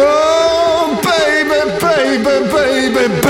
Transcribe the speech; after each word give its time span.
Oh, 0.00 1.00
baby, 1.02 1.58
baby, 1.80 2.22
baby, 2.52 2.94
baby. 2.94 3.28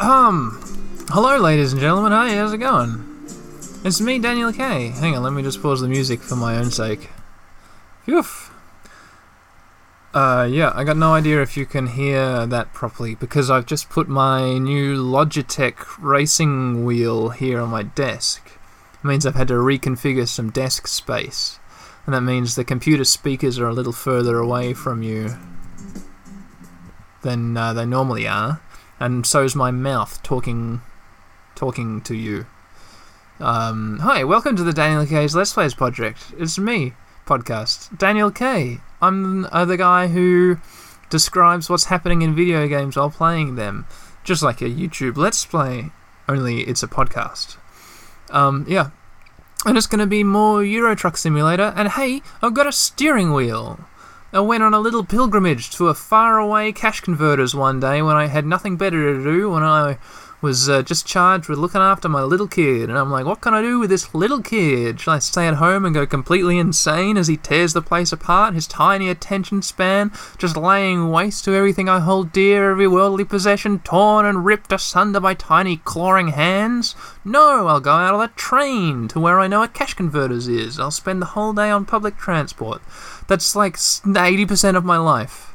Um, 0.00 0.58
hello, 1.10 1.36
ladies 1.36 1.72
and 1.72 1.80
gentlemen. 1.82 2.12
Hi, 2.12 2.34
how's 2.34 2.54
it 2.54 2.58
going? 2.58 3.04
It's 3.84 4.00
me, 4.00 4.18
Daniel 4.18 4.52
K. 4.54 4.88
Hang 4.88 5.16
on, 5.16 5.22
let 5.22 5.34
me 5.34 5.42
just 5.42 5.60
pause 5.60 5.82
the 5.82 5.88
music 5.88 6.20
for 6.20 6.34
my 6.34 6.56
own 6.56 6.70
sake. 6.70 7.10
Phew. 8.06 8.24
Uh, 10.12 10.48
yeah, 10.50 10.72
I 10.74 10.82
got 10.82 10.96
no 10.96 11.12
idea 11.12 11.40
if 11.42 11.56
you 11.56 11.66
can 11.66 11.86
hear 11.86 12.46
that 12.46 12.72
properly 12.72 13.14
because 13.14 13.50
I've 13.50 13.66
just 13.66 13.90
put 13.90 14.08
my 14.08 14.58
new 14.58 14.96
Logitech 14.96 15.76
racing 16.00 16.84
wheel 16.84 17.28
here 17.28 17.60
on 17.60 17.68
my 17.68 17.82
desk. 17.84 18.50
It 18.94 19.06
means 19.06 19.24
I've 19.24 19.36
had 19.36 19.48
to 19.48 19.54
reconfigure 19.54 20.26
some 20.26 20.50
desk 20.50 20.88
space, 20.88 21.59
and 22.10 22.26
that 22.26 22.28
means 22.28 22.56
the 22.56 22.64
computer 22.64 23.04
speakers 23.04 23.56
are 23.60 23.68
a 23.68 23.72
little 23.72 23.92
further 23.92 24.38
away 24.38 24.74
from 24.74 25.00
you 25.00 25.36
than 27.22 27.56
uh, 27.56 27.72
they 27.72 27.86
normally 27.86 28.26
are, 28.26 28.60
and 28.98 29.24
so 29.24 29.44
is 29.44 29.54
my 29.54 29.70
mouth 29.70 30.20
talking, 30.24 30.80
talking 31.54 32.00
to 32.00 32.16
you. 32.16 32.46
Um, 33.38 34.00
hi, 34.00 34.24
welcome 34.24 34.56
to 34.56 34.64
the 34.64 34.72
Daniel 34.72 35.06
K's 35.06 35.36
Let's 35.36 35.52
Plays 35.52 35.72
project. 35.72 36.34
It's 36.36 36.58
me, 36.58 36.94
podcast. 37.26 37.96
Daniel 37.96 38.32
K. 38.32 38.78
I'm 39.00 39.44
uh, 39.52 39.64
the 39.64 39.76
guy 39.76 40.08
who 40.08 40.58
describes 41.10 41.70
what's 41.70 41.84
happening 41.84 42.22
in 42.22 42.34
video 42.34 42.66
games 42.66 42.96
while 42.96 43.10
playing 43.10 43.54
them, 43.54 43.86
just 44.24 44.42
like 44.42 44.60
a 44.60 44.64
YouTube 44.64 45.16
Let's 45.16 45.46
Play, 45.46 45.92
only 46.28 46.62
it's 46.62 46.82
a 46.82 46.88
podcast. 46.88 47.56
Um, 48.30 48.66
yeah. 48.68 48.90
And 49.66 49.76
it's 49.76 49.86
going 49.86 49.98
to 50.00 50.06
be 50.06 50.24
more 50.24 50.64
Euro 50.64 50.94
Truck 50.94 51.18
Simulator, 51.18 51.74
and 51.76 51.88
hey, 51.88 52.22
I've 52.40 52.54
got 52.54 52.66
a 52.66 52.72
steering 52.72 53.34
wheel. 53.34 53.78
I 54.32 54.40
went 54.40 54.62
on 54.62 54.72
a 54.72 54.80
little 54.80 55.04
pilgrimage 55.04 55.70
to 55.72 55.88
a 55.88 55.94
faraway 55.94 56.72
cash 56.72 57.00
converters 57.00 57.54
one 57.54 57.78
day 57.78 58.00
when 58.00 58.16
I 58.16 58.26
had 58.26 58.46
nothing 58.46 58.76
better 58.76 59.12
to 59.12 59.22
do 59.22 59.50
when 59.50 59.62
I 59.62 59.98
was 60.42 60.68
uh, 60.68 60.82
just 60.82 61.06
charged 61.06 61.48
with 61.48 61.58
looking 61.58 61.80
after 61.80 62.08
my 62.08 62.22
little 62.22 62.48
kid. 62.48 62.88
And 62.88 62.98
I'm 62.98 63.10
like, 63.10 63.26
what 63.26 63.40
can 63.40 63.54
I 63.54 63.62
do 63.62 63.78
with 63.78 63.90
this 63.90 64.14
little 64.14 64.40
kid? 64.40 65.00
Shall 65.00 65.14
I 65.14 65.18
stay 65.18 65.46
at 65.46 65.54
home 65.54 65.84
and 65.84 65.94
go 65.94 66.06
completely 66.06 66.58
insane 66.58 67.16
as 67.16 67.28
he 67.28 67.36
tears 67.36 67.72
the 67.72 67.82
place 67.82 68.12
apart, 68.12 68.54
his 68.54 68.66
tiny 68.66 69.08
attention 69.08 69.62
span 69.62 70.12
just 70.38 70.56
laying 70.56 71.10
waste 71.10 71.44
to 71.44 71.54
everything 71.54 71.88
I 71.88 72.00
hold 72.00 72.32
dear, 72.32 72.70
every 72.70 72.88
worldly 72.88 73.24
possession 73.24 73.80
torn 73.80 74.24
and 74.24 74.44
ripped 74.44 74.72
asunder 74.72 75.20
by 75.20 75.34
tiny 75.34 75.76
clawing 75.78 76.28
hands? 76.28 76.94
No, 77.24 77.66
I'll 77.66 77.80
go 77.80 77.92
out 77.92 78.14
on 78.14 78.24
a 78.24 78.28
train 78.28 79.08
to 79.08 79.20
where 79.20 79.40
I 79.40 79.46
know 79.48 79.62
a 79.62 79.68
cash 79.68 79.94
converters 79.94 80.48
is. 80.48 80.80
I'll 80.80 80.90
spend 80.90 81.20
the 81.20 81.26
whole 81.26 81.52
day 81.52 81.70
on 81.70 81.84
public 81.84 82.16
transport. 82.16 82.80
That's 83.28 83.54
like 83.54 83.76
80% 83.76 84.76
of 84.76 84.84
my 84.84 84.96
life 84.96 85.49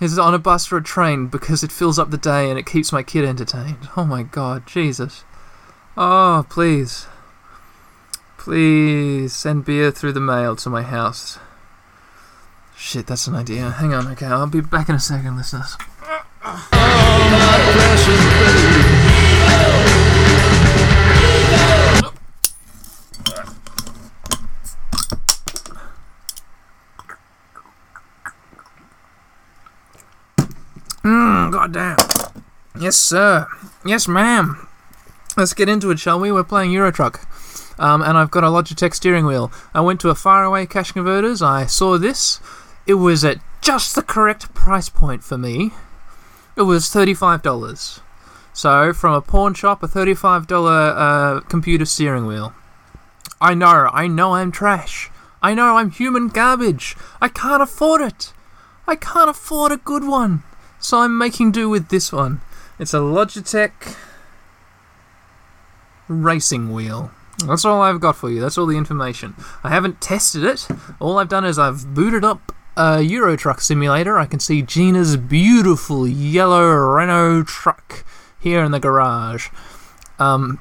is 0.00 0.18
on 0.18 0.34
a 0.34 0.38
bus 0.38 0.70
or 0.70 0.76
a 0.78 0.82
train 0.82 1.26
because 1.26 1.62
it 1.62 1.72
fills 1.72 1.98
up 1.98 2.10
the 2.10 2.18
day 2.18 2.48
and 2.50 2.58
it 2.58 2.66
keeps 2.66 2.92
my 2.92 3.02
kid 3.02 3.24
entertained. 3.24 3.88
Oh 3.96 4.04
my 4.04 4.22
god, 4.22 4.66
Jesus. 4.66 5.24
Oh, 5.96 6.46
please. 6.48 7.06
Please 8.36 9.34
send 9.34 9.64
beer 9.64 9.90
through 9.90 10.12
the 10.12 10.20
mail 10.20 10.54
to 10.56 10.70
my 10.70 10.82
house. 10.82 11.38
Shit, 12.76 13.08
that's 13.08 13.26
an 13.26 13.34
idea. 13.34 13.70
Hang 13.70 13.92
on, 13.92 14.06
okay, 14.12 14.26
I'll 14.26 14.46
be 14.46 14.60
back 14.60 14.88
in 14.88 14.94
a 14.94 15.00
second, 15.00 15.36
listeners. 15.36 15.76
Mmm, 18.00 18.67
goddamn. 31.68 31.96
Yes, 32.78 32.96
sir. 32.96 33.46
Yes, 33.84 34.08
ma'am. 34.08 34.66
Let's 35.36 35.54
get 35.54 35.68
into 35.68 35.90
it, 35.90 35.98
shall 35.98 36.18
we? 36.18 36.32
We're 36.32 36.44
playing 36.44 36.72
Euro 36.72 36.90
Truck. 36.90 37.26
Um, 37.78 38.02
and 38.02 38.18
I've 38.18 38.30
got 38.30 38.44
a 38.44 38.48
Logitech 38.48 38.94
steering 38.94 39.26
wheel. 39.26 39.52
I 39.72 39.80
went 39.80 40.00
to 40.00 40.10
a 40.10 40.14
faraway 40.14 40.66
cash 40.66 40.92
converters. 40.92 41.42
I 41.42 41.66
saw 41.66 41.96
this. 41.98 42.40
It 42.86 42.94
was 42.94 43.24
at 43.24 43.38
just 43.60 43.94
the 43.94 44.02
correct 44.02 44.52
price 44.54 44.88
point 44.88 45.22
for 45.22 45.38
me. 45.38 45.72
It 46.56 46.62
was 46.62 46.86
$35. 46.86 48.00
So, 48.52 48.92
from 48.92 49.14
a 49.14 49.20
pawn 49.20 49.54
shop, 49.54 49.82
a 49.82 49.88
$35 49.88 50.50
uh, 50.50 51.40
computer 51.42 51.84
steering 51.84 52.26
wheel. 52.26 52.52
I 53.40 53.54
know, 53.54 53.88
I 53.92 54.08
know 54.08 54.34
I'm 54.34 54.50
trash. 54.50 55.10
I 55.40 55.54
know 55.54 55.76
I'm 55.76 55.92
human 55.92 56.28
garbage. 56.28 56.96
I 57.20 57.28
can't 57.28 57.62
afford 57.62 58.00
it. 58.00 58.32
I 58.88 58.96
can't 58.96 59.30
afford 59.30 59.70
a 59.70 59.76
good 59.76 60.02
one. 60.02 60.42
So 60.80 61.00
I'm 61.00 61.18
making 61.18 61.52
do 61.52 61.68
with 61.68 61.88
this 61.88 62.12
one. 62.12 62.40
It's 62.78 62.94
a 62.94 62.98
Logitech 62.98 63.96
racing 66.06 66.72
wheel. 66.72 67.10
That's 67.46 67.64
all 67.64 67.82
I've 67.82 68.00
got 68.00 68.16
for 68.16 68.30
you. 68.30 68.40
That's 68.40 68.58
all 68.58 68.66
the 68.66 68.76
information. 68.76 69.34
I 69.62 69.70
haven't 69.70 70.00
tested 70.00 70.44
it. 70.44 70.66
All 70.98 71.18
I've 71.18 71.28
done 71.28 71.44
is 71.44 71.58
I've 71.58 71.94
booted 71.94 72.24
up 72.24 72.52
a 72.76 73.00
Euro 73.00 73.36
Truck 73.36 73.60
Simulator. 73.60 74.18
I 74.18 74.26
can 74.26 74.40
see 74.40 74.62
Gina's 74.62 75.16
beautiful 75.16 76.06
yellow 76.06 76.64
Renault 76.66 77.44
truck 77.44 78.04
here 78.40 78.62
in 78.62 78.72
the 78.72 78.80
garage. 78.80 79.48
Um, 80.18 80.60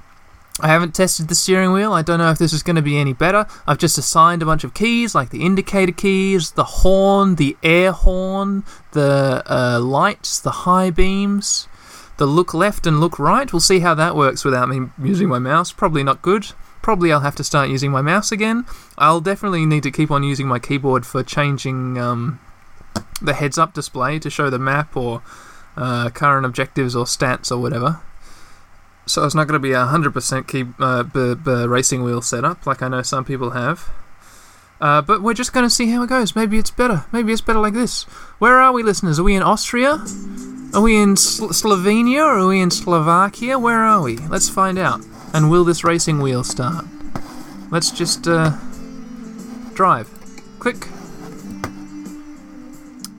I 0.59 0.67
haven't 0.67 0.95
tested 0.95 1.27
the 1.27 1.35
steering 1.35 1.71
wheel. 1.71 1.93
I 1.93 2.01
don't 2.01 2.17
know 2.17 2.31
if 2.31 2.39
this 2.39 2.53
is 2.53 2.63
going 2.63 2.77
to 2.77 2.81
be 2.81 2.97
any 2.97 3.13
better. 3.13 3.45
I've 3.67 3.77
just 3.77 3.97
assigned 3.97 4.41
a 4.41 4.45
bunch 4.45 4.63
of 4.63 4.73
keys, 4.73 5.13
like 5.13 5.29
the 5.29 5.45
indicator 5.45 5.91
keys, 5.91 6.51
the 6.51 6.63
horn, 6.63 7.35
the 7.35 7.55
air 7.61 7.91
horn, 7.91 8.63
the 8.91 9.43
uh, 9.45 9.79
lights, 9.79 10.39
the 10.39 10.51
high 10.51 10.89
beams, 10.89 11.67
the 12.17 12.25
look 12.25 12.53
left 12.53 12.87
and 12.87 12.99
look 12.99 13.19
right. 13.19 13.51
We'll 13.51 13.59
see 13.59 13.79
how 13.79 13.93
that 13.93 14.15
works 14.15 14.43
without 14.43 14.67
me 14.69 14.89
using 15.01 15.29
my 15.29 15.39
mouse. 15.39 15.71
Probably 15.71 16.03
not 16.03 16.23
good. 16.23 16.47
Probably 16.81 17.11
I'll 17.11 17.19
have 17.19 17.35
to 17.35 17.43
start 17.43 17.69
using 17.69 17.91
my 17.91 18.01
mouse 18.01 18.31
again. 18.31 18.65
I'll 18.97 19.21
definitely 19.21 19.65
need 19.65 19.83
to 19.83 19.91
keep 19.91 20.09
on 20.09 20.23
using 20.23 20.47
my 20.47 20.57
keyboard 20.57 21.05
for 21.05 21.21
changing 21.21 21.99
um, 21.99 22.39
the 23.21 23.33
heads 23.33 23.57
up 23.57 23.73
display 23.73 24.17
to 24.19 24.29
show 24.29 24.49
the 24.49 24.57
map 24.57 24.97
or 24.97 25.21
uh, 25.75 26.09
current 26.09 26.45
objectives 26.45 26.95
or 26.95 27.05
stats 27.05 27.51
or 27.51 27.57
whatever. 27.57 27.99
So 29.07 29.23
it's 29.25 29.33
not 29.33 29.47
going 29.47 29.59
to 29.59 29.59
be 29.59 29.71
a 29.71 29.85
100% 29.87 30.47
key, 30.47 30.65
uh, 30.79 31.03
b- 31.03 31.35
b- 31.35 31.65
racing 31.65 32.03
wheel 32.03 32.21
setup 32.21 32.65
like 32.65 32.81
I 32.81 32.89
know 32.89 33.01
some 33.01 33.23
people 33.25 33.51
have. 33.51 33.89
Uh, 34.79 35.01
but 35.01 35.23
we're 35.23 35.33
just 35.33 35.53
going 35.53 35.65
to 35.65 35.69
see 35.69 35.89
how 35.89 36.03
it 36.03 36.07
goes. 36.07 36.35
Maybe 36.35 36.57
it's 36.59 36.69
better. 36.69 37.05
Maybe 37.11 37.31
it's 37.31 37.41
better 37.41 37.59
like 37.59 37.73
this. 37.73 38.03
Where 38.37 38.59
are 38.59 38.71
we, 38.71 38.83
listeners? 38.83 39.17
Are 39.17 39.23
we 39.23 39.35
in 39.35 39.41
Austria? 39.41 40.05
Are 40.73 40.81
we 40.81 40.97
in 41.01 41.15
Sl- 41.15 41.47
Slovenia? 41.47 42.21
Are 42.21 42.45
we 42.47 42.61
in 42.61 42.69
Slovakia? 42.69 43.57
Where 43.57 43.79
are 43.81 44.01
we? 44.03 44.17
Let's 44.17 44.49
find 44.49 44.77
out. 44.77 45.01
And 45.33 45.49
will 45.49 45.63
this 45.63 45.83
racing 45.83 46.19
wheel 46.21 46.43
start? 46.43 46.85
Let's 47.71 47.89
just 47.91 48.27
uh, 48.27 48.51
drive. 49.73 50.09
Quick. 50.59 50.87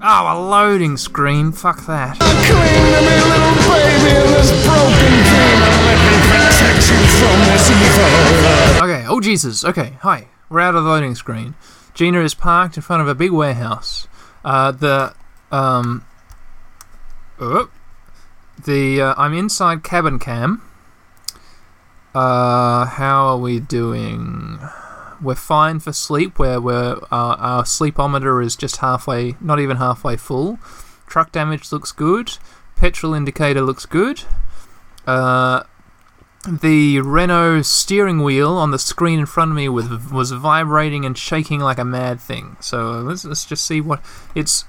Oh, 0.01 0.33
a 0.33 0.39
loading 0.39 0.97
screen. 0.97 1.51
Fuck 1.51 1.87
that. 1.87 2.17
Okay, 8.81 9.05
oh 9.09 9.21
Jesus. 9.21 9.65
Okay, 9.65 9.99
hi. 10.03 10.29
We're 10.49 10.61
out 10.61 10.77
of 10.77 10.85
the 10.85 10.89
loading 10.89 11.17
screen. 11.17 11.57
Gina 11.95 12.21
is 12.21 12.33
parked 12.35 12.77
in 12.77 12.83
front 12.83 13.03
of 13.03 13.09
a 13.09 13.15
big 13.15 13.33
warehouse. 13.33 14.07
Uh, 14.45 14.71
the 14.71 15.15
um, 15.51 16.05
oh, 17.41 17.69
the 18.65 19.01
uh, 19.01 19.15
I'm 19.17 19.35
inside 19.35 19.83
cabin 19.83 20.21
cam. 20.21 20.63
Uh, 22.15 22.85
how 22.87 23.27
are 23.27 23.39
we 23.39 23.59
doing? 23.59 24.61
We're 25.21 25.35
fine 25.35 25.81
for 25.81 25.93
sleep. 25.93 26.39
Where 26.39 26.61
we're 26.61 26.99
uh, 27.11 27.37
our 27.39 27.65
sleepometer 27.65 28.45
is 28.45 28.57
just 28.57 28.77
halfway, 28.79 29.37
not 29.41 29.59
even 29.61 29.79
halfway 29.79 30.17
full. 30.17 30.59
Truck 31.07 31.33
damage 31.33 31.73
looks 31.73 31.93
good. 31.93 32.39
Petrol 32.77 33.15
indicator 33.15 33.63
looks 33.63 33.87
good. 33.87 34.23
Uh, 35.07 35.65
the 36.47 37.01
Renault 37.01 37.63
steering 37.63 38.23
wheel 38.23 38.53
on 38.53 38.71
the 38.71 38.79
screen 38.79 39.19
in 39.19 39.27
front 39.27 39.51
of 39.51 39.57
me 39.57 39.69
was 39.69 39.89
was 40.11 40.31
vibrating 40.31 41.05
and 41.05 41.19
shaking 41.19 41.61
like 41.61 41.79
a 41.79 41.85
mad 41.85 42.21
thing. 42.21 42.57
So 42.61 43.01
let's 43.01 43.25
let's 43.25 43.45
just 43.45 43.67
see 43.67 43.81
what 43.81 44.01
it's 44.35 44.65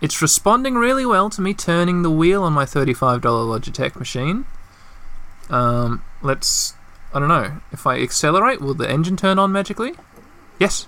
it's 0.00 0.20
responding 0.20 0.74
really 0.74 1.06
well 1.06 1.30
to 1.30 1.40
me 1.40 1.54
turning 1.54 2.02
the 2.02 2.10
wheel 2.10 2.42
on 2.42 2.52
my 2.52 2.66
thirty-five 2.66 3.22
dollar 3.22 3.58
Logitech 3.58 3.96
machine. 3.96 4.44
Um, 5.48 6.04
let's 6.22 6.74
I 7.14 7.18
don't 7.18 7.28
know 7.28 7.60
if 7.70 7.86
I 7.86 7.98
accelerate, 8.00 8.60
will 8.60 8.74
the 8.74 8.90
engine 8.90 9.16
turn 9.16 9.38
on 9.38 9.52
magically? 9.52 9.94
Yes, 10.58 10.86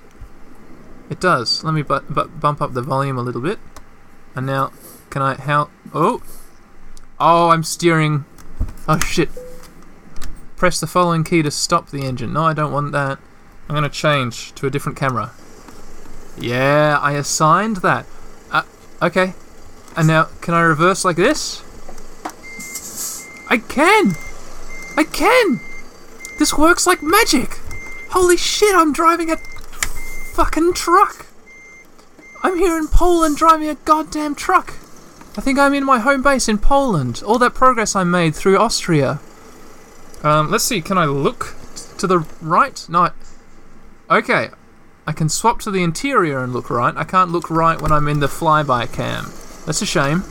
it 1.11 1.21
does. 1.21 1.63
Let 1.63 1.75
me 1.75 1.83
bu- 1.83 2.01
bu- 2.01 2.29
bump 2.29 2.63
up 2.63 2.73
the 2.73 2.83
volume 2.83 3.19
a 3.19 3.23
little 3.23 3.43
bit. 3.43 3.59
And 4.35 4.47
now, 4.47 4.73
can 5.11 5.23
I 5.23 5.35
how? 5.35 5.71
Oh, 5.93 6.23
oh, 7.21 7.51
I'm 7.51 7.63
steering. 7.63 8.25
Oh 8.89 8.99
shit! 8.99 9.29
Press 10.57 10.81
the 10.81 10.87
following 10.87 11.25
key 11.25 11.43
to 11.43 11.51
stop 11.51 11.91
the 11.91 12.05
engine. 12.05 12.33
No, 12.33 12.45
I 12.45 12.53
don't 12.55 12.73
want 12.73 12.93
that. 12.93 13.19
I'm 13.69 13.75
going 13.75 13.83
to 13.83 13.91
change 13.91 14.55
to 14.55 14.67
a 14.67 14.71
different 14.71 14.99
camera. 14.99 15.33
Yeah, 16.39 16.99
I 17.01 17.13
assigned 17.13 17.77
that. 17.79 18.07
Uh, 18.51 18.63
okay. 19.01 19.35
And 19.97 20.09
now, 20.09 20.25
can 20.41 20.55
I 20.55 20.61
reverse 20.63 21.05
like 21.05 21.17
this? 21.17 21.63
I 23.49 23.59
can! 23.59 24.17
I 24.97 25.05
can! 25.05 25.61
This 26.39 26.57
works 26.57 26.87
like 26.87 27.03
magic! 27.03 27.59
Holy 28.11 28.37
shit, 28.37 28.75
I'm 28.75 28.93
driving 28.93 29.31
a 29.31 29.37
fucking 29.37 30.75
truck! 30.75 31.27
I'm 32.43 32.59
here 32.59 32.77
in 32.77 32.89
Poland 32.89 33.37
driving 33.37 33.69
a 33.69 33.75
goddamn 33.77 34.35
truck! 34.35 34.75
I 35.37 35.41
think 35.41 35.59
I'm 35.59 35.75
in 35.75 35.85
my 35.85 35.99
home 35.99 36.23
base 36.23 36.49
in 36.49 36.59
Poland. 36.59 37.23
All 37.27 37.39
that 37.39 37.55
progress 37.55 37.97
I 37.97 38.05
made 38.05 38.35
through 38.37 38.57
Austria. 38.59 39.21
Um, 40.23 40.51
let's 40.51 40.65
see, 40.65 40.81
can 40.81 40.97
I 40.97 41.07
look 41.07 41.55
to 41.99 42.07
the 42.07 42.21
right? 42.41 42.85
No. 42.89 43.01
I- 43.05 43.11
Okay, 44.11 44.51
I 45.07 45.13
can 45.13 45.29
swap 45.31 45.61
to 45.61 45.71
the 45.71 45.83
interior 45.83 46.41
and 46.45 46.53
look 46.53 46.69
right. 46.69 46.95
I 46.97 47.05
can't 47.05 47.31
look 47.33 47.51
right 47.51 47.81
when 47.81 47.91
I'm 47.91 48.07
in 48.07 48.21
the 48.21 48.27
flyby 48.27 48.93
cam. 48.93 49.33
That's 49.65 49.81
a 49.81 49.87
shame. 49.87 50.25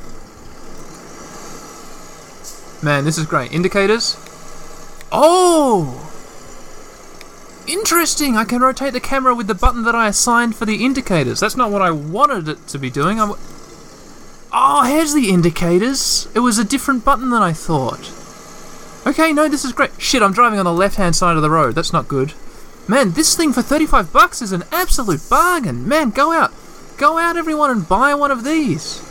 Man, 2.84 3.04
this 3.04 3.18
is 3.18 3.26
great. 3.26 3.52
Indicators? 3.52 4.16
Oh! 5.14 6.00
Interesting! 7.68 8.36
I 8.36 8.46
can 8.46 8.62
rotate 8.62 8.94
the 8.94 9.00
camera 9.00 9.36
with 9.36 9.46
the 9.46 9.54
button 9.54 9.84
that 9.84 9.94
I 9.94 10.08
assigned 10.08 10.56
for 10.56 10.66
the 10.66 10.84
indicators. 10.84 11.40
That's 11.40 11.56
not 11.56 11.72
what 11.72 11.84
I 11.84 11.92
wanted 11.92 12.50
it 12.50 12.68
to 12.70 12.80
be 12.80 12.90
doing. 12.90 13.20
I 13.20 13.28
w- 13.28 13.42
oh, 14.52 14.84
here's 14.84 15.14
the 15.14 15.30
indicators. 15.30 16.28
It 16.34 16.40
was 16.40 16.58
a 16.58 16.66
different 16.66 17.06
button 17.06 17.30
than 17.30 17.44
I 17.44 17.54
thought. 17.54 18.12
Okay, 19.06 19.32
no, 19.34 19.48
this 19.48 19.64
is 19.64 19.72
great. 19.72 19.92
Shit, 20.02 20.24
I'm 20.24 20.34
driving 20.34 20.58
on 20.58 20.66
the 20.66 20.74
left 20.74 20.96
hand 20.96 21.16
side 21.16 21.36
of 21.36 21.44
the 21.44 21.50
road. 21.50 21.76
That's 21.76 21.94
not 21.94 22.08
good. 22.08 22.34
Man, 22.88 23.12
this 23.12 23.36
thing 23.36 23.54
for 23.54 23.62
35 23.62 24.12
bucks 24.12 24.42
is 24.42 24.52
an 24.52 24.64
absolute 24.72 25.22
bargain. 25.30 25.88
Man, 25.88 26.10
go 26.10 26.34
out. 26.34 26.52
Go 26.98 27.20
out, 27.20 27.38
everyone, 27.38 27.70
and 27.70 27.88
buy 27.88 28.16
one 28.16 28.32
of 28.32 28.44
these. 28.44 29.03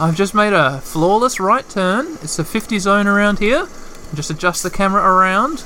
I've 0.00 0.16
just 0.16 0.34
made 0.34 0.54
a 0.54 0.80
flawless 0.80 1.38
right 1.38 1.68
turn. 1.68 2.14
It's 2.22 2.38
a 2.38 2.44
50 2.44 2.78
zone 2.78 3.06
around 3.06 3.38
here. 3.38 3.68
Just 4.14 4.30
adjust 4.30 4.62
the 4.62 4.70
camera 4.70 5.02
around. 5.02 5.62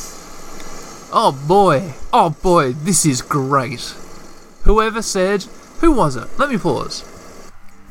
Oh 1.13 1.41
boy. 1.47 1.95
Oh 2.13 2.31
boy, 2.43 2.73
this 2.73 3.07
is 3.07 3.23
great. 3.23 3.95
Whoever 4.65 5.03
said. 5.03 5.45
Who 5.81 5.93
was 5.93 6.17
it? 6.17 6.27
Let 6.37 6.51
me 6.51 6.59
pause. 6.59 7.05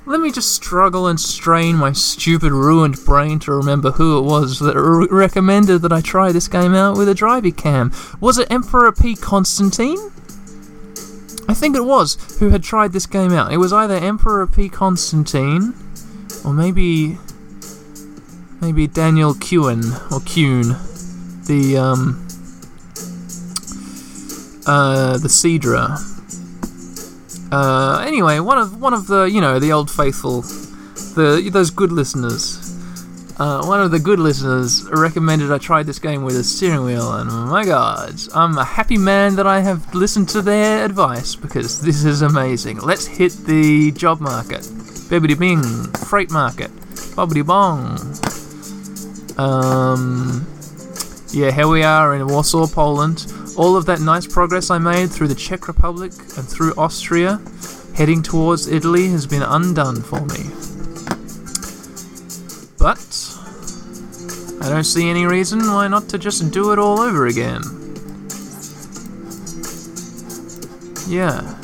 Let 0.06 0.20
me 0.20 0.34
just 0.34 0.54
struggle 0.54 1.08
and 1.08 1.18
strain 1.18 1.78
my 1.78 1.94
stupid, 1.94 2.52
ruined 2.52 2.98
brain 3.06 3.40
to 3.40 3.54
remember 3.54 3.92
who 3.92 4.18
it 4.18 4.24
was 4.24 4.60
that 4.60 4.76
re- 4.76 5.08
recommended 5.10 5.82
that 5.84 5.94
I 5.94 6.02
try 6.02 6.34
this 6.34 6.50
game 6.50 6.76
out 6.76 6.98
with 6.98 7.08
a 7.08 7.14
drivey 7.14 7.56
cam. 7.56 7.94
Was 8.20 8.38
it 8.38 8.52
Emperor 8.52 8.92
P. 8.92 9.16
Constantine? 9.16 10.12
I 11.48 11.54
think 11.54 11.78
it 11.78 11.86
was 11.86 12.38
who 12.40 12.50
had 12.50 12.64
tried 12.64 12.92
this 12.92 13.06
game 13.06 13.32
out. 13.32 13.54
It 13.54 13.58
was 13.58 13.72
either 13.72 13.96
Emperor 13.96 14.46
P. 14.46 14.68
Constantine 14.68 15.74
or 16.46 16.54
maybe 16.54 17.18
maybe 18.62 18.88
Daniel 18.88 19.34
Kuhn 19.34 19.84
or 20.12 20.20
Kuhn, 20.22 20.76
the 21.46 21.78
um 21.78 22.28
uh 24.66 25.18
the 25.18 25.28
Cedra. 25.28 26.00
Uh, 27.52 28.04
anyway, 28.08 28.40
one 28.40 28.58
of 28.58 28.82
one 28.82 28.94
of 28.94 29.06
the 29.08 29.26
you 29.26 29.40
know 29.40 29.60
the 29.60 29.72
old 29.72 29.92
faithful, 29.92 30.42
the 31.16 31.50
those 31.52 31.70
good 31.70 31.92
listeners. 31.92 32.60
Uh, 33.38 33.66
one 33.66 33.82
of 33.82 33.90
the 33.90 34.00
good 34.00 34.20
listeners 34.20 34.88
recommended 34.92 35.52
I 35.52 35.58
tried 35.58 35.88
this 35.88 35.98
game 35.98 36.24
with 36.24 36.36
a 36.36 36.44
steering 36.44 36.84
wheel, 36.84 37.14
and 37.14 37.30
oh 37.30 37.46
my 37.46 37.66
god, 37.66 38.16
I'm 38.34 38.58
a 38.58 38.64
happy 38.64 38.98
man 38.98 39.36
that 39.36 39.46
I 39.46 39.60
have 39.60 39.94
listened 39.94 40.30
to 40.30 40.42
their 40.42 40.86
advice 40.86 41.36
because 41.36 41.82
this 41.82 42.06
is 42.06 42.22
amazing. 42.22 42.80
Let's 42.80 43.06
hit 43.06 43.34
the 43.46 43.92
job 43.92 44.20
market. 44.20 44.68
Bibbidi 45.14 45.38
bing, 45.38 45.62
freight 46.08 46.32
market. 46.32 46.72
Bobbidi 47.16 47.46
bong. 47.46 48.00
Um, 49.38 50.48
yeah, 51.30 51.52
here 51.52 51.68
we 51.68 51.84
are 51.84 52.16
in 52.16 52.26
Warsaw, 52.26 52.66
Poland. 52.66 53.32
All 53.56 53.78
of 53.78 53.86
that 53.86 54.00
nice 54.00 54.26
progress 54.26 54.72
I 54.72 54.80
made 54.80 55.12
through 55.12 55.28
the 55.28 55.36
Czech 55.36 55.68
Republic 55.68 56.14
and 56.36 56.50
through 56.50 56.74
Austria, 56.80 57.40
heading 57.94 58.24
towards 58.24 58.66
Italy, 58.66 59.08
has 59.10 59.28
been 59.28 59.44
undone 59.44 60.02
for 60.02 60.22
me. 60.22 60.50
But 62.80 63.06
I 64.66 64.70
don't 64.74 64.84
see 64.84 65.08
any 65.08 65.28
reason 65.28 65.60
why 65.60 65.88
not 65.90 66.10
to 66.10 66.18
just 66.18 66.50
do 66.50 66.72
it 66.72 66.80
all 66.80 67.00
over 67.00 67.28
again. 67.28 67.62
Yeah. 71.08 71.63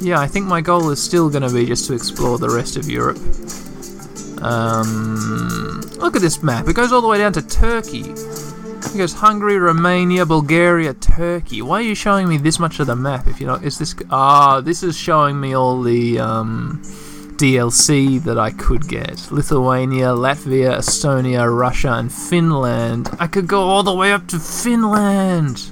Yeah, 0.00 0.20
I 0.20 0.26
think 0.26 0.46
my 0.46 0.60
goal 0.60 0.90
is 0.90 1.02
still 1.02 1.30
going 1.30 1.42
to 1.42 1.52
be 1.52 1.66
just 1.66 1.86
to 1.86 1.94
explore 1.94 2.38
the 2.38 2.50
rest 2.50 2.76
of 2.76 2.88
Europe. 2.88 3.18
Um, 4.42 5.80
look 5.96 6.14
at 6.16 6.22
this 6.22 6.42
map. 6.42 6.68
It 6.68 6.76
goes 6.76 6.92
all 6.92 7.00
the 7.00 7.08
way 7.08 7.18
down 7.18 7.32
to 7.32 7.42
Turkey. 7.42 8.10
It 8.10 8.96
goes 8.96 9.14
Hungary, 9.14 9.58
Romania, 9.58 10.26
Bulgaria, 10.26 10.94
Turkey. 10.94 11.62
Why 11.62 11.78
are 11.78 11.82
you 11.82 11.94
showing 11.94 12.28
me 12.28 12.36
this 12.36 12.58
much 12.58 12.78
of 12.78 12.86
the 12.86 12.96
map? 12.96 13.26
If 13.26 13.40
you 13.40 13.46
know, 13.46 13.54
is 13.54 13.78
this 13.78 13.94
ah? 14.10 14.60
this 14.60 14.82
is 14.82 14.96
showing 14.96 15.40
me 15.40 15.54
all 15.54 15.82
the 15.82 16.18
um, 16.18 16.80
DLC 17.36 18.22
that 18.24 18.38
I 18.38 18.50
could 18.50 18.88
get. 18.88 19.30
Lithuania, 19.30 20.08
Latvia, 20.08 20.78
Estonia, 20.78 21.44
Russia, 21.54 21.92
and 21.92 22.12
Finland. 22.12 23.10
I 23.18 23.26
could 23.26 23.46
go 23.46 23.62
all 23.62 23.82
the 23.82 23.94
way 23.94 24.12
up 24.12 24.26
to 24.28 24.38
Finland. 24.38 25.68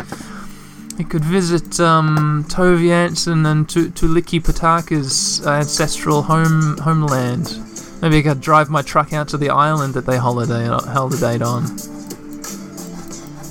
I 0.99 1.03
could 1.03 1.25
visit 1.25 1.81
um, 1.81 2.45
Tove 2.49 2.81
Jansson 2.81 3.51
and 3.51 3.69
Tu- 3.69 3.91
Tuliki 3.91 4.41
Pataka's 4.41 5.45
ancestral 5.47 6.23
home 6.23 6.79
homeland. 6.79 7.59
Maybe 8.01 8.19
I 8.19 8.23
could 8.23 8.41
drive 8.41 8.71
my 8.71 8.83
truck 8.83 9.13
out 9.13 9.29
to 9.29 9.37
the 9.37 9.51
island 9.51 9.95
that 9.95 10.07
they 10.07 10.19
holiday 10.19 10.67
holidayed 10.67 11.45
on. 11.45 11.65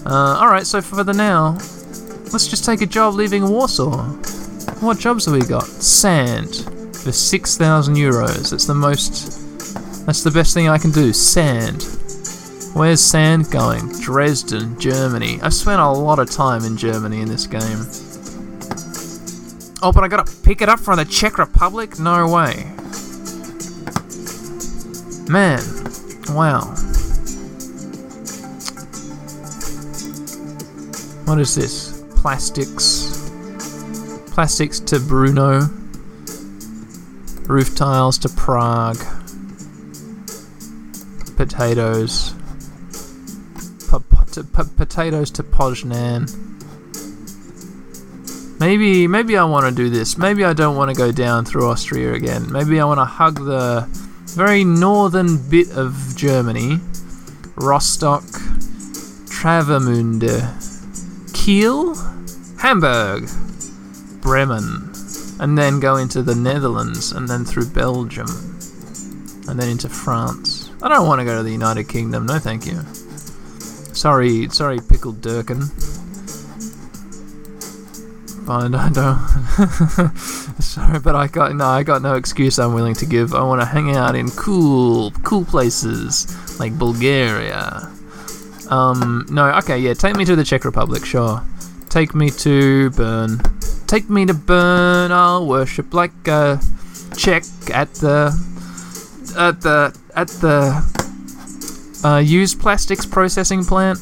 Uh, 0.05 0.39
Alright, 0.39 0.67
so 0.67 0.81
for 0.81 1.03
the 1.03 1.13
now, 1.13 1.53
let's 2.31 2.47
just 2.47 2.63
take 2.63 2.81
a 2.81 2.85
job 2.85 3.15
leaving 3.15 3.49
Warsaw. 3.49 4.05
What 4.79 4.99
jobs 4.99 5.25
have 5.25 5.33
we 5.33 5.41
got? 5.41 5.63
Sand. 5.65 6.69
For 7.03 7.11
6,000 7.11 7.95
euros. 7.95 8.51
That's 8.51 8.65
the 8.65 8.73
most. 8.73 10.05
That's 10.05 10.23
the 10.23 10.31
best 10.31 10.53
thing 10.53 10.69
I 10.69 10.77
can 10.77 10.91
do. 10.91 11.11
Sand. 11.11 11.81
Where's 12.73 13.01
sand 13.01 13.51
going? 13.51 13.87
Dresden, 14.01 14.79
Germany. 14.79 15.39
I've 15.43 15.53
spent 15.53 15.79
a 15.79 15.89
lot 15.89 16.17
of 16.17 16.31
time 16.31 16.63
in 16.63 16.75
Germany 16.75 17.21
in 17.21 17.27
this 17.27 17.45
game. 17.45 17.85
Oh, 19.83 19.91
but 19.91 20.03
I 20.03 20.07
gotta 20.07 20.31
pick 20.41 20.61
it 20.61 20.69
up 20.69 20.79
from 20.79 20.97
the 20.97 21.05
Czech 21.05 21.37
Republic? 21.37 21.99
No 21.99 22.27
way. 22.27 22.65
Man, 25.29 25.61
wow. 26.35 26.61
What 31.25 31.39
is 31.39 31.53
this? 31.53 32.03
Plastics. 32.15 33.29
Plastics 34.31 34.79
to 34.79 34.99
Bruno. 34.99 35.69
Roof 37.47 37.75
tiles 37.75 38.17
to 38.19 38.29
Prague. 38.29 38.97
Potatoes. 41.35 42.32
To- 44.33 44.43
po- 44.43 44.69
potatoes 44.75 45.29
to 45.31 45.43
Poznan. 45.43 46.27
Maybe, 48.59 49.07
maybe 49.07 49.37
I 49.37 49.43
want 49.43 49.65
to 49.65 49.71
do 49.71 49.89
this. 49.89 50.17
Maybe 50.17 50.43
I 50.43 50.53
don't 50.53 50.75
want 50.75 50.89
to 50.89 50.95
go 50.95 51.11
down 51.11 51.45
through 51.45 51.69
Austria 51.69 52.13
again. 52.13 52.51
Maybe 52.51 52.79
I 52.79 52.85
want 52.85 52.99
to 52.99 53.05
hug 53.05 53.35
the 53.35 53.87
very 54.35 54.63
northern 54.63 55.37
bit 55.49 55.69
of 55.77 56.15
Germany. 56.15 56.79
Rostock, 57.55 58.23
Travemünde, 59.29 60.41
Kiel, 61.33 61.93
Hamburg, 62.57 63.29
Bremen, 64.21 64.91
and 65.39 65.57
then 65.57 65.79
go 65.79 65.97
into 65.97 66.23
the 66.23 66.33
Netherlands, 66.33 67.11
and 67.11 67.27
then 67.27 67.45
through 67.45 67.67
Belgium, 67.67 68.29
and 69.47 69.59
then 69.59 69.69
into 69.69 69.89
France. 69.89 70.71
I 70.81 70.89
don't 70.89 71.07
want 71.07 71.19
to 71.19 71.25
go 71.25 71.37
to 71.37 71.43
the 71.43 71.51
United 71.51 71.87
Kingdom. 71.87 72.25
No, 72.25 72.39
thank 72.39 72.65
you. 72.65 72.81
Sorry, 74.03 74.49
sorry, 74.49 74.79
pickled 74.81 75.21
Durkin. 75.21 75.61
Fine, 78.43 78.75
I 78.75 78.89
don't. 78.89 80.17
Sorry, 80.59 80.99
but 80.99 81.15
I 81.15 81.27
got 81.27 81.55
no. 81.55 81.63
I 81.63 81.83
got 81.83 82.01
no 82.01 82.15
excuse. 82.15 82.59
I'm 82.59 82.73
willing 82.73 82.95
to 82.95 83.05
give. 83.05 83.33
I 83.33 83.41
want 83.43 83.61
to 83.61 83.65
hang 83.65 83.95
out 83.95 84.17
in 84.17 84.29
cool, 84.31 85.11
cool 85.23 85.45
places 85.45 86.27
like 86.59 86.77
Bulgaria. 86.77 87.89
Um, 88.69 89.25
no, 89.29 89.49
okay, 89.59 89.77
yeah. 89.77 89.93
Take 89.93 90.17
me 90.17 90.25
to 90.25 90.35
the 90.35 90.43
Czech 90.43 90.65
Republic, 90.65 91.05
sure. 91.05 91.41
Take 91.87 92.13
me 92.13 92.29
to 92.43 92.89
Bern. 92.89 93.39
Take 93.87 94.09
me 94.09 94.25
to 94.25 94.33
Bern. 94.33 95.13
I'll 95.13 95.47
worship 95.47 95.93
like 95.93 96.27
a 96.27 96.59
Czech 97.15 97.45
at 97.73 97.93
the 97.93 98.35
at 99.37 99.61
the 99.61 99.97
at 100.13 100.27
the 100.27 101.02
uh, 102.03 102.17
used 102.17 102.59
plastics 102.59 103.05
processing 103.05 103.63
plant. 103.63 103.99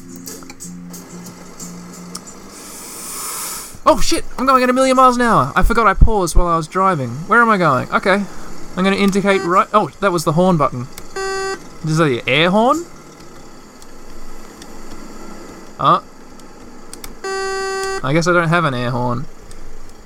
Oh 3.84 4.00
shit! 4.02 4.24
I'm 4.38 4.46
going 4.46 4.62
at 4.62 4.70
a 4.70 4.72
million 4.72 4.96
miles 4.96 5.16
an 5.16 5.22
hour. 5.22 5.52
I 5.54 5.62
forgot 5.62 5.86
I 5.86 5.94
paused 5.94 6.34
while 6.36 6.46
I 6.46 6.56
was 6.56 6.66
driving. 6.68 7.10
Where 7.28 7.40
am 7.40 7.48
I 7.48 7.58
going? 7.58 7.90
Okay, 7.92 8.24
I'm 8.76 8.84
going 8.84 8.96
to 8.96 9.02
indicate 9.02 9.42
right. 9.42 9.68
Oh, 9.72 9.88
that 10.00 10.12
was 10.12 10.24
the 10.24 10.32
horn 10.32 10.56
button. 10.56 10.86
Is 11.84 11.98
that 11.98 12.04
the 12.04 12.22
air 12.26 12.50
horn? 12.50 12.84
Uh 15.78 16.00
I 18.04 18.12
guess 18.12 18.26
I 18.26 18.32
don't 18.32 18.48
have 18.48 18.64
an 18.64 18.74
air 18.74 18.90
horn. 18.90 19.26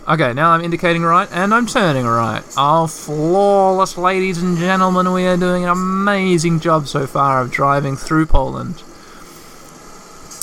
Okay, 0.08 0.32
now 0.34 0.50
I'm 0.50 0.60
indicating 0.60 1.02
right 1.02 1.28
and 1.32 1.52
I'm 1.52 1.66
turning 1.66 2.06
right. 2.06 2.44
Oh, 2.56 2.86
flawless, 2.86 3.98
ladies 3.98 4.40
and 4.40 4.56
gentlemen. 4.56 5.12
We 5.12 5.26
are 5.26 5.36
doing 5.36 5.64
an 5.64 5.70
amazing 5.70 6.60
job 6.60 6.86
so 6.86 7.08
far 7.08 7.40
of 7.40 7.50
driving 7.50 7.96
through 7.96 8.26
Poland. 8.26 8.84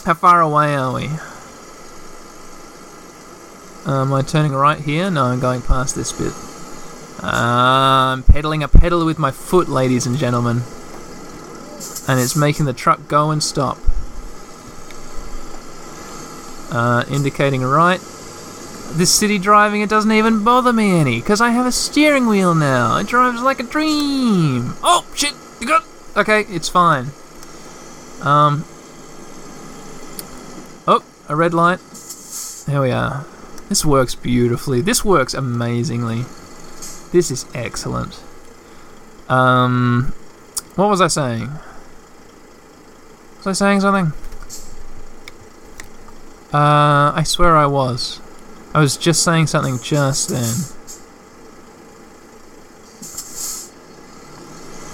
How 0.03 0.15
far 0.15 0.41
away 0.41 0.75
are 0.75 0.93
we? 0.93 1.05
Am 3.89 4.11
I 4.11 4.21
turning 4.21 4.51
right 4.51 4.79
here? 4.79 5.09
No, 5.09 5.25
I'm 5.25 5.39
going 5.39 5.61
past 5.61 5.95
this 5.95 6.11
bit. 6.11 6.33
Uh, 7.23 8.11
I'm 8.11 8.23
pedaling 8.23 8.63
a 8.63 8.67
pedal 8.67 9.05
with 9.05 9.17
my 9.17 9.31
foot, 9.31 9.69
ladies 9.69 10.05
and 10.05 10.17
gentlemen. 10.17 10.63
And 12.05 12.19
it's 12.19 12.35
making 12.35 12.65
the 12.65 12.73
truck 12.73 13.07
go 13.07 13.31
and 13.31 13.41
stop. 13.41 13.77
Uh, 16.69 17.05
indicating 17.09 17.61
right. 17.61 18.01
This 18.95 19.13
city 19.13 19.39
driving, 19.39 19.81
it 19.81 19.89
doesn't 19.89 20.11
even 20.11 20.43
bother 20.43 20.71
me 20.71 20.99
any, 20.99 21.19
because 21.19 21.41
I 21.41 21.49
have 21.49 21.65
a 21.65 21.71
steering 21.71 22.27
wheel 22.27 22.53
now. 22.53 22.97
It 22.97 23.07
drives 23.07 23.41
like 23.41 23.59
a 23.59 23.63
dream. 23.63 24.75
Oh, 24.83 25.05
shit! 25.15 25.33
You 25.59 25.67
got. 25.67 25.83
Okay, 26.15 26.41
it's 26.41 26.69
fine. 26.69 27.07
Um. 28.21 28.65
Oh, 30.87 31.03
a 31.27 31.35
red 31.35 31.53
light. 31.53 31.79
There 32.67 32.81
we 32.81 32.91
are. 32.91 33.25
This 33.67 33.83
works 33.83 34.13
beautifully. 34.13 34.81
This 34.81 35.03
works 35.03 35.33
amazingly. 35.33 36.21
This 37.11 37.31
is 37.31 37.45
excellent. 37.55 38.21
Um, 39.27 40.13
what 40.75 40.89
was 40.89 41.01
I 41.01 41.07
saying? 41.07 41.49
Was 43.37 43.47
I 43.47 43.53
saying 43.53 43.81
something? 43.81 44.13
Uh, 46.53 47.11
I 47.15 47.23
swear 47.25 47.57
I 47.57 47.65
was. 47.65 48.19
I 48.73 48.79
was 48.79 48.97
just 48.97 49.23
saying 49.23 49.47
something 49.47 49.79
just 49.79 50.29
then. 50.29 50.55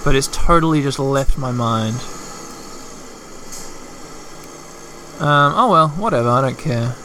But 0.03 0.15
it's 0.15 0.27
totally 0.27 0.81
just 0.81 0.99
left 0.99 1.37
my 1.37 1.51
mind. 1.51 1.95
Um, 5.21 5.53
oh 5.55 5.69
well, 5.71 5.89
whatever, 5.89 6.29
I 6.29 6.41
don't 6.41 6.57
care. 6.57 6.95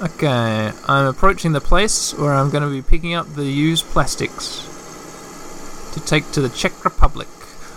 Okay, 0.00 0.72
I'm 0.86 1.06
approaching 1.06 1.52
the 1.52 1.60
place 1.60 2.14
where 2.14 2.32
I'm 2.32 2.50
going 2.50 2.62
to 2.62 2.70
be 2.70 2.80
picking 2.82 3.14
up 3.14 3.34
the 3.34 3.44
used 3.44 3.86
plastics 3.86 4.66
to 5.92 6.00
take 6.00 6.30
to 6.32 6.40
the 6.40 6.48
Czech 6.48 6.84
Republic. 6.84 7.28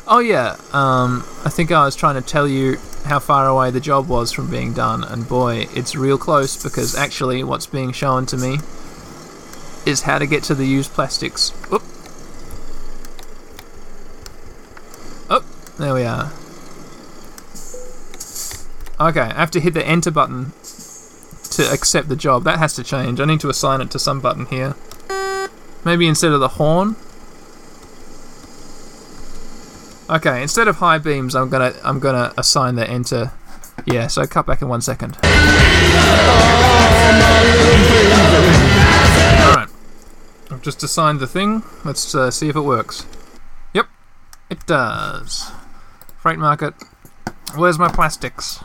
Oh 0.05 0.19
yeah, 0.19 0.57
um, 0.73 1.23
I 1.45 1.49
think 1.49 1.71
I 1.71 1.85
was 1.85 1.95
trying 1.95 2.15
to 2.15 2.21
tell 2.21 2.45
you 2.47 2.77
how 3.05 3.19
far 3.19 3.47
away 3.47 3.71
the 3.71 3.79
job 3.79 4.09
was 4.09 4.33
from 4.33 4.49
being 4.51 4.73
done, 4.73 5.03
and 5.03 5.27
boy, 5.27 5.67
it's 5.73 5.95
real 5.95 6.17
close 6.17 6.61
because 6.61 6.93
actually 6.93 7.43
what's 7.43 7.67
being 7.67 7.93
shown 7.93 8.25
to 8.27 8.37
me 8.37 8.57
is 9.85 10.01
how 10.01 10.19
to 10.19 10.25
get 10.25 10.43
to 10.43 10.55
the 10.55 10.65
used 10.65 10.91
plastics. 10.91 11.53
Oop. 11.71 11.81
Oh, 15.29 15.45
there 15.77 15.93
we 15.93 16.03
are. 16.03 16.31
Okay, 18.99 19.21
I 19.21 19.39
have 19.39 19.51
to 19.51 19.59
hit 19.61 19.73
the 19.73 19.85
enter 19.85 20.11
button 20.11 20.51
to 21.51 21.71
accept 21.71 22.09
the 22.09 22.15
job. 22.15 22.43
That 22.43 22.59
has 22.59 22.75
to 22.75 22.83
change. 22.83 23.19
I 23.21 23.25
need 23.25 23.39
to 23.39 23.49
assign 23.49 23.79
it 23.79 23.89
to 23.91 23.99
some 23.99 24.19
button 24.19 24.47
here. 24.47 24.75
Maybe 25.85 26.07
instead 26.07 26.31
of 26.31 26.41
the 26.41 26.49
horn. 26.49 26.97
Okay, 30.13 30.43
instead 30.43 30.67
of 30.67 30.75
high 30.75 30.99
beams, 30.99 31.33
I'm 31.35 31.49
gonna 31.49 31.73
I'm 31.83 31.99
gonna 31.99 32.31
assign 32.37 32.75
the 32.75 32.87
enter. 32.87 33.31
Yeah, 33.87 34.05
so 34.05 34.27
cut 34.27 34.45
back 34.45 34.61
in 34.61 34.67
one 34.67 34.81
second. 34.81 35.15
All 35.15 35.21
right, 39.55 39.67
I've 40.51 40.61
just 40.61 40.83
assigned 40.83 41.19
the 41.19 41.25
thing. 41.25 41.63
Let's 41.83 42.13
uh, 42.13 42.29
see 42.29 42.47
if 42.47 42.55
it 42.55 42.61
works. 42.61 43.07
Yep, 43.73 43.87
it 44.51 44.63
does. 44.67 45.51
Freight 46.17 46.37
market. 46.37 46.75
Where's 47.55 47.79
my 47.79 47.87
plastics? 47.87 48.63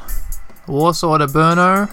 Warsaw 0.67 1.17
to 1.17 1.27
Brno. 1.27 1.89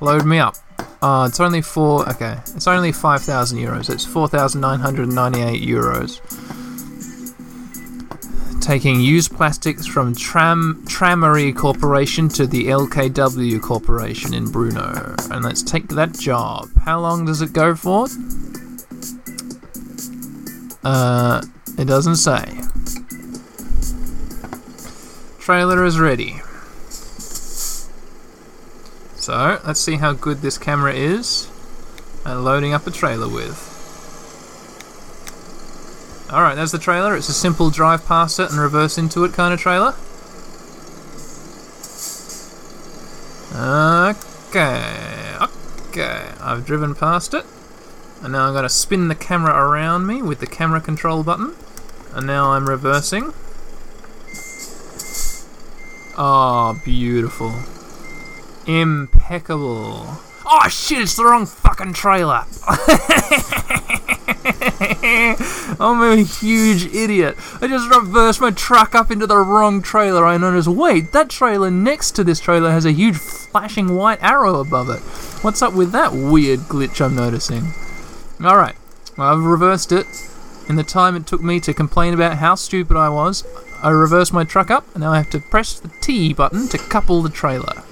Load 0.00 0.24
me 0.24 0.40
up. 0.40 0.56
Uh, 1.00 1.26
it's 1.28 1.38
only 1.38 1.62
four. 1.62 2.08
Okay, 2.10 2.40
it's 2.56 2.66
only 2.66 2.90
five 2.90 3.22
thousand 3.22 3.60
euros. 3.60 3.88
It's 3.90 4.04
four 4.04 4.26
thousand 4.26 4.60
nine 4.60 4.80
hundred 4.80 5.08
ninety-eight 5.08 5.62
euros. 5.62 6.20
Taking 8.62 9.00
used 9.00 9.34
plastics 9.34 9.88
from 9.88 10.14
Tram 10.14 10.84
Trammery 10.86 11.54
Corporation 11.54 12.28
to 12.28 12.46
the 12.46 12.66
LKW 12.66 13.60
Corporation 13.60 14.32
in 14.34 14.52
Bruno. 14.52 15.16
and 15.32 15.44
let's 15.44 15.64
take 15.64 15.88
that 15.88 16.12
job. 16.16 16.70
How 16.84 17.00
long 17.00 17.24
does 17.24 17.42
it 17.42 17.52
go 17.52 17.74
for? 17.74 18.06
Uh, 20.84 21.42
it 21.76 21.86
doesn't 21.86 22.16
say. 22.16 22.60
Trailer 25.40 25.84
is 25.84 25.98
ready. 25.98 26.40
So, 29.16 29.60
let's 29.66 29.80
see 29.80 29.96
how 29.96 30.12
good 30.12 30.40
this 30.40 30.56
camera 30.56 30.94
is 30.94 31.50
at 32.24 32.34
loading 32.34 32.74
up 32.74 32.86
a 32.86 32.92
trailer 32.92 33.28
with. 33.28 33.71
Alright, 36.32 36.56
there's 36.56 36.72
the 36.72 36.78
trailer. 36.78 37.14
It's 37.14 37.28
a 37.28 37.34
simple 37.34 37.68
drive 37.68 38.06
past 38.06 38.40
it 38.40 38.50
and 38.50 38.58
reverse 38.58 38.96
into 38.96 39.22
it 39.24 39.34
kind 39.34 39.52
of 39.52 39.60
trailer. 39.60 39.94
Okay, 43.54 45.36
okay. 45.90 46.32
I've 46.40 46.64
driven 46.64 46.94
past 46.94 47.34
it. 47.34 47.44
And 48.22 48.32
now 48.32 48.46
I'm 48.46 48.54
going 48.54 48.62
to 48.62 48.70
spin 48.70 49.08
the 49.08 49.14
camera 49.14 49.52
around 49.52 50.06
me 50.06 50.22
with 50.22 50.40
the 50.40 50.46
camera 50.46 50.80
control 50.80 51.22
button. 51.22 51.54
And 52.14 52.26
now 52.26 52.52
I'm 52.52 52.66
reversing. 52.66 53.34
Oh, 56.16 56.80
beautiful. 56.82 57.52
Impeccable. 58.66 60.18
Oh 60.46 60.68
shit, 60.70 61.02
it's 61.02 61.16
the 61.16 61.26
wrong 61.26 61.44
fucking 61.44 61.92
trailer. 61.92 62.44
I'm 65.82 66.00
a 66.00 66.22
huge 66.22 66.86
idiot. 66.94 67.36
I 67.60 67.66
just 67.66 67.92
reversed 67.92 68.40
my 68.40 68.52
truck 68.52 68.94
up 68.94 69.10
into 69.10 69.26
the 69.26 69.38
wrong 69.38 69.82
trailer. 69.82 70.24
I 70.24 70.38
noticed, 70.38 70.68
wait, 70.68 71.10
that 71.10 71.28
trailer 71.28 71.72
next 71.72 72.12
to 72.12 72.22
this 72.22 72.38
trailer 72.38 72.70
has 72.70 72.84
a 72.84 72.92
huge 72.92 73.16
flashing 73.16 73.96
white 73.96 74.22
arrow 74.22 74.60
above 74.60 74.88
it. 74.90 75.00
What's 75.42 75.60
up 75.60 75.74
with 75.74 75.90
that 75.90 76.12
weird 76.12 76.60
glitch 76.60 77.04
I'm 77.04 77.16
noticing? 77.16 77.72
Alright, 78.40 78.76
I've 79.18 79.42
reversed 79.42 79.90
it. 79.90 80.06
In 80.68 80.76
the 80.76 80.84
time 80.84 81.16
it 81.16 81.26
took 81.26 81.42
me 81.42 81.58
to 81.58 81.74
complain 81.74 82.14
about 82.14 82.36
how 82.36 82.54
stupid 82.54 82.96
I 82.96 83.08
was, 83.08 83.44
I 83.82 83.90
reversed 83.90 84.32
my 84.32 84.44
truck 84.44 84.70
up, 84.70 84.86
and 84.94 85.02
now 85.02 85.10
I 85.10 85.16
have 85.16 85.30
to 85.30 85.40
press 85.40 85.80
the 85.80 85.90
T 86.00 86.32
button 86.32 86.68
to 86.68 86.78
couple 86.78 87.22
the 87.22 87.28
trailer. 87.28 87.82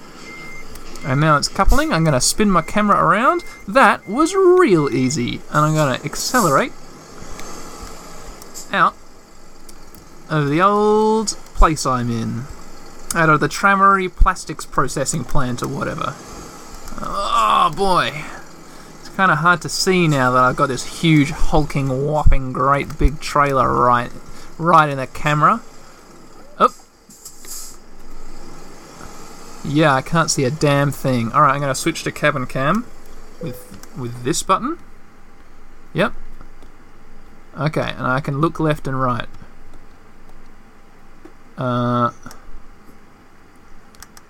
And 1.04 1.20
now 1.20 1.36
it's 1.38 1.48
coupling. 1.48 1.92
I'm 1.92 2.04
going 2.04 2.14
to 2.14 2.20
spin 2.20 2.50
my 2.50 2.62
camera 2.62 3.02
around. 3.02 3.42
That 3.66 4.06
was 4.06 4.34
real 4.34 4.94
easy. 4.94 5.40
And 5.50 5.64
I'm 5.64 5.74
going 5.74 5.98
to 5.98 6.04
accelerate 6.04 6.72
out 8.72 8.94
of 10.28 10.48
the 10.48 10.60
old 10.60 11.28
place 11.54 11.84
I'm 11.84 12.10
in. 12.10 12.44
Out 13.14 13.28
of 13.28 13.40
the 13.40 13.48
Trammery 13.48 14.14
Plastics 14.14 14.64
Processing 14.64 15.24
Plant 15.24 15.62
or 15.62 15.68
whatever. 15.68 16.14
Oh 17.02 17.72
boy. 17.76 18.24
It's 19.00 19.08
kind 19.10 19.32
of 19.32 19.38
hard 19.38 19.60
to 19.62 19.68
see 19.68 20.06
now 20.06 20.30
that 20.30 20.42
I've 20.42 20.56
got 20.56 20.68
this 20.68 21.00
huge, 21.00 21.30
hulking, 21.30 22.06
whopping, 22.06 22.52
great 22.52 22.98
big 22.98 23.20
trailer 23.20 23.72
right, 23.72 24.10
right 24.58 24.88
in 24.88 24.98
the 24.98 25.06
camera. 25.08 25.60
Oh. 26.58 26.74
Yeah, 29.64 29.94
I 29.94 30.02
can't 30.02 30.30
see 30.30 30.44
a 30.44 30.50
damn 30.50 30.92
thing. 30.92 31.32
Alright, 31.32 31.54
I'm 31.54 31.60
going 31.60 31.74
to 31.74 31.80
switch 31.80 32.04
to 32.04 32.12
cabin 32.12 32.46
cam 32.46 32.86
with, 33.42 33.90
with 33.98 34.22
this 34.22 34.42
button. 34.42 34.78
Yep. 35.92 36.12
Okay, 37.60 37.92
and 37.96 38.06
I 38.06 38.20
can 38.20 38.40
look 38.40 38.58
left 38.58 38.86
and 38.86 38.98
right. 38.98 39.28
Uh, 41.58 42.10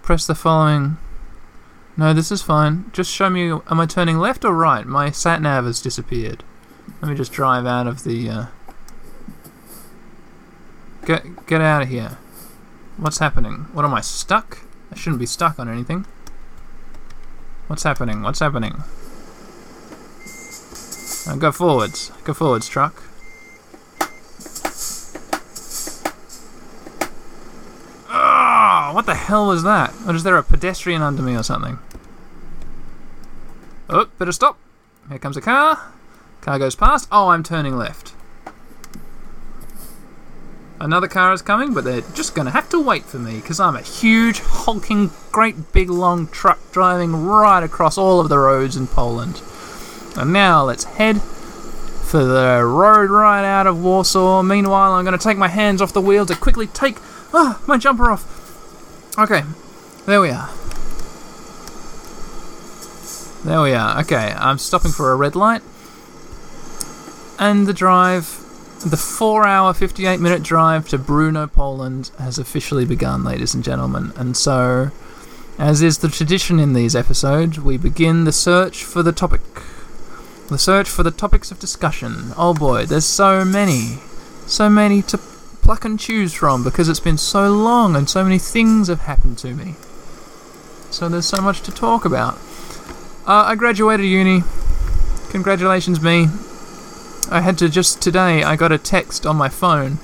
press 0.03 0.27
the 0.27 0.35
following. 0.35 0.97
No, 1.97 2.13
this 2.13 2.33
is 2.33 2.43
fine. 2.43 2.91
Just 2.93 3.13
show 3.13 3.31
me. 3.31 3.51
Am 3.51 3.79
I 3.81 3.87
turning 3.87 4.19
left 4.19 4.45
or 4.45 4.53
right? 4.53 4.85
My 4.85 5.13
sat 5.13 5.41
nav 5.41 5.65
has 5.65 5.81
disappeared. 5.81 6.43
Let 7.01 7.09
me 7.09 7.15
just 7.15 7.31
drive 7.31 7.67
out 7.67 7.87
of 7.87 8.03
the. 8.03 8.29
Uh, 8.29 8.47
get 11.07 11.47
get 11.47 11.61
out 11.61 11.83
of 11.83 11.89
here. 11.89 12.19
What's 12.97 13.19
happening? 13.19 13.69
What 13.73 13.85
am 13.85 13.95
I 13.95 14.01
stuck? 14.01 14.59
I 14.91 14.97
shouldn't 14.97 15.21
be 15.21 15.27
stuck 15.27 15.61
on 15.61 15.69
anything. 15.69 16.05
What's 17.69 17.85
happening? 17.85 18.23
What's 18.23 18.41
happening? 18.41 18.83
Go 21.39 21.53
forwards. 21.53 22.11
Go 22.25 22.35
forwards, 22.35 22.69
truck. 22.69 23.05
Ah, 28.63 28.93
what 28.93 29.07
the 29.07 29.15
hell 29.15 29.47
was 29.47 29.63
that? 29.63 29.91
Or 30.07 30.15
is 30.15 30.23
there 30.23 30.37
a 30.37 30.43
pedestrian 30.43 31.01
under 31.01 31.23
me 31.23 31.35
or 31.35 31.43
something? 31.43 31.79
Oh, 33.89 34.11
better 34.19 34.33
stop. 34.33 34.59
Here 35.09 35.19
comes 35.19 35.39
a 35.39 35.41
car. 35.41 35.95
Car 36.43 36.59
goes 36.59 36.75
past. 36.75 37.09
Oh, 37.11 37.29
I'm 37.29 37.43
turning 37.43 37.79
left. 37.79 38.13
Another 40.79 41.09
car 41.09 41.33
is 41.33 41.41
coming, 41.41 41.73
but 41.73 41.85
they're 41.85 42.03
just 42.13 42.35
going 42.35 42.45
to 42.45 42.53
have 42.53 42.69
to 42.69 42.79
wait 42.79 43.05
for 43.05 43.19
me 43.19 43.37
because 43.37 43.61
I'm 43.61 43.77
a 43.77 43.81
huge, 43.81 44.41
hulking, 44.41 45.11
great 45.33 45.73
big 45.73 45.89
long 45.89 46.27
truck 46.27 46.59
driving 46.71 47.17
right 47.17 47.63
across 47.63 47.97
all 47.97 48.21
of 48.21 48.29
the 48.29 48.39
roads 48.39 48.77
in 48.77 48.87
Poland. 48.87 49.41
And 50.19 50.35
now 50.35 50.65
let's 50.65 50.85
head 50.85 51.23
for 51.23 52.23
the 52.23 52.63
road 52.63 53.09
right 53.09 53.43
out 53.43 53.67
of 53.67 53.83
Warsaw. 53.83 54.43
Meanwhile, 54.43 54.93
I'm 54.93 55.07
going 55.07 55.19
to 55.19 55.25
take 55.25 55.39
my 55.39 55.49
hands 55.49 55.81
off 55.81 55.95
the 55.95 56.03
wheel 56.03 56.27
to 56.27 56.37
quickly 56.37 56.67
take 56.67 56.99
ah, 57.33 57.63
my 57.67 57.79
jumper 57.79 58.11
off. 58.11 58.37
Okay, 59.19 59.43
there 60.07 60.21
we 60.21 60.31
are. 60.31 60.49
There 63.45 63.61
we 63.61 63.73
are. 63.73 64.01
Okay, 64.01 64.35
I'm 64.37 64.59
stopping 64.59 64.93
for 64.93 65.11
a 65.13 65.17
red 65.17 65.35
light. 65.35 65.63
And 67.39 67.67
the 67.67 67.73
drive, 67.73 68.27
the 68.85 68.97
4 68.97 69.47
hour, 69.47 69.75
58 69.75 70.21
minute 70.21 70.43
drive 70.43 70.89
to 70.89 70.99
Bruno, 70.99 71.47
Poland 71.47 72.11
has 72.19 72.39
officially 72.39 72.85
begun, 72.85 73.25
ladies 73.25 73.55
and 73.55 73.65
gentlemen. 73.65 74.13
And 74.17 74.37
so, 74.37 74.91
as 75.59 75.83
is 75.83 75.99
the 75.99 76.09
tradition 76.09 76.61
in 76.61 76.75
these 76.75 76.95
episodes, 76.95 77.59
we 77.59 77.77
begin 77.79 78.25
the 78.25 78.33
search 78.33 78.85
for 78.85 79.03
the 79.03 79.13
topic. 79.13 79.41
The 80.49 80.59
search 80.59 80.89
for 80.89 81.03
the 81.03 81.11
topics 81.11 81.51
of 81.51 81.59
discussion. 81.59 82.33
Oh 82.37 82.55
boy, 82.55 82.87
there's 82.87 83.07
so 83.07 83.45
many. 83.45 83.99
So 84.47 84.69
many 84.69 85.03
to 85.03 85.19
pluck 85.63 85.85
and 85.85 85.99
choose 85.99 86.35
from 86.35 86.65
because 86.65 86.89
it's 86.89 87.01
been 87.01 87.19
so 87.19 87.51
long 87.51 87.97
and 87.97 88.09
so 88.09 88.23
many 88.25 88.39
things 88.39 88.89
have 88.89 89.03
happened 89.03 89.39
to 89.39 89.55
me. 89.55 89.75
So 90.91 91.09
there's 91.09 91.27
so 91.27 91.41
much 91.41 91.61
to 91.63 91.71
talk 91.71 92.05
about. 92.05 92.35
Uh, 93.27 93.45
I 93.47 93.55
graduated 93.55 94.07
uni. 94.07 94.43
Congratulations, 95.31 96.01
me. 96.01 96.27
I 97.31 97.41
had 97.41 97.59
to 97.59 97.69
just 97.69 98.03
today, 98.03 98.43
I 98.43 98.57
got 98.57 98.73
a 98.73 98.79
text 98.79 99.25
on 99.25 99.37
my 99.37 99.49
phone 99.49 99.99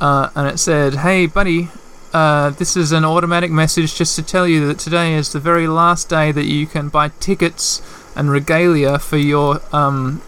uh, 0.00 0.30
and 0.34 0.48
it 0.48 0.58
said, 0.58 0.96
Hey, 0.96 1.26
buddy, 1.26 1.68
uh, 2.12 2.50
this 2.50 2.76
is 2.76 2.92
an 2.92 3.04
automatic 3.04 3.50
message 3.50 3.94
just 3.94 4.16
to 4.16 4.22
tell 4.22 4.46
you 4.46 4.66
that 4.66 4.78
today 4.78 5.14
is 5.14 5.32
the 5.32 5.40
very 5.40 5.66
last 5.66 6.10
day 6.10 6.30
that 6.30 6.44
you 6.44 6.66
can 6.66 6.88
buy 6.90 7.08
tickets 7.20 7.80
and 8.14 8.30
regalia 8.30 8.98
for 8.98 9.16
your 9.16 9.62
um, 9.74 10.20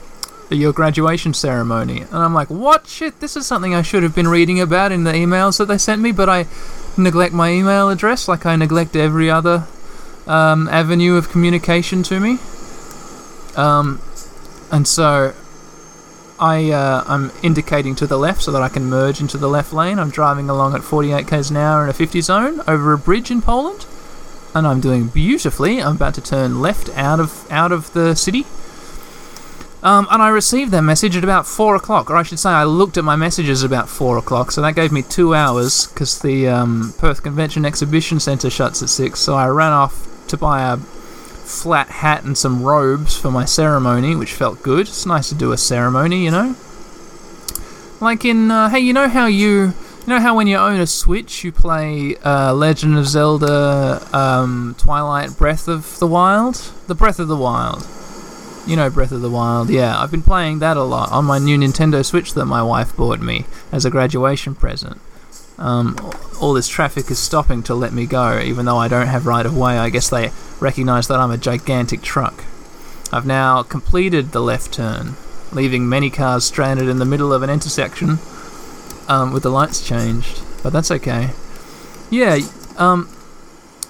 your 0.57 0.73
graduation 0.73 1.35
ceremony. 1.35 2.03
And 2.03 2.17
I'm 2.17 2.35
like, 2.35 2.49
what 2.49 2.87
shit? 2.87 3.21
This 3.21 3.37
is 3.37 3.47
something 3.47 3.75
I 3.75 3.83
should 3.83 4.03
have 4.03 4.15
been 4.15 4.29
reading 4.29 4.61
about 4.61 4.93
in 4.93 5.05
the 5.05 5.13
emails 5.13 5.59
that 5.59 5.67
they 5.67 5.79
sent 5.79 6.01
me, 6.03 6.13
but 6.13 6.29
I 6.29 6.47
neglect 6.97 7.35
my 7.35 7.51
email 7.51 7.91
address 7.91 8.29
like 8.29 8.47
I 8.47 8.57
neglect 8.57 8.97
every 8.97 9.31
other 9.31 9.67
um, 10.27 10.69
avenue 10.69 11.17
of 11.17 11.29
communication 11.29 12.03
to 12.05 12.21
me. 12.21 12.39
Um, 13.57 14.01
and 14.71 14.87
so 14.89 15.35
I 16.39 16.71
uh, 16.71 17.05
I'm 17.07 17.31
indicating 17.43 17.95
to 17.97 18.07
the 18.07 18.19
left 18.19 18.43
so 18.43 18.51
that 18.53 18.63
I 18.63 18.69
can 18.69 18.87
merge 18.87 19.21
into 19.21 19.39
the 19.39 19.49
left 19.49 19.73
lane. 19.73 19.99
I'm 19.99 20.11
driving 20.11 20.51
along 20.51 20.75
at 20.75 20.83
48 20.83 21.29
k's 21.29 21.51
an 21.51 21.57
hour 21.57 21.85
in 21.85 21.91
a 21.91 21.93
50 21.93 22.21
zone 22.21 22.61
over 22.67 22.93
a 22.93 22.99
bridge 22.99 23.31
in 23.31 23.41
Poland, 23.41 23.87
and 24.55 24.67
I'm 24.67 24.81
doing 24.81 25.09
beautifully. 25.09 25.81
I'm 25.81 25.97
about 25.97 26.15
to 26.15 26.21
turn 26.21 26.61
left 26.61 26.89
out 26.97 27.21
of 27.21 27.51
out 27.51 27.71
of 27.71 27.93
the 27.93 28.15
city. 28.15 28.47
Um, 29.85 30.09
and 30.11 30.23
I 30.23 30.29
received 30.29 30.71
that 30.71 30.81
message 30.81 31.15
at 31.15 31.25
about 31.25 31.47
four 31.47 31.77
o'clock, 31.77 32.11
or 32.11 32.17
I 32.17 32.23
should 32.23 32.39
say, 32.39 32.49
I 32.49 32.65
looked 32.65 32.97
at 32.97 33.05
my 33.05 33.17
messages 33.17 33.63
about 33.63 33.87
four 33.87 34.17
o'clock. 34.17 34.51
So 34.51 34.63
that 34.63 34.75
gave 34.75 34.91
me 34.91 35.03
two 35.03 35.35
hours 35.35 35.89
because 35.89 36.21
the 36.21 36.49
um, 36.49 36.95
Perth 36.97 37.23
Convention 37.23 37.67
Exhibition 37.67 38.19
Centre 38.19 38.49
shuts 38.49 38.83
at 38.83 38.89
six. 38.89 39.21
So 39.21 39.35
I 39.35 39.47
ran 39.49 39.73
off 39.73 40.09
to 40.29 40.39
buy 40.39 40.73
a 40.73 40.79
flat 40.79 41.89
hat 41.89 42.25
and 42.25 42.37
some 42.37 42.63
robes 42.63 43.15
for 43.15 43.31
my 43.31 43.45
ceremony, 43.45 44.17
which 44.17 44.33
felt 44.33 44.63
good. 44.63 44.89
It's 44.89 45.05
nice 45.05 45.29
to 45.29 45.35
do 45.35 45.53
a 45.53 45.59
ceremony, 45.59 46.25
you 46.25 46.31
know. 46.31 46.57
Like 48.01 48.25
in, 48.25 48.51
uh, 48.51 48.71
hey, 48.71 48.81
you 48.81 48.95
know 48.95 49.09
how 49.09 49.27
you, 49.27 49.75
you 49.75 50.07
know 50.07 50.19
how 50.19 50.35
when 50.35 50.47
you 50.47 50.57
own 50.57 50.81
a 50.81 50.87
Switch, 50.87 51.45
you 51.45 51.53
play 51.53 52.17
uh, 52.25 52.55
Legend 52.55 52.97
of 52.97 53.07
Zelda, 53.07 54.01
um, 54.15 54.75
Twilight, 54.79 55.37
Breath 55.37 55.69
of 55.69 55.99
the 55.99 56.07
Wild, 56.07 56.55
the 56.87 56.95
Breath 56.95 57.19
of 57.19 57.29
the 57.29 57.37
Wild. 57.37 57.87
You 58.67 58.77
know 58.77 58.89
Breath 58.89 59.13
of 59.13 59.21
the 59.21 59.31
Wild, 59.31 59.69
yeah. 59.69 60.01
I've 60.01 60.11
been 60.11 60.23
playing 60.23 60.61
that 60.61 60.79
a 60.79 60.83
lot 60.83 61.13
on 61.13 61.27
my 61.27 61.39
new 61.39 61.59
Nintendo 61.59 62.05
Switch 62.05 62.33
that 62.33 62.47
my 62.47 62.63
wife 62.63 62.97
bought 62.97 63.21
me 63.21 63.45
as 63.71 63.85
a 63.85 63.91
graduation 63.91 64.55
present. 64.55 64.99
Um, 65.59 65.97
all 66.41 66.55
this 66.55 66.67
traffic 66.67 67.11
is 67.11 67.19
stopping 67.19 67.63
to 67.65 67.75
let 67.75 67.93
me 67.93 68.07
go, 68.07 68.41
even 68.41 68.65
though 68.65 68.79
I 68.79 68.89
don't 68.89 69.07
have 69.07 69.27
right 69.27 69.45
of 69.45 69.57
way. 69.57 69.77
I 69.79 69.91
guess 69.91 70.09
they 70.09 70.31
recognize 70.61 71.09
that 71.09 71.21
I'm 71.21 71.31
a 71.31 71.37
gigantic 71.37 72.01
truck. 72.01 72.43
I've 73.13 73.27
now 73.27 73.63
completed 73.63 74.33
the 74.33 74.41
left 74.41 74.73
turn, 74.73 75.15
leaving 75.53 75.87
many 75.87 76.09
cars 76.09 76.45
stranded 76.45 76.89
in 76.89 76.99
the 76.99 77.05
middle 77.05 77.35
of 77.35 77.43
an 77.43 77.51
intersection 77.51 78.19
um, 79.09 79.33
with 79.33 79.43
the 79.43 79.51
lights 79.51 79.87
changed, 79.87 80.41
but 80.63 80.73
that's 80.73 80.91
okay. 80.91 81.31
Yeah, 82.11 82.39
um, 82.79 83.14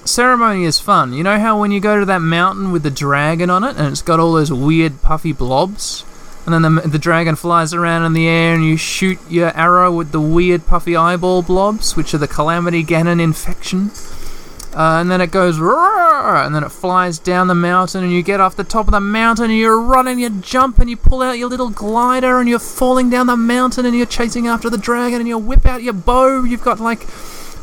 ceremony 0.04 0.64
is 0.64 0.78
fun. 0.78 1.12
You 1.12 1.22
know 1.22 1.38
how 1.38 1.58
when 1.58 1.70
you 1.70 1.80
go 1.80 1.98
to 1.98 2.06
that 2.06 2.20
mountain 2.20 2.72
with 2.72 2.82
the 2.82 2.90
dragon 2.90 3.50
on 3.50 3.64
it 3.64 3.76
and 3.76 3.88
it's 3.88 4.02
got 4.02 4.20
all 4.20 4.32
those 4.32 4.52
weird 4.52 5.02
puffy 5.02 5.32
blobs? 5.32 6.04
And 6.46 6.52
then 6.52 6.74
the, 6.74 6.82
the 6.82 6.98
dragon 6.98 7.36
flies 7.36 7.72
around 7.72 8.04
in 8.04 8.12
the 8.12 8.28
air 8.28 8.54
and 8.54 8.64
you 8.64 8.76
shoot 8.76 9.18
your 9.30 9.56
arrow 9.56 9.90
with 9.90 10.12
the 10.12 10.20
weird 10.20 10.66
puffy 10.66 10.94
eyeball 10.94 11.42
blobs, 11.42 11.96
which 11.96 12.12
are 12.12 12.18
the 12.18 12.28
Calamity 12.28 12.84
Ganon 12.84 13.20
infection. 13.20 13.90
Uh, 14.74 14.98
and 15.00 15.08
then 15.08 15.20
it 15.20 15.30
goes, 15.30 15.60
"Roar!" 15.60 16.36
and 16.36 16.52
then 16.52 16.64
it 16.64 16.72
flies 16.72 17.20
down 17.20 17.46
the 17.46 17.54
mountain, 17.54 18.02
and 18.02 18.12
you 18.12 18.22
get 18.22 18.40
off 18.40 18.56
the 18.56 18.64
top 18.64 18.88
of 18.88 18.92
the 18.92 18.98
mountain, 18.98 19.44
and 19.44 19.54
you 19.54 19.72
run 19.72 20.08
and 20.08 20.20
you 20.20 20.28
jump, 20.30 20.80
and 20.80 20.90
you 20.90 20.96
pull 20.96 21.22
out 21.22 21.38
your 21.38 21.48
little 21.48 21.70
glider, 21.70 22.40
and 22.40 22.48
you're 22.48 22.58
falling 22.58 23.08
down 23.08 23.28
the 23.28 23.36
mountain, 23.36 23.86
and 23.86 23.94
you're 23.94 24.04
chasing 24.04 24.48
after 24.48 24.68
the 24.68 24.76
dragon, 24.76 25.20
and 25.20 25.28
you 25.28 25.38
whip 25.38 25.64
out 25.64 25.84
your 25.84 25.92
bow. 25.92 26.42
You've 26.42 26.64
got 26.64 26.80
like 26.80 27.06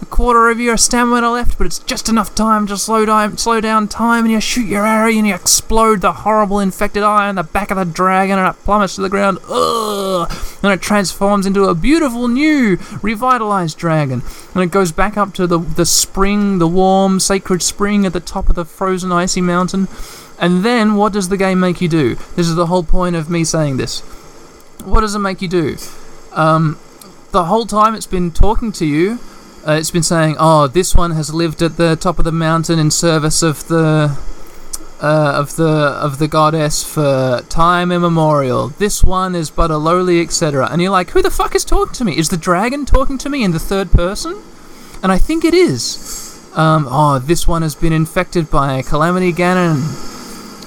a 0.01 0.05
quarter 0.05 0.49
of 0.49 0.59
your 0.59 0.77
stamina 0.77 1.31
left, 1.31 1.57
but 1.57 1.67
it's 1.67 1.79
just 1.79 2.09
enough 2.09 2.33
time 2.33 2.67
to 2.67 2.77
slow 2.77 3.05
down, 3.05 3.37
slow 3.37 3.61
down 3.61 3.87
time, 3.87 4.25
and 4.25 4.31
you 4.31 4.41
shoot 4.41 4.65
your 4.65 4.85
arrow 4.85 5.09
and 5.09 5.27
you 5.27 5.35
explode 5.35 6.01
the 6.01 6.11
horrible 6.11 6.59
infected 6.59 7.03
eye 7.03 7.29
on 7.29 7.35
the 7.35 7.43
back 7.43 7.71
of 7.71 7.77
the 7.77 7.85
dragon, 7.85 8.39
and 8.39 8.47
it 8.47 8.63
plummets 8.63 8.95
to 8.95 9.01
the 9.01 9.09
ground. 9.09 9.37
Ugh! 9.49 10.31
And 10.63 10.71
it 10.71 10.81
transforms 10.81 11.45
into 11.45 11.65
a 11.65 11.75
beautiful 11.75 12.27
new, 12.27 12.77
revitalized 13.01 13.77
dragon, 13.77 14.23
and 14.53 14.63
it 14.63 14.71
goes 14.71 14.91
back 14.91 15.17
up 15.17 15.33
to 15.35 15.47
the 15.47 15.59
the 15.59 15.85
spring, 15.85 16.59
the 16.59 16.67
warm, 16.67 17.19
sacred 17.19 17.61
spring 17.61 18.05
at 18.05 18.13
the 18.13 18.19
top 18.19 18.49
of 18.49 18.55
the 18.55 18.65
frozen, 18.65 19.11
icy 19.11 19.41
mountain. 19.41 19.87
And 20.39 20.63
then, 20.65 20.95
what 20.95 21.13
does 21.13 21.29
the 21.29 21.37
game 21.37 21.59
make 21.59 21.81
you 21.81 21.87
do? 21.87 22.15
This 22.35 22.47
is 22.47 22.55
the 22.55 22.65
whole 22.65 22.83
point 22.83 23.15
of 23.15 23.29
me 23.29 23.43
saying 23.43 23.77
this. 23.77 23.99
What 24.83 25.01
does 25.01 25.13
it 25.13 25.19
make 25.19 25.41
you 25.41 25.47
do? 25.47 25.77
Um, 26.31 26.79
the 27.31 27.45
whole 27.45 27.65
time 27.65 27.93
it's 27.93 28.07
been 28.07 28.31
talking 28.31 28.71
to 28.73 28.85
you, 28.85 29.19
uh, 29.67 29.73
it's 29.73 29.91
been 29.91 30.03
saying, 30.03 30.35
"Oh, 30.39 30.67
this 30.67 30.95
one 30.95 31.11
has 31.11 31.33
lived 31.33 31.61
at 31.61 31.77
the 31.77 31.95
top 31.95 32.19
of 32.19 32.25
the 32.25 32.31
mountain 32.31 32.79
in 32.79 32.89
service 32.91 33.43
of 33.43 33.67
the 33.67 34.17
uh, 35.01 35.33
of 35.35 35.55
the 35.55 35.67
of 35.67 36.19
the 36.19 36.27
goddess 36.27 36.83
for 36.83 37.43
time 37.49 37.91
immemorial. 37.91 38.69
This 38.69 39.03
one 39.03 39.35
is 39.35 39.49
but 39.49 39.71
a 39.71 39.77
lowly, 39.77 40.21
etc." 40.21 40.67
And 40.71 40.81
you're 40.81 40.91
like, 40.91 41.11
"Who 41.11 41.21
the 41.21 41.29
fuck 41.29 41.55
is 41.55 41.63
talking 41.63 41.93
to 41.93 42.05
me? 42.05 42.17
Is 42.17 42.29
the 42.29 42.37
dragon 42.37 42.85
talking 42.85 43.17
to 43.19 43.29
me 43.29 43.43
in 43.43 43.51
the 43.51 43.59
third 43.59 43.91
person?" 43.91 44.41
And 45.03 45.11
I 45.11 45.17
think 45.17 45.45
it 45.45 45.53
is. 45.53 46.39
Um, 46.53 46.87
oh, 46.89 47.19
this 47.19 47.47
one 47.47 47.61
has 47.61 47.75
been 47.75 47.93
infected 47.93 48.51
by 48.51 48.77
a 48.77 48.83
Calamity 48.83 49.31
Ganon. 49.31 49.81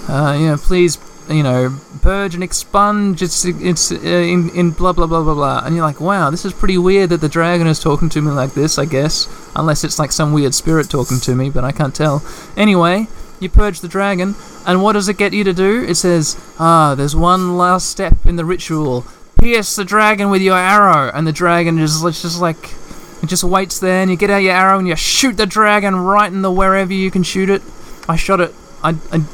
Uh, 0.08 0.32
you 0.32 0.46
know, 0.46 0.56
please, 0.56 0.96
you 1.28 1.42
know, 1.42 1.78
purge 2.02 2.34
and 2.34 2.44
expunge. 2.44 3.22
It's 3.22 3.44
it's 3.44 3.90
uh, 3.90 3.96
in 3.96 4.50
in 4.50 4.70
blah 4.70 4.92
blah 4.92 5.06
blah 5.06 5.22
blah 5.22 5.34
blah. 5.34 5.62
And 5.64 5.74
you're 5.74 5.84
like, 5.84 6.00
wow, 6.00 6.30
this 6.30 6.44
is 6.44 6.52
pretty 6.52 6.78
weird 6.78 7.10
that 7.10 7.20
the 7.20 7.28
dragon 7.28 7.66
is 7.66 7.80
talking 7.80 8.08
to 8.10 8.20
me 8.20 8.30
like 8.30 8.54
this. 8.54 8.78
I 8.78 8.84
guess, 8.84 9.28
unless 9.56 9.84
it's 9.84 9.98
like 9.98 10.12
some 10.12 10.32
weird 10.32 10.54
spirit 10.54 10.90
talking 10.90 11.20
to 11.20 11.34
me, 11.34 11.50
but 11.50 11.64
I 11.64 11.72
can't 11.72 11.94
tell. 11.94 12.22
Anyway, 12.56 13.08
you 13.40 13.48
purge 13.48 13.80
the 13.80 13.88
dragon, 13.88 14.34
and 14.66 14.82
what 14.82 14.92
does 14.92 15.08
it 15.08 15.16
get 15.16 15.32
you 15.32 15.44
to 15.44 15.52
do? 15.52 15.84
It 15.84 15.96
says, 15.96 16.36
ah, 16.58 16.94
there's 16.94 17.16
one 17.16 17.56
last 17.56 17.88
step 17.90 18.26
in 18.26 18.36
the 18.36 18.44
ritual. 18.44 19.04
Pierce 19.40 19.76
the 19.76 19.84
dragon 19.84 20.30
with 20.30 20.42
your 20.42 20.56
arrow, 20.56 21.10
and 21.14 21.26
the 21.26 21.32
dragon 21.32 21.78
is 21.78 22.02
just 22.02 22.40
like. 22.40 22.74
It 23.22 23.28
just 23.28 23.44
waits 23.44 23.78
there, 23.80 24.02
and 24.02 24.10
you 24.10 24.18
get 24.18 24.28
out 24.28 24.42
your 24.42 24.52
arrow 24.52 24.78
and 24.78 24.86
you 24.86 24.94
shoot 24.96 25.38
the 25.38 25.46
dragon 25.46 25.96
right 25.96 26.30
in 26.30 26.42
the 26.42 26.52
wherever 26.52 26.92
you 26.92 27.10
can 27.10 27.22
shoot 27.22 27.48
it. 27.48 27.62
I 28.06 28.16
shot 28.16 28.38
it. 28.40 28.54
I, 28.84 28.94
I 29.10 29.24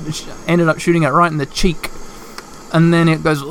ended 0.46 0.68
up 0.68 0.78
shooting 0.78 1.02
it 1.02 1.08
right 1.08 1.30
in 1.30 1.38
the 1.38 1.46
cheek, 1.46 1.90
and 2.72 2.94
then 2.94 3.08
it 3.08 3.22
goes, 3.22 3.42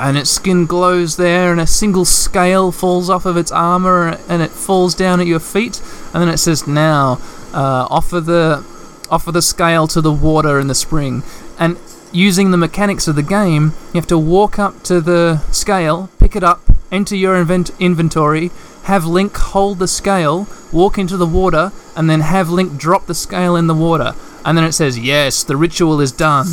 and 0.00 0.16
its 0.16 0.30
skin 0.30 0.66
glows 0.66 1.16
there, 1.16 1.50
and 1.50 1.60
a 1.60 1.66
single 1.66 2.04
scale 2.04 2.70
falls 2.70 3.10
off 3.10 3.26
of 3.26 3.36
its 3.36 3.50
armor, 3.50 4.18
and 4.28 4.42
it 4.42 4.50
falls 4.50 4.94
down 4.94 5.20
at 5.20 5.26
your 5.26 5.40
feet, 5.40 5.82
and 6.12 6.22
then 6.22 6.28
it 6.28 6.38
says, 6.38 6.66
"Now, 6.66 7.18
uh, 7.52 7.86
offer 7.90 8.20
the 8.20 8.62
off 9.10 9.26
of 9.26 9.34
the 9.34 9.42
scale 9.42 9.86
to 9.88 10.00
the 10.00 10.12
water 10.12 10.58
in 10.60 10.66
the 10.66 10.74
spring. 10.74 11.22
And 11.58 11.76
using 12.12 12.50
the 12.50 12.56
mechanics 12.56 13.08
of 13.08 13.16
the 13.16 13.22
game, 13.22 13.72
you 13.92 14.00
have 14.00 14.06
to 14.08 14.18
walk 14.18 14.58
up 14.58 14.82
to 14.84 15.00
the 15.00 15.42
scale, 15.50 16.10
pick 16.18 16.36
it 16.36 16.44
up, 16.44 16.60
enter 16.90 17.16
your 17.16 17.36
invent- 17.36 17.70
inventory, 17.78 18.50
have 18.88 19.04
Link 19.04 19.36
hold 19.36 19.78
the 19.78 19.86
scale, 19.86 20.48
walk 20.72 20.96
into 20.98 21.18
the 21.18 21.26
water, 21.26 21.72
and 21.94 22.08
then 22.08 22.20
have 22.20 22.48
Link 22.48 22.78
drop 22.78 23.06
the 23.06 23.14
scale 23.14 23.54
in 23.54 23.66
the 23.66 23.74
water. 23.74 24.14
And 24.46 24.56
then 24.56 24.64
it 24.64 24.72
says, 24.72 24.98
Yes, 24.98 25.44
the 25.44 25.58
ritual 25.58 26.00
is 26.00 26.10
done. 26.10 26.46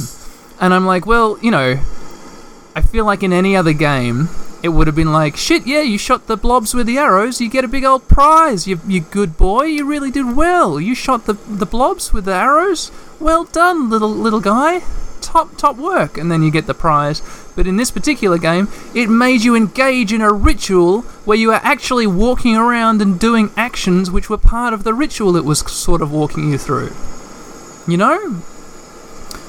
And 0.60 0.74
I'm 0.74 0.86
like, 0.86 1.06
Well, 1.06 1.40
you 1.42 1.50
know, 1.50 1.80
I 2.76 2.82
feel 2.82 3.06
like 3.06 3.24
in 3.24 3.32
any 3.32 3.56
other 3.56 3.72
game, 3.72 4.28
it 4.62 4.70
would 4.70 4.88
have 4.88 4.96
been 4.96 5.14
like, 5.14 5.38
shit, 5.38 5.66
yeah, 5.66 5.82
you 5.82 5.98
shot 5.98 6.28
the 6.28 6.36
blobs 6.36 6.74
with 6.74 6.88
the 6.88 6.98
arrows, 6.98 7.40
you 7.40 7.50
get 7.50 7.64
a 7.64 7.70
big 7.70 7.86
old 7.86 8.08
prize. 8.10 8.68
You, 8.68 8.82
you 8.86 9.00
good 9.00 9.38
boy, 9.38 9.66
you 9.66 9.86
really 9.86 10.12
did 10.12 10.36
well. 10.36 10.82
You 10.82 10.94
shot 10.94 11.28
the, 11.28 11.34
the 11.34 11.66
blobs 11.66 12.12
with 12.12 12.26
the 12.26 12.34
arrows. 12.34 12.92
Well 13.20 13.46
done, 13.46 13.90
little 13.90 14.10
little 14.10 14.42
guy. 14.42 14.82
Top 15.22 15.56
top 15.56 15.78
work, 15.78 16.18
and 16.18 16.30
then 16.30 16.44
you 16.44 16.52
get 16.52 16.68
the 16.68 16.74
prize. 16.74 17.22
But 17.56 17.68
in 17.68 17.78
this 17.78 17.92
particular 17.92 18.38
game, 18.38 18.68
it 18.94 19.10
made 19.10 19.44
you 19.44 19.56
engage 19.56 20.12
in 20.12 20.22
a 20.22 20.32
ritual 20.32 21.02
where 21.24 21.38
you 21.38 21.52
are 21.52 21.62
actually 21.64 22.08
walking 22.08 22.56
around 22.56 23.02
and 23.02 23.20
doing 23.20 23.52
actions 23.56 24.12
which 24.12 24.30
were 24.30 24.38
part 24.38 24.74
of 24.74 24.84
the 24.84 24.94
ritual 24.94 25.36
it 25.36 25.46
was 25.46 25.60
sort 25.60 26.02
of 26.02 26.12
walking 26.12 26.52
you 26.52 26.58
through. 26.58 26.92
You 27.88 27.98
know? 27.98 28.42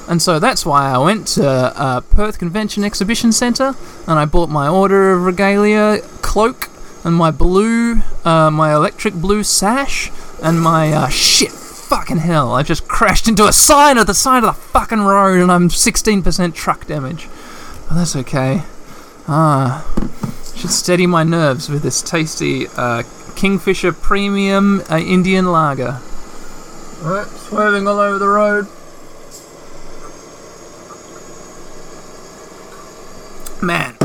And 0.08 0.22
so 0.22 0.38
that's 0.38 0.64
why 0.64 0.90
I 0.90 0.98
went 0.98 1.26
to 1.28 1.48
uh, 1.48 2.00
Perth 2.00 2.38
Convention 2.38 2.84
Exhibition 2.84 3.32
Centre 3.32 3.74
and 4.06 4.18
I 4.18 4.24
bought 4.24 4.48
my 4.48 4.68
Order 4.68 5.12
of 5.12 5.24
Regalia 5.24 5.98
cloak 6.22 6.68
and 7.04 7.14
my 7.14 7.30
blue, 7.30 8.02
uh, 8.24 8.50
my 8.50 8.72
electric 8.72 9.14
blue 9.14 9.42
sash 9.42 10.10
and 10.42 10.60
my 10.60 10.92
uh, 10.92 11.08
shit. 11.08 11.52
Fucking 11.86 12.16
hell! 12.16 12.52
I 12.52 12.64
just 12.64 12.88
crashed 12.88 13.28
into 13.28 13.46
a 13.46 13.52
sign 13.52 13.96
at 13.96 14.08
the 14.08 14.14
side 14.14 14.42
of 14.42 14.56
the 14.56 14.60
fucking 14.60 15.02
road, 15.02 15.40
and 15.40 15.52
I'm 15.52 15.68
16% 15.68 16.52
truck 16.52 16.84
damage. 16.84 17.28
But 17.88 17.94
that's 17.94 18.16
okay. 18.16 18.62
Ah, 19.28 19.86
should 20.54 20.70
steady 20.70 21.06
my 21.06 21.22
nerves 21.22 21.68
with 21.68 21.82
this 21.82 22.02
tasty 22.02 22.66
uh, 22.76 23.02
Kingfisher 23.36 23.92
Premium 23.92 24.82
uh, 24.90 24.98
Indian 24.98 25.52
Lager. 25.52 26.00
Right, 27.02 27.26
swerving 27.26 27.86
all 27.86 27.98
over 27.98 28.18
the 28.18 28.28
road. 28.28 28.66
Man. 33.62 33.96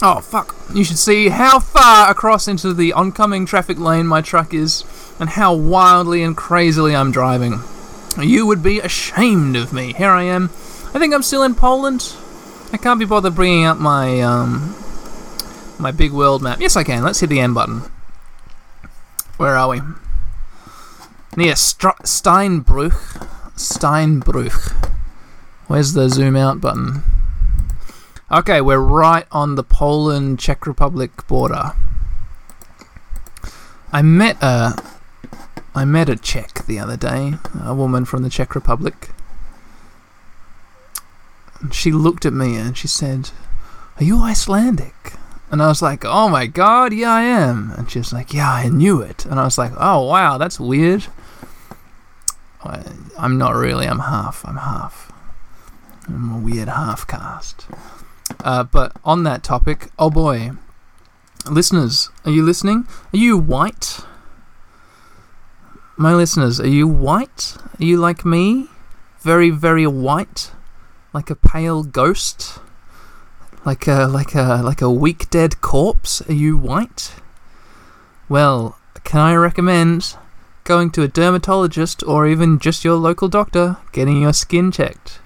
Oh, 0.00 0.20
fuck. 0.20 0.54
You 0.72 0.84
should 0.84 0.98
see 0.98 1.28
how 1.28 1.58
far 1.58 2.10
across 2.10 2.46
into 2.46 2.72
the 2.72 2.92
oncoming 2.92 3.46
traffic 3.46 3.78
lane 3.78 4.06
my 4.06 4.20
truck 4.20 4.54
is, 4.54 4.84
and 5.18 5.30
how 5.30 5.54
wildly 5.54 6.22
and 6.22 6.36
crazily 6.36 6.94
I'm 6.94 7.10
driving. 7.10 7.60
You 8.20 8.46
would 8.46 8.62
be 8.62 8.78
ashamed 8.78 9.56
of 9.56 9.72
me. 9.72 9.92
Here 9.92 10.10
I 10.10 10.22
am. 10.24 10.44
I 10.94 10.98
think 10.98 11.12
I'm 11.12 11.22
still 11.22 11.42
in 11.42 11.54
Poland. 11.54 12.14
I 12.72 12.76
can't 12.76 13.00
be 13.00 13.06
bothered 13.06 13.34
bringing 13.34 13.64
up 13.64 13.78
my, 13.78 14.20
um, 14.20 14.74
my 15.78 15.90
big 15.90 16.12
world 16.12 16.42
map. 16.42 16.60
Yes, 16.60 16.76
I 16.76 16.84
can. 16.84 17.02
Let's 17.02 17.20
hit 17.20 17.30
the 17.30 17.40
M 17.40 17.54
button. 17.54 17.82
Where 19.38 19.56
are 19.56 19.68
we? 19.68 19.80
Near 21.36 21.54
Steinbruch. 21.54 23.26
Steinbruch. 23.56 24.90
Where's 25.66 25.92
the 25.92 26.08
zoom 26.08 26.36
out 26.36 26.60
button? 26.60 27.02
Okay, 28.30 28.60
we're 28.60 28.78
right 28.78 29.26
on 29.32 29.54
the 29.54 29.62
Poland 29.62 30.38
Czech 30.38 30.66
Republic 30.66 31.26
border. 31.26 31.72
I 33.90 34.02
met 34.02 34.36
a 34.42 34.76
I 35.74 35.84
met 35.84 36.08
a 36.08 36.16
Czech 36.16 36.66
the 36.66 36.78
other 36.78 36.96
day, 36.96 37.34
a 37.62 37.74
woman 37.74 38.04
from 38.04 38.22
the 38.22 38.28
Czech 38.28 38.54
Republic. 38.54 39.10
And 41.60 41.74
she 41.74 41.92
looked 41.92 42.24
at 42.24 42.32
me 42.32 42.56
and 42.56 42.76
she 42.76 42.88
said, 42.88 43.30
"Are 43.98 44.04
you 44.04 44.22
Icelandic?" 44.22 45.14
And 45.50 45.62
I 45.62 45.68
was 45.68 45.82
like, 45.82 46.04
"Oh 46.04 46.28
my 46.28 46.46
god, 46.46 46.92
yeah 46.92 47.12
I 47.12 47.22
am." 47.22 47.72
And 47.76 47.90
she 47.90 47.98
was 47.98 48.12
like, 48.12 48.32
"Yeah, 48.32 48.50
I 48.50 48.68
knew 48.68 49.00
it." 49.00 49.24
And 49.26 49.40
I 49.40 49.44
was 49.44 49.58
like, 49.58 49.72
"Oh 49.76 50.04
wow, 50.04 50.38
that's 50.38 50.60
weird." 50.60 51.06
I, 52.64 52.82
I'm 53.18 53.38
not 53.38 53.54
really. 53.54 53.86
I'm 53.86 54.00
half. 54.00 54.44
I'm 54.46 54.56
half. 54.56 55.12
I'm 56.06 56.32
a 56.32 56.38
weird 56.38 56.68
half 56.68 57.06
caste. 57.06 57.66
Uh, 58.40 58.64
but 58.64 58.92
on 59.04 59.24
that 59.24 59.42
topic, 59.42 59.90
oh 59.98 60.10
boy, 60.10 60.52
listeners, 61.50 62.10
are 62.24 62.30
you 62.30 62.42
listening? 62.42 62.86
Are 63.12 63.16
you 63.16 63.36
white? 63.36 64.00
My 65.96 66.14
listeners, 66.14 66.60
are 66.60 66.68
you 66.68 66.86
white? 66.86 67.56
Are 67.80 67.84
you 67.84 67.96
like 67.98 68.24
me? 68.24 68.68
Very, 69.20 69.50
very 69.50 69.86
white, 69.86 70.52
like 71.12 71.30
a 71.30 71.36
pale 71.36 71.82
ghost, 71.82 72.58
like 73.64 73.86
a 73.86 74.06
like 74.06 74.34
a 74.34 74.60
like 74.62 74.82
a 74.82 74.90
weak 74.90 75.30
dead 75.30 75.60
corpse. 75.60 76.22
Are 76.28 76.34
you 76.34 76.56
white? 76.56 77.14
Well, 78.28 78.78
can 79.04 79.20
I 79.20 79.34
recommend 79.34 80.16
going 80.64 80.90
to 80.90 81.02
a 81.02 81.08
dermatologist 81.08 82.02
or 82.02 82.26
even 82.26 82.58
just 82.58 82.84
your 82.84 82.96
local 82.96 83.28
doctor, 83.28 83.78
getting 83.92 84.20
your 84.20 84.32
skin 84.32 84.70
checked? 84.70 85.20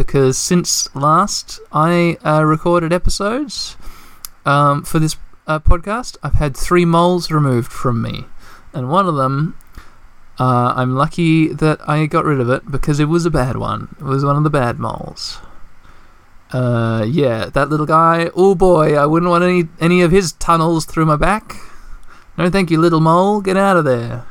because 0.00 0.38
since 0.38 0.88
last 0.96 1.60
I 1.72 2.16
uh, 2.24 2.42
recorded 2.42 2.90
episodes 2.90 3.76
um, 4.46 4.82
for 4.82 4.98
this 4.98 5.16
uh, 5.46 5.58
podcast, 5.58 6.16
I've 6.22 6.34
had 6.34 6.56
three 6.56 6.86
moles 6.86 7.30
removed 7.30 7.70
from 7.70 8.00
me, 8.00 8.24
and 8.72 8.88
one 8.88 9.06
of 9.06 9.16
them. 9.16 9.56
Uh, 10.40 10.72
I'm 10.74 10.94
lucky 10.94 11.48
that 11.48 11.86
I 11.86 12.06
got 12.06 12.24
rid 12.24 12.40
of 12.40 12.48
it 12.48 12.70
because 12.70 12.98
it 12.98 13.04
was 13.04 13.26
a 13.26 13.30
bad 13.30 13.58
one. 13.58 13.94
It 14.00 14.04
was 14.04 14.24
one 14.24 14.36
of 14.36 14.42
the 14.42 14.48
bad 14.48 14.78
moles. 14.78 15.38
Uh, 16.50 17.04
yeah, 17.06 17.44
that 17.50 17.68
little 17.68 17.84
guy. 17.84 18.30
Oh 18.34 18.54
boy, 18.54 18.96
I 18.96 19.04
wouldn't 19.04 19.28
want 19.28 19.44
any 19.44 19.68
any 19.80 20.00
of 20.00 20.10
his 20.10 20.32
tunnels 20.32 20.86
through 20.86 21.04
my 21.04 21.16
back. 21.16 21.56
No, 22.38 22.48
thank 22.48 22.70
you, 22.70 22.80
little 22.80 23.00
mole. 23.00 23.42
Get 23.42 23.58
out 23.58 23.76
of 23.76 23.84
there. 23.84 24.24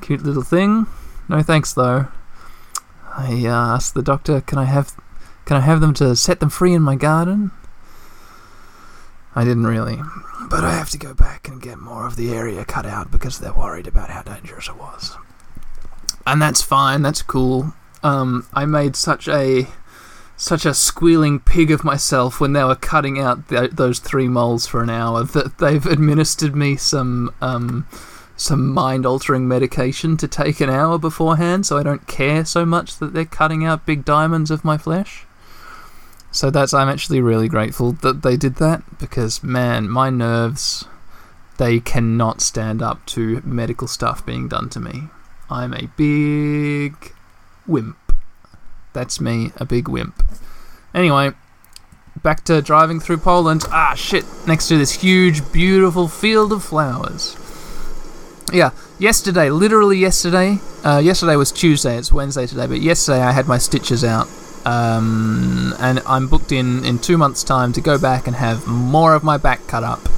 Cute 0.00 0.22
little 0.22 0.44
thing. 0.44 0.86
No 1.28 1.42
thanks 1.42 1.74
though. 1.74 2.06
I 3.16 3.44
uh, 3.46 3.74
asked 3.74 3.94
the 3.94 4.02
doctor, 4.02 4.40
"Can 4.40 4.58
I 4.58 4.66
have, 4.66 4.94
can 5.44 5.56
I 5.56 5.60
have 5.60 5.80
them 5.80 5.92
to 5.94 6.14
set 6.14 6.38
them 6.38 6.50
free 6.50 6.72
in 6.72 6.82
my 6.82 6.94
garden?" 6.94 7.50
I 9.34 9.44
didn't 9.44 9.66
really, 9.66 10.00
but 10.48 10.64
I 10.64 10.72
have 10.72 10.90
to 10.90 10.98
go 10.98 11.14
back 11.14 11.48
and 11.48 11.62
get 11.62 11.78
more 11.78 12.06
of 12.06 12.16
the 12.16 12.32
area 12.32 12.64
cut 12.64 12.84
out 12.84 13.10
because 13.10 13.38
they're 13.38 13.52
worried 13.52 13.86
about 13.86 14.10
how 14.10 14.22
dangerous 14.22 14.68
it 14.68 14.76
was. 14.76 15.16
And 16.26 16.42
that's 16.42 16.62
fine. 16.62 17.02
That's 17.02 17.22
cool. 17.22 17.72
Um, 18.02 18.46
I 18.54 18.64
made 18.64 18.96
such 18.96 19.28
a 19.28 19.66
such 20.36 20.64
a 20.64 20.72
squealing 20.72 21.38
pig 21.38 21.70
of 21.70 21.84
myself 21.84 22.40
when 22.40 22.54
they 22.54 22.64
were 22.64 22.74
cutting 22.74 23.20
out 23.20 23.48
th- 23.48 23.72
those 23.72 23.98
three 23.98 24.26
moles 24.26 24.66
for 24.66 24.82
an 24.82 24.88
hour 24.88 25.22
that 25.22 25.58
they've 25.58 25.84
administered 25.84 26.56
me 26.56 26.76
some 26.76 27.32
um, 27.42 27.86
some 28.36 28.72
mind 28.72 29.04
altering 29.04 29.46
medication 29.46 30.16
to 30.16 30.26
take 30.26 30.60
an 30.60 30.70
hour 30.70 30.98
beforehand 30.98 31.66
so 31.66 31.76
I 31.76 31.82
don't 31.82 32.06
care 32.06 32.44
so 32.46 32.64
much 32.64 32.96
that 32.98 33.12
they're 33.12 33.26
cutting 33.26 33.66
out 33.66 33.84
big 33.84 34.04
diamonds 34.04 34.50
of 34.50 34.64
my 34.64 34.78
flesh. 34.78 35.26
So 36.32 36.50
that's 36.50 36.72
I'm 36.72 36.88
actually 36.88 37.20
really 37.20 37.48
grateful 37.48 37.92
that 37.92 38.22
they 38.22 38.36
did 38.36 38.56
that 38.56 38.98
because 38.98 39.42
man, 39.42 39.88
my 39.88 40.10
nerves 40.10 40.84
they 41.58 41.78
cannot 41.78 42.40
stand 42.40 42.80
up 42.80 43.04
to 43.04 43.42
medical 43.44 43.86
stuff 43.86 44.24
being 44.24 44.48
done 44.48 44.70
to 44.70 44.80
me. 44.80 45.08
I'm 45.50 45.74
a 45.74 45.88
big 45.96 47.12
wimp. 47.66 47.98
That's 48.94 49.20
me, 49.20 49.52
a 49.56 49.66
big 49.66 49.86
wimp. 49.86 50.22
Anyway, 50.94 51.32
back 52.22 52.44
to 52.44 52.62
driving 52.62 52.98
through 52.98 53.18
Poland. 53.18 53.64
Ah, 53.70 53.94
shit, 53.94 54.24
next 54.46 54.68
to 54.68 54.78
this 54.78 54.92
huge, 54.92 55.52
beautiful 55.52 56.08
field 56.08 56.52
of 56.52 56.64
flowers. 56.64 57.36
Yeah, 58.52 58.70
yesterday, 58.98 59.50
literally 59.50 59.98
yesterday. 59.98 60.58
Uh, 60.82 60.98
yesterday 60.98 61.36
was 61.36 61.52
Tuesday. 61.52 61.98
It's 61.98 62.10
Wednesday 62.10 62.46
today, 62.46 62.66
but 62.66 62.80
yesterday 62.80 63.20
I 63.20 63.32
had 63.32 63.46
my 63.46 63.58
stitches 63.58 64.02
out, 64.02 64.28
um, 64.66 65.74
and 65.78 66.00
I'm 66.06 66.28
booked 66.28 66.52
in 66.52 66.84
in 66.84 66.98
two 66.98 67.18
months' 67.18 67.44
time 67.44 67.72
to 67.72 67.80
go 67.80 67.98
back 67.98 68.26
and 68.26 68.36
have 68.36 68.66
more 68.66 69.14
of 69.14 69.22
my 69.22 69.36
back 69.36 69.66
cut 69.66 69.84
up, 69.84 70.08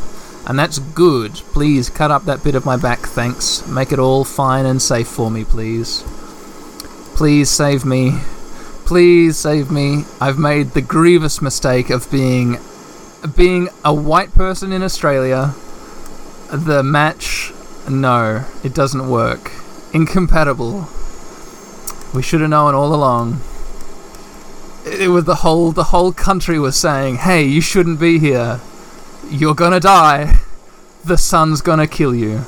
and 0.47 0.59
that's 0.59 0.79
good. 0.79 1.33
Please 1.53 1.91
cut 1.91 2.11
up 2.11 2.25
that 2.25 2.43
bit 2.43 2.55
of 2.55 2.65
my 2.65 2.77
back, 2.77 3.01
thanks. 3.01 3.67
Make 3.67 3.93
it 3.93 3.99
all 3.99 4.25
fine 4.25 4.67
and 4.67 4.81
safe 4.81 5.09
for 5.09 5.31
me, 5.31 5.45
please. 5.45 6.03
Please 7.15 7.51
save 7.51 7.85
me. 7.85 8.21
Please 8.85 9.39
save 9.39 9.71
me. 9.71 10.05
I've 10.21 10.39
made 10.39 10.71
the 10.71 10.83
grievous 10.83 11.41
mistake 11.41 11.91
of 11.91 12.11
being 12.11 12.59
being 13.37 13.69
a 13.85 13.95
white 13.95 14.35
person 14.35 14.73
in 14.73 14.83
Australia. 14.83 15.55
The 16.51 16.83
match 16.83 17.53
no, 17.89 18.45
it 18.63 18.75
doesn't 18.75 19.09
work. 19.09 19.51
Incompatible. 19.93 20.89
We 22.15 22.23
should 22.23 22.41
have 22.41 22.51
known 22.51 22.75
all 22.75 22.95
along. 22.95 23.41
It 24.85 25.11
was 25.11 25.25
the 25.25 25.37
whole 25.37 25.73
the 25.73 25.85
whole 25.85 26.13
country 26.13 26.59
was 26.59 26.77
saying, 26.77 27.17
"Hey, 27.17 27.45
you 27.45 27.61
shouldn't 27.61 28.01
be 28.01 28.19
here. 28.19 28.61
You're 29.31 29.55
gonna 29.55 29.81
die. 29.81 30.41
The 31.05 31.17
sun's 31.17 31.61
gonna 31.61 31.87
kill 31.87 32.15
you." 32.15 32.45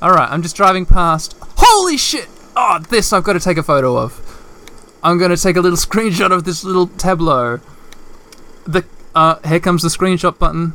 All 0.00 0.12
right, 0.12 0.30
I'm 0.30 0.42
just 0.42 0.56
driving 0.56 0.86
past. 0.86 1.34
Holy 1.56 1.96
shit! 1.96 2.28
Oh, 2.56 2.78
this 2.88 3.12
I've 3.12 3.24
got 3.24 3.34
to 3.34 3.40
take 3.40 3.56
a 3.56 3.62
photo 3.62 3.98
of. 3.98 4.20
I'm 5.02 5.18
to 5.18 5.36
take 5.36 5.56
a 5.56 5.60
little 5.60 5.76
screenshot 5.88 6.30
of 6.30 6.44
this 6.44 6.64
little 6.64 6.86
tableau. 6.86 7.60
The 8.64 8.84
uh, 9.14 9.36
here 9.46 9.60
comes 9.60 9.82
the 9.82 9.88
screenshot 9.88 10.38
button. 10.38 10.74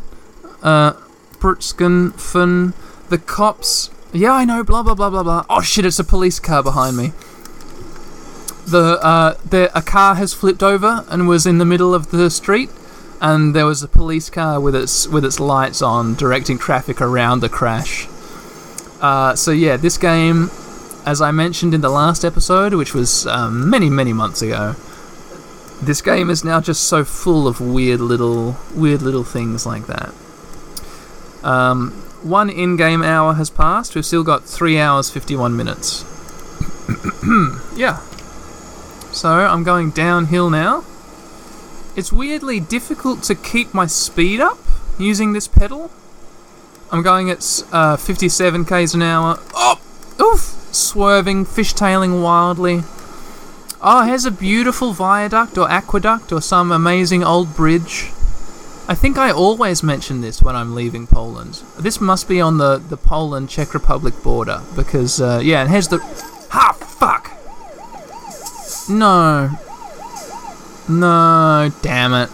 Uh, 0.61 0.93
Brutsken 1.39 2.13
Fun. 2.13 2.73
The 3.09 3.17
cops. 3.17 3.89
Yeah, 4.11 4.33
I 4.33 4.45
know. 4.45 4.63
Blah 4.63 4.83
blah 4.83 4.95
blah 4.95 5.09
blah 5.09 5.23
blah. 5.23 5.45
Oh 5.49 5.61
shit! 5.61 5.85
It's 5.85 5.99
a 5.99 6.03
police 6.03 6.39
car 6.39 6.61
behind 6.61 6.97
me. 6.97 7.13
The 8.65 8.99
uh, 9.03 9.37
the 9.49 9.77
a 9.77 9.81
car 9.81 10.15
has 10.15 10.33
flipped 10.33 10.63
over 10.63 11.05
and 11.09 11.27
was 11.27 11.45
in 11.45 11.57
the 11.57 11.65
middle 11.65 11.93
of 11.93 12.11
the 12.11 12.29
street, 12.29 12.69
and 13.21 13.53
there 13.55 13.65
was 13.65 13.83
a 13.83 13.87
police 13.87 14.29
car 14.29 14.59
with 14.59 14.75
its 14.75 15.07
with 15.07 15.25
its 15.25 15.39
lights 15.39 15.81
on, 15.81 16.15
directing 16.15 16.57
traffic 16.57 17.01
around 17.01 17.41
the 17.41 17.49
crash. 17.49 18.07
Uh, 19.01 19.35
so 19.35 19.51
yeah, 19.51 19.75
this 19.75 19.97
game, 19.97 20.49
as 21.05 21.21
I 21.21 21.31
mentioned 21.31 21.73
in 21.73 21.81
the 21.81 21.89
last 21.89 22.23
episode, 22.23 22.73
which 22.73 22.93
was 22.93 23.27
um, 23.27 23.69
many 23.69 23.89
many 23.89 24.13
months 24.13 24.41
ago, 24.41 24.75
this 25.81 26.01
game 26.01 26.29
is 26.29 26.45
now 26.45 26.61
just 26.61 26.83
so 26.85 27.03
full 27.03 27.47
of 27.47 27.59
weird 27.59 27.99
little 27.99 28.57
weird 28.73 29.01
little 29.01 29.25
things 29.25 29.65
like 29.65 29.87
that. 29.87 30.13
Um, 31.43 31.91
one 32.23 32.49
in-game 32.49 33.03
hour 33.03 33.33
has 33.33 33.49
passed. 33.49 33.93
We've 33.95 34.05
still 34.05 34.23
got 34.23 34.45
three 34.45 34.79
hours 34.79 35.09
fifty-one 35.09 35.55
minutes. 35.57 36.05
yeah. 37.75 37.99
So 39.13 39.29
I'm 39.29 39.63
going 39.63 39.91
downhill 39.91 40.49
now. 40.49 40.83
It's 41.95 42.11
weirdly 42.11 42.59
difficult 42.59 43.21
to 43.23 43.35
keep 43.35 43.71
my 43.73 43.85
speed 43.85 44.41
up 44.41 44.57
using 44.97 45.33
this 45.33 45.47
pedal. 45.47 45.91
I'm 46.91 47.03
going 47.03 47.29
at 47.29 47.63
uh, 47.71 47.95
57 47.95 48.65
k's 48.65 48.95
an 48.95 49.03
hour. 49.03 49.39
Oh, 49.53 49.79
oof! 50.19 50.39
Swerving, 50.73 51.45
fishtailing 51.45 52.23
wildly. 52.23 52.81
Oh, 53.81 54.03
here's 54.05 54.25
a 54.25 54.31
beautiful 54.31 54.93
viaduct 54.93 55.57
or 55.57 55.69
aqueduct 55.69 56.31
or 56.31 56.41
some 56.41 56.71
amazing 56.71 57.23
old 57.23 57.55
bridge. 57.55 58.11
I 58.87 58.95
think 58.95 59.17
I 59.17 59.31
always 59.31 59.83
mention 59.83 60.21
this 60.21 60.41
when 60.41 60.55
I'm 60.55 60.73
leaving 60.73 61.05
Poland. 61.05 61.61
This 61.77 62.01
must 62.01 62.27
be 62.27 62.41
on 62.41 62.57
the, 62.57 62.77
the 62.77 62.97
Poland 62.97 63.49
Czech 63.49 63.73
Republic 63.75 64.13
border 64.23 64.61
because, 64.75 65.21
uh, 65.21 65.39
yeah, 65.43 65.61
and 65.61 65.69
here's 65.69 65.87
the. 65.87 65.99
Ha! 66.49 66.73
Fuck! 66.79 67.32
No. 68.89 69.49
No, 70.89 71.71
damn 71.81 72.13
it. 72.13 72.29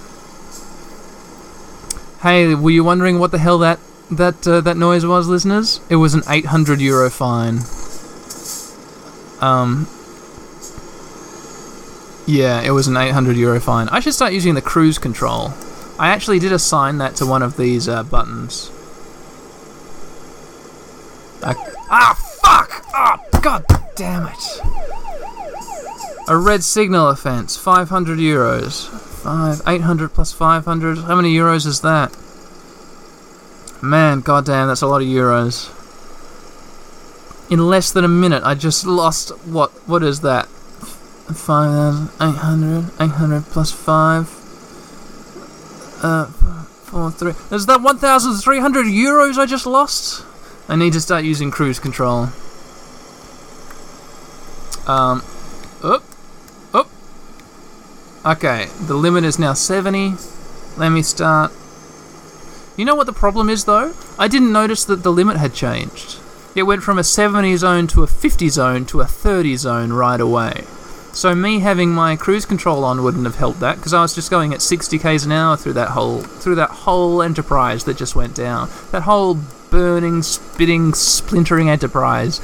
Hey, 2.21 2.53
were 2.55 2.71
you 2.71 2.83
wondering 2.83 3.19
what 3.19 3.31
the 3.31 3.37
hell 3.37 3.59
that 3.59 3.79
that 4.11 4.47
uh, 4.47 4.61
that 4.61 4.75
noise 4.75 5.05
was, 5.05 5.27
listeners? 5.27 5.79
It 5.89 5.97
was 5.97 6.13
an 6.15 6.23
800 6.27 6.81
euro 6.81 7.09
fine. 7.09 7.59
Um. 9.39 9.87
Yeah, 12.27 12.61
it 12.61 12.71
was 12.71 12.87
an 12.87 12.97
800 12.97 13.37
euro 13.37 13.59
fine. 13.59 13.87
I 13.89 13.99
should 13.99 14.13
start 14.13 14.33
using 14.33 14.53
the 14.55 14.61
cruise 14.61 14.97
control. 14.99 15.53
I 15.97 16.09
actually 16.09 16.39
did 16.39 16.51
assign 16.51 16.97
that 16.99 17.15
to 17.17 17.25
one 17.25 17.41
of 17.43 17.57
these 17.57 17.87
uh, 17.87 18.03
buttons. 18.03 18.71
I- 21.43 21.55
ah, 21.89 22.13
fuck! 22.41 22.85
Ah, 22.93 23.19
god 23.41 23.65
damn 23.95 24.27
it! 24.27 24.88
A 26.29 26.37
red 26.37 26.63
signal 26.63 27.09
offence, 27.09 27.57
500 27.57 28.19
euros. 28.19 28.87
Five, 28.87 29.61
800 29.67 30.13
plus 30.13 30.31
500. 30.31 30.99
How 30.99 31.15
many 31.15 31.35
euros 31.35 31.65
is 31.65 31.81
that? 31.81 32.15
Man, 33.81 34.21
goddamn, 34.21 34.67
that's 34.67 34.83
a 34.83 34.87
lot 34.87 35.01
of 35.01 35.07
euros. 35.07 35.71
In 37.49 37.67
less 37.67 37.91
than 37.91 38.05
a 38.05 38.07
minute, 38.07 38.43
I 38.43 38.53
just 38.53 38.85
lost 38.85 39.31
what? 39.47 39.71
What 39.87 40.03
is 40.03 40.21
that? 40.21 40.45
5,800, 40.45 42.91
800 43.01 43.45
plus 43.45 43.71
5. 43.71 44.27
Uh, 46.03 46.25
4, 46.27 47.11
3. 47.11 47.33
Is 47.51 47.65
that 47.65 47.81
1,300 47.81 48.85
euros 48.85 49.39
I 49.39 49.47
just 49.47 49.65
lost? 49.65 50.23
I 50.67 50.75
need 50.75 50.93
to 50.93 51.01
start 51.01 51.23
using 51.23 51.49
cruise 51.49 51.79
control. 51.79 52.29
Um, 54.85 55.23
up. 55.81 56.03
Okay, 58.25 58.67
the 58.81 58.95
limit 58.95 59.23
is 59.23 59.39
now 59.39 59.53
70. 59.53 60.15
Let 60.75 60.89
me 60.89 61.01
start. 61.01 61.53
You 62.75 62.83
know 62.83 62.95
what 62.95 63.05
the 63.05 63.13
problem 63.13 63.49
is 63.49 63.63
though? 63.63 63.93
I 64.17 64.27
didn't 64.27 64.51
notice 64.51 64.83
that 64.85 65.03
the 65.03 65.11
limit 65.11 65.37
had 65.37 65.53
changed. 65.53 66.19
It 66.53 66.63
went 66.63 66.83
from 66.83 66.99
a 66.99 67.03
70 67.03 67.55
zone 67.55 67.87
to 67.87 68.03
a 68.03 68.07
50 68.07 68.49
zone 68.49 68.85
to 68.87 68.99
a 68.99 69.05
30 69.05 69.55
zone 69.55 69.93
right 69.93 70.19
away. 70.19 70.65
So 71.13 71.33
me 71.33 71.59
having 71.59 71.91
my 71.91 72.17
cruise 72.17 72.45
control 72.45 72.83
on 72.83 73.03
wouldn't 73.03 73.25
have 73.25 73.35
helped 73.35 73.61
that 73.61 73.77
because 73.77 73.93
I 73.93 74.01
was 74.01 74.13
just 74.13 74.29
going 74.29 74.53
at 74.53 74.61
60 74.61 74.99
k's 74.99 75.25
an 75.25 75.31
hour 75.31 75.55
through 75.55 75.73
that 75.73 75.89
whole 75.89 76.19
through 76.19 76.55
that 76.55 76.69
whole 76.69 77.21
enterprise 77.21 77.85
that 77.85 77.95
just 77.95 78.17
went 78.17 78.35
down. 78.35 78.69
That 78.91 79.03
whole 79.03 79.39
burning, 79.69 80.23
spitting, 80.23 80.93
splintering 80.93 81.69
enterprise 81.69 82.41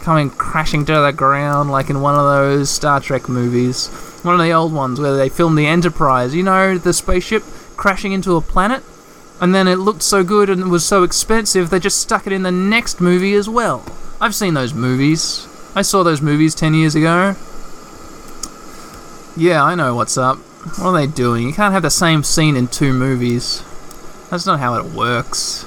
coming 0.00 0.30
crashing 0.30 0.86
to 0.86 0.92
the 1.00 1.12
ground 1.12 1.70
like 1.70 1.90
in 1.90 2.00
one 2.00 2.14
of 2.14 2.24
those 2.24 2.70
Star 2.70 2.98
Trek 2.98 3.28
movies. 3.28 3.90
One 4.24 4.34
of 4.34 4.40
the 4.40 4.52
old 4.52 4.72
ones 4.72 5.00
where 5.00 5.16
they 5.16 5.28
filmed 5.28 5.56
the 5.56 5.66
Enterprise, 5.66 6.34
you 6.34 6.42
know, 6.42 6.76
the 6.78 6.92
spaceship 6.92 7.44
crashing 7.76 8.12
into 8.12 8.36
a 8.36 8.40
planet? 8.40 8.82
And 9.40 9.54
then 9.54 9.68
it 9.68 9.76
looked 9.76 10.02
so 10.02 10.24
good 10.24 10.50
and 10.50 10.60
it 10.62 10.66
was 10.66 10.84
so 10.84 11.04
expensive, 11.04 11.70
they 11.70 11.78
just 11.78 12.00
stuck 12.00 12.26
it 12.26 12.32
in 12.32 12.42
the 12.42 12.50
next 12.50 13.00
movie 13.00 13.34
as 13.34 13.48
well. 13.48 13.84
I've 14.20 14.34
seen 14.34 14.54
those 14.54 14.74
movies. 14.74 15.46
I 15.74 15.82
saw 15.82 16.02
those 16.02 16.20
movies 16.20 16.54
10 16.54 16.74
years 16.74 16.94
ago. 16.96 17.36
Yeah, 19.36 19.62
I 19.62 19.76
know 19.76 19.94
what's 19.94 20.18
up. 20.18 20.38
What 20.78 20.88
are 20.88 20.92
they 20.98 21.06
doing? 21.06 21.46
You 21.46 21.52
can't 21.52 21.72
have 21.72 21.82
the 21.82 21.90
same 21.90 22.24
scene 22.24 22.56
in 22.56 22.66
two 22.66 22.92
movies. 22.92 23.62
That's 24.30 24.46
not 24.46 24.58
how 24.58 24.74
it 24.74 24.86
works. 24.86 25.64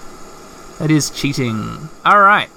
That 0.80 0.92
is 0.92 1.10
cheating. 1.10 1.90
Alright. 2.06 2.50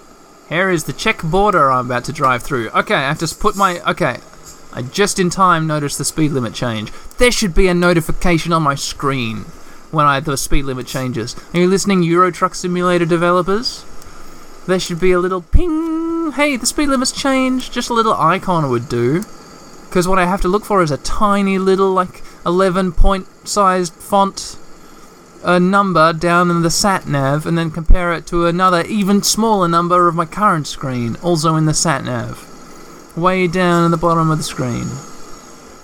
Here 0.49 0.71
is 0.71 0.85
the 0.85 0.93
Czech 0.93 1.23
border 1.23 1.71
I'm 1.71 1.87
about 1.87 2.05
to 2.05 2.13
drive 2.13 2.43
through. 2.43 2.71
Okay, 2.71 2.95
I 2.95 3.09
have 3.09 3.19
to 3.21 3.35
put 3.35 3.57
my. 3.57 3.81
Okay. 3.91 4.19
I 4.75 4.83
just 4.83 5.19
in 5.21 5.31
time 5.31 5.67
noticed 5.67 5.99
the 5.99 6.05
speed 6.05 6.33
limit 6.33 6.53
change. 6.53 6.93
There 7.19 7.31
should 7.31 7.55
be 7.55 7.69
a 7.69 7.75
notification 7.75 8.53
on 8.53 8.63
my 8.63 8.75
screen 8.75 9.45
when 9.93 10.05
I 10.05 10.19
the 10.19 10.37
speed 10.37 10.65
limit 10.65 10.87
changes. 10.87 11.37
Are 11.55 11.61
you 11.61 11.69
listening, 11.69 12.03
Euro 12.03 12.33
Truck 12.33 12.57
Simulator 12.57 13.07
developers? 13.07 13.85
There 14.67 14.81
should 14.81 14.99
be 14.99 15.13
a 15.13 15.21
little 15.21 15.43
ping. 15.43 16.33
Hey, 16.33 16.57
the 16.57 16.67
speed 16.67 16.89
limit's 16.89 17.13
changed. 17.13 17.73
Just 17.73 17.91
a 17.91 17.95
little 17.95 18.15
icon 18.15 18.69
would 18.69 18.89
do. 18.89 19.21
Because 19.89 20.09
what 20.09 20.19
I 20.19 20.27
have 20.27 20.41
to 20.41 20.49
look 20.49 20.65
for 20.65 20.83
is 20.83 20.91
a 20.91 20.97
tiny 20.97 21.59
little, 21.59 21.93
like, 21.93 22.23
11 22.45 22.93
point 22.93 23.27
sized 23.47 23.93
font 23.93 24.57
a 25.45 25.61
number 25.61 26.13
down 26.13 26.51
in 26.51 26.63
the 26.63 26.71
sat 26.71 27.07
nav 27.07 27.47
and 27.47 27.57
then 27.57 27.71
compare 27.71 28.13
it 28.15 28.27
to 28.27 28.47
another 28.47 28.83
even 28.87 29.23
smaller 29.23 29.69
number 29.69 30.09
of 30.09 30.15
my 30.15 30.25
current 30.25 30.67
screen, 30.67 31.17
also 31.23 31.55
in 31.55 31.67
the 31.67 31.75
sat 31.75 32.03
nav. 32.03 32.54
Way 33.17 33.47
down 33.47 33.85
in 33.85 33.91
the 33.93 33.97
bottom 33.97 34.31
of 34.31 34.39
the 34.39 34.45
screen. 34.45 34.89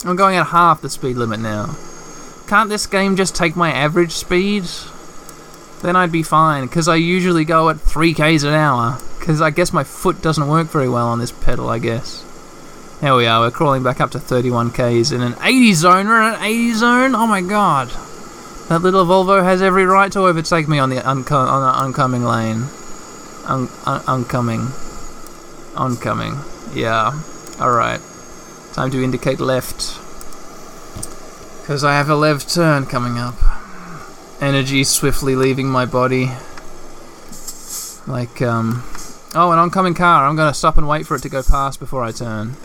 I'm 0.05 0.17
going 0.17 0.37
at 0.37 0.49
half 0.49 0.81
the 0.83 0.91
speed 0.91 1.17
limit 1.17 1.39
now. 1.41 1.77
Can't 2.49 2.69
this 2.69 2.87
game 2.87 3.15
just 3.15 3.37
take 3.37 3.55
my 3.55 3.71
average 3.71 4.13
speed? 4.13 4.65
Then 5.83 5.95
I'd 5.95 6.11
be 6.11 6.25
fine, 6.25 6.67
because 6.67 6.89
I 6.89 6.97
usually 6.97 7.45
go 7.45 7.69
at 7.69 7.81
3 7.81 8.15
k's 8.15 8.43
an 8.43 8.53
hour. 8.55 8.99
Because 9.19 9.41
I 9.41 9.51
guess 9.51 9.73
my 9.73 9.85
foot 9.85 10.21
doesn't 10.21 10.49
work 10.49 10.67
very 10.69 10.89
well 10.89 11.07
on 11.07 11.21
this 11.21 11.31
pedal, 11.31 11.69
I 11.69 11.79
guess. 11.79 12.25
There 13.01 13.15
we 13.15 13.27
are, 13.27 13.41
we're 13.41 13.51
crawling 13.51 13.83
back 13.83 14.01
up 14.01 14.11
to 14.11 14.19
31 14.19 14.73
k's 14.73 15.13
in 15.13 15.21
an 15.23 15.37
80 15.41 15.73
zone. 15.75 16.09
We're 16.09 16.21
in 16.29 16.35
an 16.35 16.43
80 16.43 16.73
zone? 16.75 17.15
Oh 17.15 17.27
my 17.27 17.41
god. 17.43 17.91
That 18.69 18.83
little 18.83 19.07
Volvo 19.07 19.43
has 19.43 19.63
every 19.63 19.85
right 19.85 20.11
to 20.13 20.21
overtake 20.21 20.69
me 20.69 20.79
on 20.79 20.91
the 20.91 21.09
unco- 21.09 21.37
on 21.37 21.63
the 21.63 21.79
oncoming 21.85 22.25
lane. 22.25 22.65
Un- 23.45 23.69
un- 23.87 24.03
oncoming. 24.07 24.69
Oncoming. 25.77 26.35
Yeah. 26.75 27.21
Alright. 27.61 28.01
Time 28.73 28.91
to 28.91 29.03
indicate 29.03 29.41
left. 29.41 29.99
Because 31.61 31.85
I 31.85 31.95
have 31.95 32.09
a 32.09 32.17
left 32.17 32.53
turn 32.53 32.87
coming 32.87 33.19
up. 33.19 33.35
Energy 34.41 34.85
swiftly 34.85 35.35
leaving 35.35 35.69
my 35.69 35.85
body. 35.85 36.31
Like, 38.07 38.41
um. 38.43 38.83
Oh, 39.35 39.53
an 39.53 39.59
oncoming 39.59 39.95
car. 39.95 40.27
I'm 40.27 40.37
gonna 40.37 40.55
stop 40.55 40.79
and 40.79 40.89
wait 40.89 41.07
for 41.07 41.17
it 41.17 41.23
to 41.23 41.29
go 41.29 41.43
past 41.43 41.79
before 41.79 42.03
I 42.03 42.13
turn. 42.13 42.57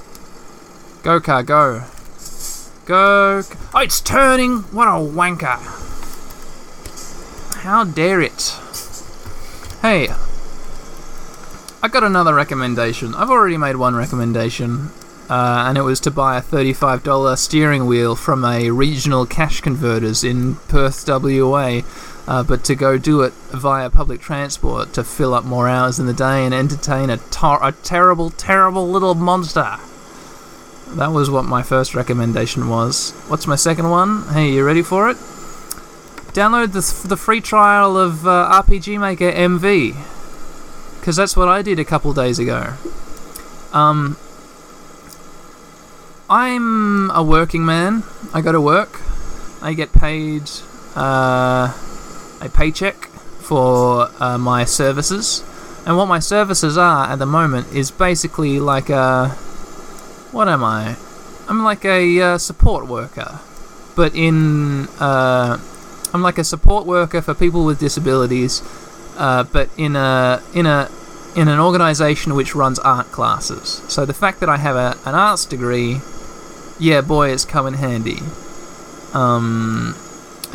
Go, 1.04 1.20
car, 1.20 1.44
go. 1.44 1.84
Go. 2.86 3.44
Oh, 3.74 3.80
it's 3.80 4.00
turning! 4.02 4.60
What 4.72 4.88
a 4.88 4.91
wanker! 4.91 5.60
How 7.62 7.84
dare 7.84 8.22
it? 8.22 8.56
Hey, 9.82 10.08
I 11.84 11.88
got 11.88 12.04
another 12.04 12.34
recommendation. 12.34 13.14
I've 13.14 13.30
already 13.30 13.58
made 13.58 13.76
one 13.76 13.96
recommendation. 13.96 14.90
uh, 15.30 15.66
and 15.68 15.76
it 15.78 15.82
was 15.82 16.00
to 16.02 16.12
buy 16.12 16.38
a 16.38 16.42
$35 16.42 17.36
steering 17.38 17.86
wheel 17.88 18.16
from 18.16 18.46
a 18.46 18.70
regional 18.70 19.26
cash 19.26 19.60
converters 19.62 20.24
in 20.24 20.56
Perth, 20.68 21.04
WA. 21.08 21.82
Uh, 22.28 22.42
but 22.44 22.64
to 22.64 22.74
go 22.76 22.98
do 22.98 23.22
it 23.22 23.34
via 23.52 23.88
public 23.90 24.20
transport 24.20 24.94
to 24.94 25.04
fill 25.04 25.34
up 25.36 25.44
more 25.44 25.68
hours 25.68 26.00
in 26.00 26.08
the 26.08 26.14
day 26.14 26.44
and 26.46 26.54
entertain 26.56 27.10
a, 27.12 27.18
tor- 27.18 27.60
a 27.64 27.72
terrible, 27.72 28.32
terrible 28.32 28.88
little 28.90 29.14
monster. 29.14 29.78
That 30.90 31.12
was 31.12 31.30
what 31.30 31.46
my 31.46 31.62
first 31.62 31.94
recommendation 31.94 32.68
was. 32.70 33.12
What's 33.28 33.46
my 33.48 33.56
second 33.56 33.90
one? 33.92 34.28
Hey, 34.30 34.52
you 34.54 34.64
ready 34.66 34.82
for 34.82 35.08
it? 35.10 35.18
Download 36.34 36.72
the, 36.72 37.08
the 37.08 37.18
free 37.18 37.42
trial 37.42 37.96
of 37.98 38.26
uh, 38.28 38.62
RPG 38.64 39.00
Maker 39.00 39.32
MV. 39.32 39.96
Because 41.06 41.18
that's 41.18 41.38
what 41.38 41.48
I 41.48 41.62
did 41.62 41.78
a 41.78 41.86
couple 41.86 42.12
days 42.13 42.39
ago. 42.39 42.74
Um, 43.74 44.18
I'm 46.28 47.12
a 47.12 47.22
working 47.22 47.63
man. 47.63 48.02
I 48.34 48.41
go 48.41 48.52
to 48.52 48.60
work. 48.60 49.02
I 49.62 49.74
get 49.74 49.94
paid 49.94 50.50
uh, 50.96 51.72
a 52.41 52.50
paycheck 52.52 52.96
for 53.38 54.10
uh, 54.20 54.39
my 54.39 54.65
services. 54.65 55.44
And 55.86 55.96
what 55.96 56.08
my 56.08 56.18
services 56.18 56.76
are 56.76 57.06
at 57.06 57.20
the 57.20 57.28
moment 57.28 57.72
is 57.72 57.91
basically 57.91 58.60
like 58.60 58.89
a. 58.89 59.28
What 60.32 60.48
am 60.48 60.63
I? 60.63 60.98
I'm 61.48 61.63
like 61.63 61.86
a 61.86 62.20
uh, 62.20 62.38
support 62.39 62.88
worker. 62.88 63.41
But 63.96 64.15
in. 64.15 64.88
Uh, 65.00 65.60
I'm 66.15 66.24
like 66.24 66.39
a 66.39 66.44
support 66.44 66.88
worker 66.88 67.22
for 67.22 67.36
people 67.36 67.63
with 67.63 67.80
disabilities, 67.80 68.63
uh, 69.17 69.43
but 69.43 69.69
in 69.78 69.95
a 69.95 70.41
in 70.54 70.65
a 70.65 70.89
in 71.36 71.47
an 71.47 71.60
organisation 71.60 72.36
which 72.36 72.56
runs 72.56 72.80
art 72.80 73.12
classes. 73.12 73.82
So 73.88 74.06
the 74.06 74.13
fact 74.13 74.39
that 74.39 74.49
I 74.49 74.58
have 74.58 74.75
a, 74.75 74.97
an 75.06 75.15
arts 75.15 75.45
degree, 75.45 75.99
yeah, 76.80 77.01
boy, 77.01 77.30
it's 77.30 77.45
come 77.45 77.67
in 77.67 77.75
handy. 77.75 78.19
Um, 79.13 79.95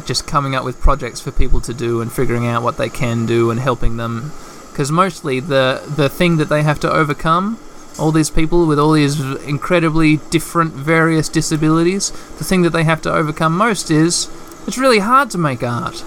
just 0.06 0.26
coming 0.26 0.54
up 0.54 0.64
with 0.64 0.80
projects 0.80 1.20
for 1.20 1.30
people 1.30 1.60
to 1.60 1.74
do 1.74 2.00
and 2.00 2.10
figuring 2.12 2.46
out 2.46 2.62
what 2.62 2.76
they 2.76 2.88
can 2.88 3.26
do 3.26 3.50
and 3.50 3.60
helping 3.60 3.96
them, 3.96 4.32
because 4.70 4.90
mostly 4.90 5.40
the 5.40 5.82
the 5.96 6.08
thing 6.08 6.38
that 6.38 6.48
they 6.48 6.62
have 6.62 6.80
to 6.80 6.90
overcome. 6.90 7.58
All 7.98 8.12
these 8.12 8.30
people 8.30 8.66
with 8.66 8.78
all 8.78 8.92
these 8.92 9.20
incredibly 9.44 10.18
different, 10.30 10.72
various 10.72 11.28
disabilities, 11.28 12.12
the 12.38 12.44
thing 12.44 12.62
that 12.62 12.70
they 12.70 12.84
have 12.84 13.02
to 13.02 13.12
overcome 13.12 13.54
most 13.54 13.90
is 13.90 14.30
it's 14.66 14.78
really 14.78 15.00
hard 15.00 15.30
to 15.32 15.38
make 15.38 15.62
art. 15.62 16.02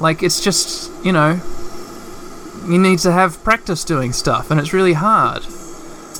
Like, 0.00 0.22
it's 0.22 0.40
just, 0.44 0.90
you 1.04 1.12
know, 1.12 1.40
you 2.66 2.78
need 2.78 2.98
to 3.00 3.12
have 3.12 3.42
practice 3.44 3.84
doing 3.84 4.12
stuff, 4.12 4.50
and 4.50 4.58
it's 4.60 4.72
really 4.72 4.94
hard. 4.94 5.44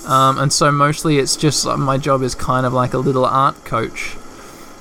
Um, 0.07 0.39
and 0.39 0.53
so 0.53 0.71
mostly 0.71 1.19
it's 1.19 1.37
just 1.37 1.67
uh, 1.67 1.77
my 1.77 1.97
job 1.97 2.23
is 2.23 2.35
kind 2.35 2.67
of 2.67 2.73
like 2.73 2.93
a 2.93 2.99
little 2.99 3.25
art 3.25 3.65
coach. 3.65 4.17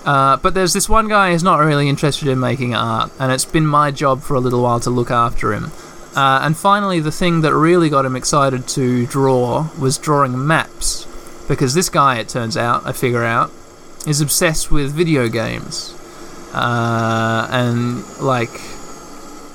Uh, 0.06 0.36
but 0.38 0.54
there's 0.54 0.73
this 0.73 0.89
one 0.89 1.08
guy 1.08 1.32
who's 1.32 1.43
not 1.43 1.60
really 1.60 1.88
interested 1.88 2.28
in 2.28 2.39
making 2.39 2.76
art, 2.76 3.12
and 3.19 3.32
it's 3.32 3.45
been 3.45 3.65
my 3.65 3.89
job 3.89 4.21
for 4.21 4.36
a 4.36 4.39
little 4.39 4.62
while 4.62 4.80
to 4.82 4.89
look 4.89 5.10
after 5.10 5.54
him. 5.54 5.71
Uh, 6.15 6.41
and 6.43 6.58
finally, 6.58 6.99
the 6.99 7.12
thing 7.12 7.41
that 7.41 7.56
really 7.56 7.89
got 7.89 8.06
him 8.06 8.15
excited 8.15 8.67
to 8.67 9.08
draw 9.08 9.69
was 9.80 9.97
drawing 9.97 10.45
maps. 10.45 11.08
Because 11.47 11.73
this 11.73 11.89
guy, 11.89 12.19
it 12.19 12.30
turns 12.30 12.56
out, 12.56 12.86
I 12.86 12.91
figure 12.91 13.23
out, 13.23 13.52
is 14.06 14.21
obsessed 14.21 14.71
with 14.71 14.91
video 14.91 15.28
games. 15.30 15.97
Uh, 16.54 17.47
and, 17.49 18.06
like, 18.19 18.52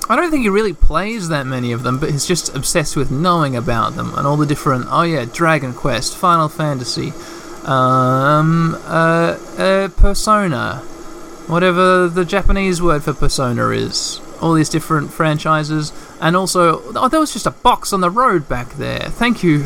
I 0.09 0.15
don't 0.15 0.31
think 0.31 0.41
he 0.41 0.49
really 0.49 0.73
plays 0.73 1.29
that 1.29 1.45
many 1.45 1.71
of 1.71 1.83
them, 1.83 1.99
but 1.99 2.09
he's 2.09 2.25
just 2.25 2.55
obsessed 2.55 2.95
with 2.95 3.11
knowing 3.11 3.55
about 3.55 3.95
them 3.95 4.13
and 4.15 4.25
all 4.25 4.37
the 4.37 4.45
different. 4.47 4.87
Oh 4.89 5.03
yeah, 5.03 5.25
Dragon 5.31 5.71
Quest, 5.71 6.17
Final 6.17 6.49
Fantasy, 6.49 7.13
um, 7.63 8.75
uh, 8.85 9.37
uh, 9.57 9.87
Persona, 9.89 10.77
whatever 11.45 12.07
the 12.07 12.25
Japanese 12.25 12.81
word 12.81 13.03
for 13.03 13.13
Persona 13.13 13.69
is. 13.69 14.19
All 14.41 14.53
these 14.53 14.69
different 14.69 15.13
franchises, 15.13 15.91
and 16.19 16.35
also, 16.35 16.81
oh, 16.95 17.07
there 17.07 17.19
was 17.19 17.33
just 17.33 17.45
a 17.45 17.51
box 17.51 17.93
on 17.93 18.01
the 18.01 18.09
road 18.09 18.49
back 18.49 18.73
there. 18.73 19.09
Thank 19.09 19.43
you, 19.43 19.65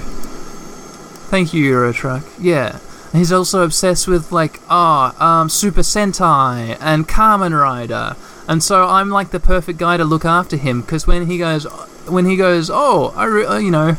thank 1.29 1.53
you, 1.53 1.73
Eurotruck. 1.73 2.23
Yeah. 2.37 2.79
He's 3.13 3.31
also 3.31 3.63
obsessed 3.63 4.07
with 4.07 4.31
like 4.31 4.59
ah 4.69 5.41
um, 5.41 5.47
Super 5.47 5.81
Sentai 5.81 6.75
and 6.81 7.07
Kamen 7.07 7.57
Rider, 7.57 8.15
and 8.47 8.61
so 8.61 8.87
I'm 8.87 9.09
like 9.09 9.31
the 9.31 9.39
perfect 9.39 9.79
guy 9.79 9.97
to 9.97 10.03
look 10.03 10.25
after 10.25 10.57
him 10.57 10.81
because 10.81 11.07
when 11.07 11.27
he 11.27 11.37
goes 11.37 11.65
when 12.07 12.25
he 12.25 12.35
goes 12.35 12.69
oh 12.71 13.13
I 13.15 13.25
re- 13.25 13.45
uh, 13.45 13.57
you 13.57 13.71
know 13.71 13.97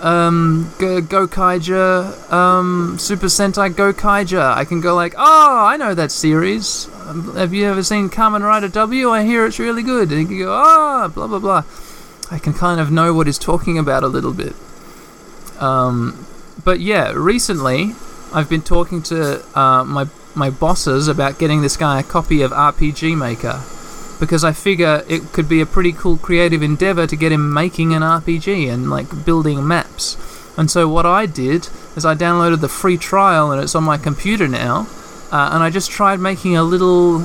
um 0.00 0.72
Go, 0.78 1.00
Gokaiger 1.00 2.32
um 2.32 2.96
Super 2.98 3.26
Sentai 3.26 3.70
Gokaiger 3.70 4.54
I 4.54 4.64
can 4.64 4.80
go 4.80 4.94
like 4.94 5.14
oh 5.16 5.64
I 5.66 5.76
know 5.76 5.94
that 5.94 6.12
series. 6.12 6.88
Um, 7.06 7.34
have 7.36 7.54
you 7.54 7.66
ever 7.66 7.82
seen 7.82 8.10
Kamen 8.10 8.42
Rider 8.42 8.68
W? 8.68 9.10
I 9.10 9.24
hear 9.24 9.46
it's 9.46 9.60
really 9.60 9.82
good. 9.82 10.10
And 10.10 10.20
he 10.20 10.26
can 10.26 10.38
go 10.38 10.52
ah 10.52 11.04
oh, 11.04 11.08
blah 11.08 11.26
blah 11.26 11.38
blah. 11.38 11.64
I 12.30 12.38
can 12.38 12.52
kind 12.52 12.80
of 12.80 12.90
know 12.90 13.14
what 13.14 13.26
he's 13.26 13.38
talking 13.38 13.78
about 13.78 14.02
a 14.02 14.08
little 14.08 14.32
bit. 14.32 14.54
Um 15.60 16.26
but 16.64 16.80
yeah 16.80 17.12
recently 17.12 17.94
I've 18.34 18.50
been 18.50 18.62
talking 18.62 19.02
to 19.04 19.42
uh, 19.58 19.84
my 19.84 20.08
my 20.34 20.50
bosses 20.50 21.08
about 21.08 21.38
getting 21.38 21.62
this 21.62 21.76
guy 21.76 22.00
a 22.00 22.02
copy 22.02 22.42
of 22.42 22.50
RPG 22.50 23.16
Maker 23.16 23.62
because 24.18 24.44
I 24.44 24.52
figure 24.52 25.04
it 25.08 25.32
could 25.32 25.48
be 25.48 25.60
a 25.60 25.66
pretty 25.66 25.92
cool 25.92 26.16
creative 26.16 26.62
endeavor 26.62 27.06
to 27.06 27.16
get 27.16 27.32
him 27.32 27.52
making 27.52 27.92
an 27.92 28.02
RPG 28.02 28.72
and 28.72 28.90
like 28.90 29.24
building 29.24 29.66
maps. 29.66 30.16
And 30.56 30.70
so 30.70 30.88
what 30.88 31.04
I 31.04 31.26
did 31.26 31.68
is 31.96 32.06
I 32.06 32.14
downloaded 32.14 32.60
the 32.60 32.68
free 32.68 32.96
trial 32.96 33.52
and 33.52 33.62
it's 33.62 33.74
on 33.74 33.84
my 33.84 33.98
computer 33.98 34.48
now, 34.48 34.88
uh, 35.30 35.50
and 35.52 35.62
I 35.62 35.70
just 35.70 35.90
tried 35.90 36.18
making 36.20 36.56
a 36.56 36.62
little 36.62 37.20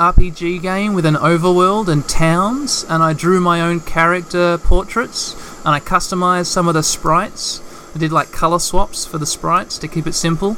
RPG 0.00 0.62
game 0.62 0.94
with 0.94 1.04
an 1.04 1.16
overworld 1.16 1.88
and 1.88 2.08
towns, 2.08 2.84
and 2.88 3.02
I 3.02 3.12
drew 3.12 3.40
my 3.40 3.60
own 3.60 3.80
character 3.80 4.58
portraits 4.58 5.34
and 5.64 5.74
I 5.74 5.80
customized 5.80 6.46
some 6.46 6.68
of 6.68 6.74
the 6.74 6.82
sprites. 6.82 7.60
I 7.94 7.98
did 7.98 8.12
like 8.12 8.32
color 8.32 8.58
swaps 8.58 9.04
for 9.04 9.18
the 9.18 9.26
sprites 9.26 9.76
to 9.78 9.88
keep 9.88 10.06
it 10.06 10.14
simple. 10.14 10.56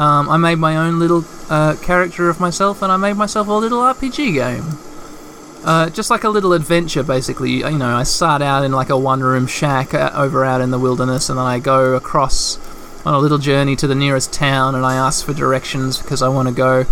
Um, 0.00 0.30
I 0.30 0.38
made 0.38 0.54
my 0.54 0.78
own 0.78 0.98
little 0.98 1.26
uh, 1.50 1.76
character 1.82 2.30
of 2.30 2.40
myself, 2.40 2.80
and 2.80 2.90
I 2.90 2.96
made 2.96 3.18
myself 3.18 3.48
a 3.48 3.52
little 3.52 3.80
RPG 3.80 4.32
game. 4.32 4.64
Uh, 5.62 5.90
just 5.90 6.08
like 6.08 6.24
a 6.24 6.30
little 6.30 6.54
adventure, 6.54 7.02
basically. 7.02 7.58
You 7.58 7.76
know, 7.76 7.94
I 7.94 8.04
start 8.04 8.40
out 8.40 8.64
in 8.64 8.72
like 8.72 8.88
a 8.88 8.96
one-room 8.96 9.46
shack 9.46 9.92
uh, 9.92 10.10
over 10.14 10.42
out 10.42 10.62
in 10.62 10.70
the 10.70 10.78
wilderness, 10.78 11.28
and 11.28 11.38
then 11.38 11.44
I 11.44 11.58
go 11.58 11.96
across 11.96 12.56
on 13.04 13.12
a 13.12 13.18
little 13.18 13.36
journey 13.36 13.76
to 13.76 13.86
the 13.86 13.94
nearest 13.94 14.32
town, 14.32 14.74
and 14.74 14.86
I 14.86 14.94
ask 14.94 15.26
for 15.26 15.34
directions 15.34 15.98
because 15.98 16.22
I 16.22 16.28
want 16.28 16.48
to 16.48 16.54
go. 16.54 16.86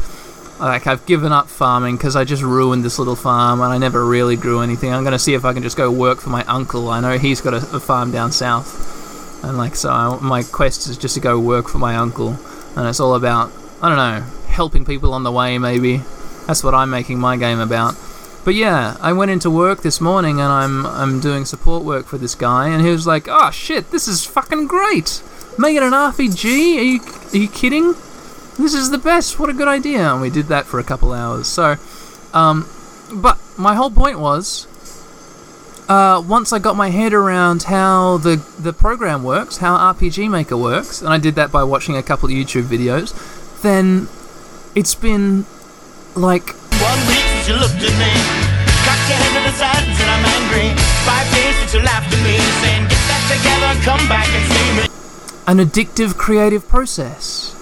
Like 0.60 0.86
I've 0.86 1.06
given 1.06 1.32
up 1.32 1.48
farming 1.48 1.96
because 1.96 2.14
I 2.14 2.24
just 2.24 2.42
ruined 2.42 2.84
this 2.84 2.98
little 2.98 3.16
farm, 3.16 3.62
and 3.62 3.72
I 3.72 3.78
never 3.78 4.04
really 4.04 4.36
grew 4.36 4.60
anything. 4.60 4.92
I'm 4.92 5.02
gonna 5.02 5.18
see 5.18 5.32
if 5.32 5.46
I 5.46 5.54
can 5.54 5.62
just 5.62 5.78
go 5.78 5.90
work 5.90 6.20
for 6.20 6.28
my 6.28 6.44
uncle. 6.44 6.90
I 6.90 7.00
know 7.00 7.16
he's 7.16 7.40
got 7.40 7.54
a, 7.54 7.76
a 7.76 7.80
farm 7.80 8.10
down 8.10 8.32
south, 8.32 9.42
and 9.42 9.56
like 9.56 9.76
so, 9.76 9.88
I, 9.88 10.18
my 10.20 10.42
quest 10.42 10.88
is 10.88 10.98
just 10.98 11.14
to 11.14 11.20
go 11.20 11.40
work 11.40 11.70
for 11.70 11.78
my 11.78 11.96
uncle 11.96 12.36
and 12.78 12.86
it's 12.86 13.00
all 13.00 13.16
about 13.16 13.50
I 13.82 13.88
don't 13.88 13.98
know 13.98 14.26
helping 14.46 14.84
people 14.84 15.12
on 15.12 15.24
the 15.24 15.32
way. 15.32 15.58
Maybe 15.58 15.98
that's 16.46 16.62
what 16.62 16.74
I'm 16.74 16.90
making 16.90 17.18
my 17.18 17.36
game 17.36 17.58
about. 17.58 17.96
But 18.44 18.54
yeah, 18.54 18.96
I 19.00 19.12
went 19.12 19.30
into 19.30 19.50
work 19.50 19.82
this 19.82 20.00
morning 20.00 20.40
and 20.40 20.50
I'm 20.50 20.86
I'm 20.86 21.20
doing 21.20 21.44
support 21.44 21.84
work 21.84 22.06
for 22.06 22.18
this 22.18 22.34
guy, 22.36 22.68
and 22.68 22.84
he 22.84 22.90
was 22.90 23.06
like, 23.06 23.26
"Oh 23.28 23.50
shit, 23.50 23.90
this 23.90 24.06
is 24.06 24.24
fucking 24.24 24.68
great! 24.68 25.22
Making 25.58 25.82
an 25.82 25.92
RPG? 25.92 26.78
Are 26.78 26.82
you 26.82 27.00
are 27.34 27.36
you 27.36 27.48
kidding? 27.48 27.94
This 28.56 28.74
is 28.74 28.90
the 28.90 28.98
best! 28.98 29.38
What 29.38 29.50
a 29.50 29.52
good 29.52 29.68
idea!" 29.68 30.12
And 30.12 30.22
we 30.22 30.30
did 30.30 30.46
that 30.46 30.66
for 30.66 30.78
a 30.78 30.84
couple 30.84 31.12
hours. 31.12 31.48
So, 31.48 31.76
um, 32.32 32.68
but 33.12 33.38
my 33.58 33.74
whole 33.74 33.90
point 33.90 34.20
was 34.20 34.67
uh, 35.88 36.22
once 36.26 36.52
I 36.52 36.58
got 36.58 36.76
my 36.76 36.90
head 36.90 37.12
around 37.12 37.64
how 37.64 38.18
the 38.18 38.36
the 38.58 38.72
program 38.72 39.22
works, 39.22 39.56
how 39.58 39.76
RPG 39.94 40.30
Maker 40.30 40.56
works, 40.56 41.00
and 41.00 41.10
I 41.10 41.18
did 41.18 41.34
that 41.36 41.50
by 41.50 41.64
watching 41.64 41.96
a 41.96 42.02
couple 42.02 42.28
of 42.28 42.34
YouTube 42.34 42.64
videos, 42.64 43.14
then 43.62 44.08
it's 44.74 44.94
been 44.94 45.46
like 46.14 46.50
One 46.80 47.00
week 47.08 47.24
since 47.32 47.48
you 47.48 47.54
looked 47.54 47.80
at 47.80 47.94
me, 47.96 48.12
cocked 48.84 49.08
your 49.08 49.18
head 49.18 49.32
to 49.32 49.42
the 49.48 49.54
side 49.56 49.82
and 49.88 49.96
said 49.96 50.08
I'm 50.08 50.24
angry. 50.24 50.76
Five 51.08 51.26
days 51.32 51.56
since 51.56 51.74
you 51.74 51.80
laughed 51.80 52.12
at 52.12 52.22
me, 52.22 52.36
saying 52.60 52.84
get 52.84 53.02
that 53.08 53.22
together, 53.32 53.80
come 53.84 54.08
back 54.08 54.28
and 54.28 54.44
see 54.52 54.68
me. 54.76 54.88
an 55.46 55.56
addictive 55.64 56.16
creative 56.18 56.68
process 56.68 57.54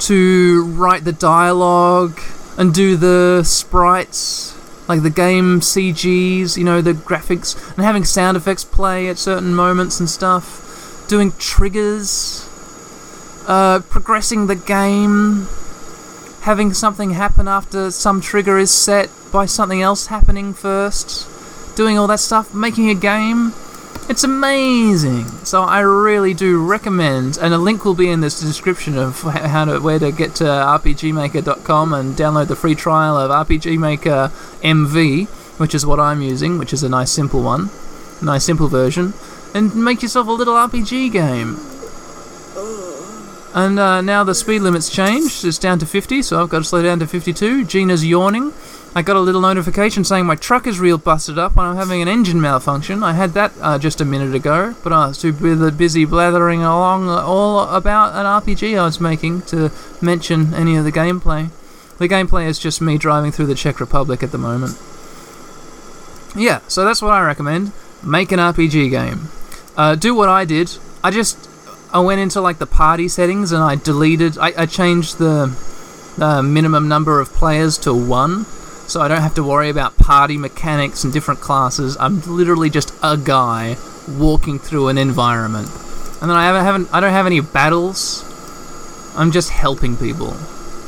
to 0.00 0.64
write 0.74 1.04
the 1.04 1.12
dialogue 1.12 2.20
and 2.58 2.74
do 2.74 2.96
the 2.96 3.42
sprites 3.42 4.53
like 4.88 5.02
the 5.02 5.10
game 5.10 5.60
CGs, 5.60 6.56
you 6.56 6.64
know, 6.64 6.80
the 6.80 6.92
graphics, 6.92 7.54
and 7.76 7.84
having 7.84 8.04
sound 8.04 8.36
effects 8.36 8.64
play 8.64 9.08
at 9.08 9.18
certain 9.18 9.54
moments 9.54 10.00
and 10.00 10.08
stuff, 10.08 11.04
doing 11.08 11.32
triggers, 11.38 12.48
uh, 13.46 13.80
progressing 13.88 14.46
the 14.46 14.56
game, 14.56 15.46
having 16.42 16.72
something 16.74 17.10
happen 17.10 17.48
after 17.48 17.90
some 17.90 18.20
trigger 18.20 18.58
is 18.58 18.70
set 18.70 19.10
by 19.32 19.46
something 19.46 19.80
else 19.80 20.08
happening 20.08 20.52
first, 20.52 21.26
doing 21.76 21.98
all 21.98 22.06
that 22.06 22.20
stuff, 22.20 22.54
making 22.54 22.90
a 22.90 22.94
game. 22.94 23.52
It's 24.08 24.22
amazing. 24.22 25.24
So 25.44 25.62
I 25.62 25.80
really 25.80 26.34
do 26.34 26.64
recommend, 26.64 27.38
and 27.40 27.54
a 27.54 27.58
link 27.58 27.84
will 27.84 27.94
be 27.94 28.10
in 28.10 28.20
this 28.20 28.38
description 28.38 28.98
of 28.98 29.22
how 29.22 29.64
to 29.64 29.80
where 29.80 29.98
to 29.98 30.12
get 30.12 30.34
to 30.36 30.44
rpgmaker.com 30.44 31.92
and 31.94 32.14
download 32.14 32.48
the 32.48 32.56
free 32.56 32.74
trial 32.74 33.16
of 33.16 33.30
RPG 33.30 33.78
Maker 33.78 34.30
MV, 34.62 35.26
which 35.58 35.74
is 35.74 35.86
what 35.86 35.98
I'm 35.98 36.20
using, 36.20 36.58
which 36.58 36.72
is 36.72 36.82
a 36.82 36.88
nice 36.88 37.10
simple 37.10 37.42
one, 37.42 37.70
nice 38.20 38.44
simple 38.44 38.68
version, 38.68 39.14
and 39.54 39.74
make 39.74 40.02
yourself 40.02 40.28
a 40.28 40.32
little 40.32 40.54
RPG 40.54 41.10
game. 41.10 41.58
And 43.54 43.78
uh, 43.78 44.00
now 44.00 44.24
the 44.24 44.34
speed 44.34 44.62
limit's 44.62 44.90
changed. 44.90 45.44
It's 45.44 45.58
down 45.58 45.78
to 45.78 45.86
50, 45.86 46.22
so 46.22 46.42
I've 46.42 46.48
got 46.48 46.58
to 46.58 46.64
slow 46.64 46.82
down 46.82 46.98
to 46.98 47.06
52. 47.06 47.64
Gina's 47.64 48.04
yawning. 48.04 48.52
I 48.96 49.02
got 49.02 49.16
a 49.16 49.20
little 49.20 49.40
notification 49.40 50.04
saying 50.04 50.24
my 50.24 50.36
truck 50.36 50.68
is 50.68 50.78
real 50.78 50.98
busted 50.98 51.36
up 51.36 51.56
and 51.56 51.66
I'm 51.66 51.76
having 51.76 52.00
an 52.00 52.06
engine 52.06 52.40
malfunction. 52.40 53.02
I 53.02 53.12
had 53.12 53.30
that 53.30 53.52
uh, 53.60 53.76
just 53.76 54.00
a 54.00 54.04
minute 54.04 54.34
ago, 54.34 54.76
but 54.84 54.92
I 54.92 55.08
was 55.08 55.18
too 55.18 55.32
busy 55.32 56.04
blathering 56.04 56.62
along 56.62 57.08
all 57.08 57.60
about 57.68 58.14
an 58.14 58.24
RPG 58.24 58.78
I 58.78 58.84
was 58.84 59.00
making 59.00 59.42
to 59.42 59.72
mention 60.00 60.54
any 60.54 60.76
of 60.76 60.84
the 60.84 60.92
gameplay. 60.92 61.50
The 61.98 62.08
gameplay 62.08 62.46
is 62.46 62.60
just 62.60 62.80
me 62.80 62.96
driving 62.96 63.32
through 63.32 63.46
the 63.46 63.56
Czech 63.56 63.80
Republic 63.80 64.22
at 64.22 64.30
the 64.30 64.38
moment. 64.38 64.78
Yeah, 66.36 66.60
so 66.68 66.84
that's 66.84 67.02
what 67.02 67.12
I 67.12 67.24
recommend. 67.24 67.72
Make 68.02 68.30
an 68.30 68.38
RPG 68.38 68.90
game. 68.90 69.28
Uh, 69.76 69.96
do 69.96 70.14
what 70.14 70.28
I 70.28 70.44
did. 70.44 70.76
I 71.02 71.10
just 71.10 71.48
I 71.92 71.98
went 72.00 72.20
into 72.20 72.40
like 72.40 72.58
the 72.58 72.66
party 72.66 73.08
settings 73.08 73.50
and 73.50 73.62
I 73.62 73.74
deleted. 73.74 74.38
I, 74.38 74.52
I 74.56 74.66
changed 74.66 75.18
the 75.18 75.56
uh, 76.20 76.42
minimum 76.42 76.88
number 76.88 77.20
of 77.20 77.32
players 77.32 77.76
to 77.78 77.94
one, 77.94 78.46
so 78.86 79.00
I 79.00 79.08
don't 79.08 79.22
have 79.22 79.34
to 79.34 79.42
worry 79.42 79.70
about 79.70 79.96
party 79.96 80.36
mechanics 80.36 81.04
and 81.04 81.12
different 81.12 81.40
classes. 81.40 81.96
I'm 81.98 82.20
literally 82.22 82.70
just 82.70 82.94
a 83.02 83.16
guy 83.16 83.76
walking 84.08 84.58
through 84.58 84.88
an 84.88 84.98
environment, 84.98 85.68
and 86.20 86.30
then 86.30 86.36
I 86.36 86.46
haven't, 86.46 86.92
I 86.92 87.00
don't 87.00 87.12
have 87.12 87.26
any 87.26 87.40
battles. 87.40 88.24
I'm 89.16 89.30
just 89.30 89.50
helping 89.50 89.96
people. 89.96 90.36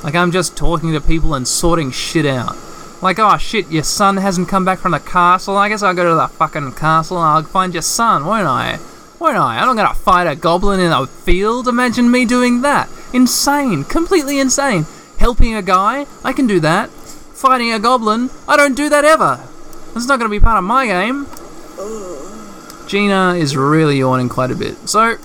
Like 0.02 0.14
I'm 0.14 0.30
just 0.30 0.56
talking 0.56 0.92
to 0.92 1.00
people 1.00 1.34
and 1.34 1.46
sorting 1.46 1.90
shit 1.90 2.26
out. 2.26 2.56
Like, 3.02 3.18
oh 3.18 3.36
shit, 3.36 3.70
your 3.70 3.82
son 3.82 4.16
hasn't 4.16 4.48
come 4.48 4.64
back 4.64 4.78
from 4.78 4.92
the 4.92 5.00
castle. 5.00 5.56
I 5.56 5.68
guess 5.68 5.82
I'll 5.82 5.94
go 5.94 6.08
to 6.08 6.14
the 6.14 6.28
fucking 6.28 6.72
castle 6.72 7.18
and 7.18 7.26
I'll 7.26 7.42
find 7.42 7.74
your 7.74 7.82
son, 7.82 8.24
won't 8.24 8.46
I? 8.46 8.78
Won't 9.18 9.36
I? 9.36 9.58
I'm 9.58 9.66
not 9.66 9.76
gonna 9.76 9.94
fight 9.94 10.26
a 10.26 10.34
goblin 10.34 10.80
in 10.80 10.92
a 10.92 11.06
field. 11.06 11.68
Imagine 11.68 12.10
me 12.10 12.24
doing 12.24 12.62
that. 12.62 12.88
Insane. 13.12 13.84
Completely 13.84 14.38
insane. 14.38 14.86
Helping 15.18 15.54
a 15.54 15.62
guy? 15.62 16.06
I 16.24 16.32
can 16.32 16.46
do 16.46 16.60
that. 16.60 16.90
Fighting 17.36 17.70
a 17.70 17.78
goblin? 17.78 18.30
I 18.48 18.56
don't 18.56 18.74
do 18.74 18.88
that 18.88 19.04
ever. 19.04 19.38
That's 19.92 20.06
not 20.06 20.18
gonna 20.18 20.30
be 20.30 20.40
part 20.40 20.56
of 20.56 20.64
my 20.64 20.86
game. 20.86 21.26
Gina 22.86 23.34
is 23.34 23.56
really 23.56 23.98
yawning 23.98 24.30
quite 24.30 24.50
a 24.50 24.54
bit. 24.54 24.88
So, 24.88 25.18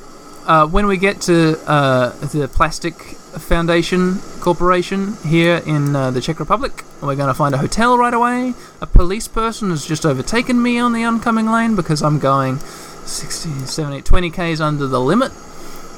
uh, 0.46 0.68
when 0.68 0.88
we 0.88 0.98
get 0.98 1.22
to 1.22 1.58
uh, 1.66 2.10
the 2.20 2.50
Plastic 2.50 2.96
Foundation 2.96 4.20
Corporation 4.42 5.16
here 5.26 5.62
in 5.66 5.96
uh, 5.96 6.12
the 6.12 6.20
Czech 6.20 6.40
Republic, 6.42 6.84
we're 7.02 7.16
going 7.16 7.30
to 7.30 7.34
find 7.34 7.56
a 7.56 7.60
hotel 7.60 7.98
right 7.98 8.14
away. 8.14 8.56
A 8.82 8.88
police 8.88 9.30
person 9.30 9.70
has 9.70 9.86
just 9.86 10.06
overtaken 10.06 10.62
me 10.62 10.80
on 10.80 10.92
the 10.92 11.06
oncoming 11.06 11.50
lane 11.50 11.76
because 11.76 12.02
I'm 12.02 12.20
going 12.20 12.60
60, 12.60 13.68
70, 13.68 14.02
20 14.02 14.30
k's 14.32 14.60
under 14.60 14.86
the 14.86 15.00
limit. 15.00 15.32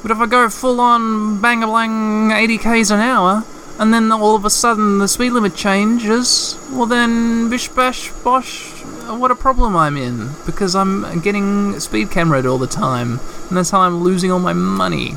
But 0.02 0.12
if 0.12 0.18
I 0.18 0.26
go 0.26 0.48
full 0.48 0.80
on 0.80 1.40
bang 1.40 1.64
a 1.64 1.66
blang 1.66 2.30
80 2.30 2.58
k's 2.58 2.90
an 2.90 3.00
hour, 3.00 3.42
and 3.78 3.92
then 3.92 4.12
all 4.12 4.36
of 4.36 4.44
a 4.44 4.50
sudden 4.50 4.98
the 4.98 5.08
speed 5.08 5.30
limit 5.30 5.54
changes, 5.54 6.58
well 6.70 6.86
then 6.86 7.48
bish 7.50 7.68
bash 7.68 8.10
bosh, 8.22 8.70
what 9.08 9.30
a 9.30 9.34
problem 9.34 9.76
I'm 9.76 9.96
in 9.96 10.30
because 10.46 10.74
I'm 10.74 11.20
getting 11.20 11.78
speed 11.80 12.08
cameraed 12.08 12.50
all 12.50 12.58
the 12.58 12.66
time, 12.66 13.20
and 13.48 13.56
that's 13.56 13.70
how 13.70 13.80
I'm 13.80 14.02
losing 14.02 14.30
all 14.30 14.38
my 14.38 14.52
money. 14.52 15.14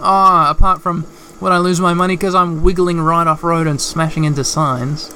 Ah, 0.00 0.50
apart 0.50 0.82
from 0.82 1.02
when 1.40 1.52
I 1.52 1.58
lose 1.58 1.80
my 1.80 1.94
money 1.94 2.16
because 2.16 2.34
I'm 2.34 2.62
wiggling 2.62 3.00
right 3.00 3.26
off 3.26 3.44
road 3.44 3.66
and 3.66 3.80
smashing 3.80 4.24
into 4.24 4.44
signs. 4.44 5.12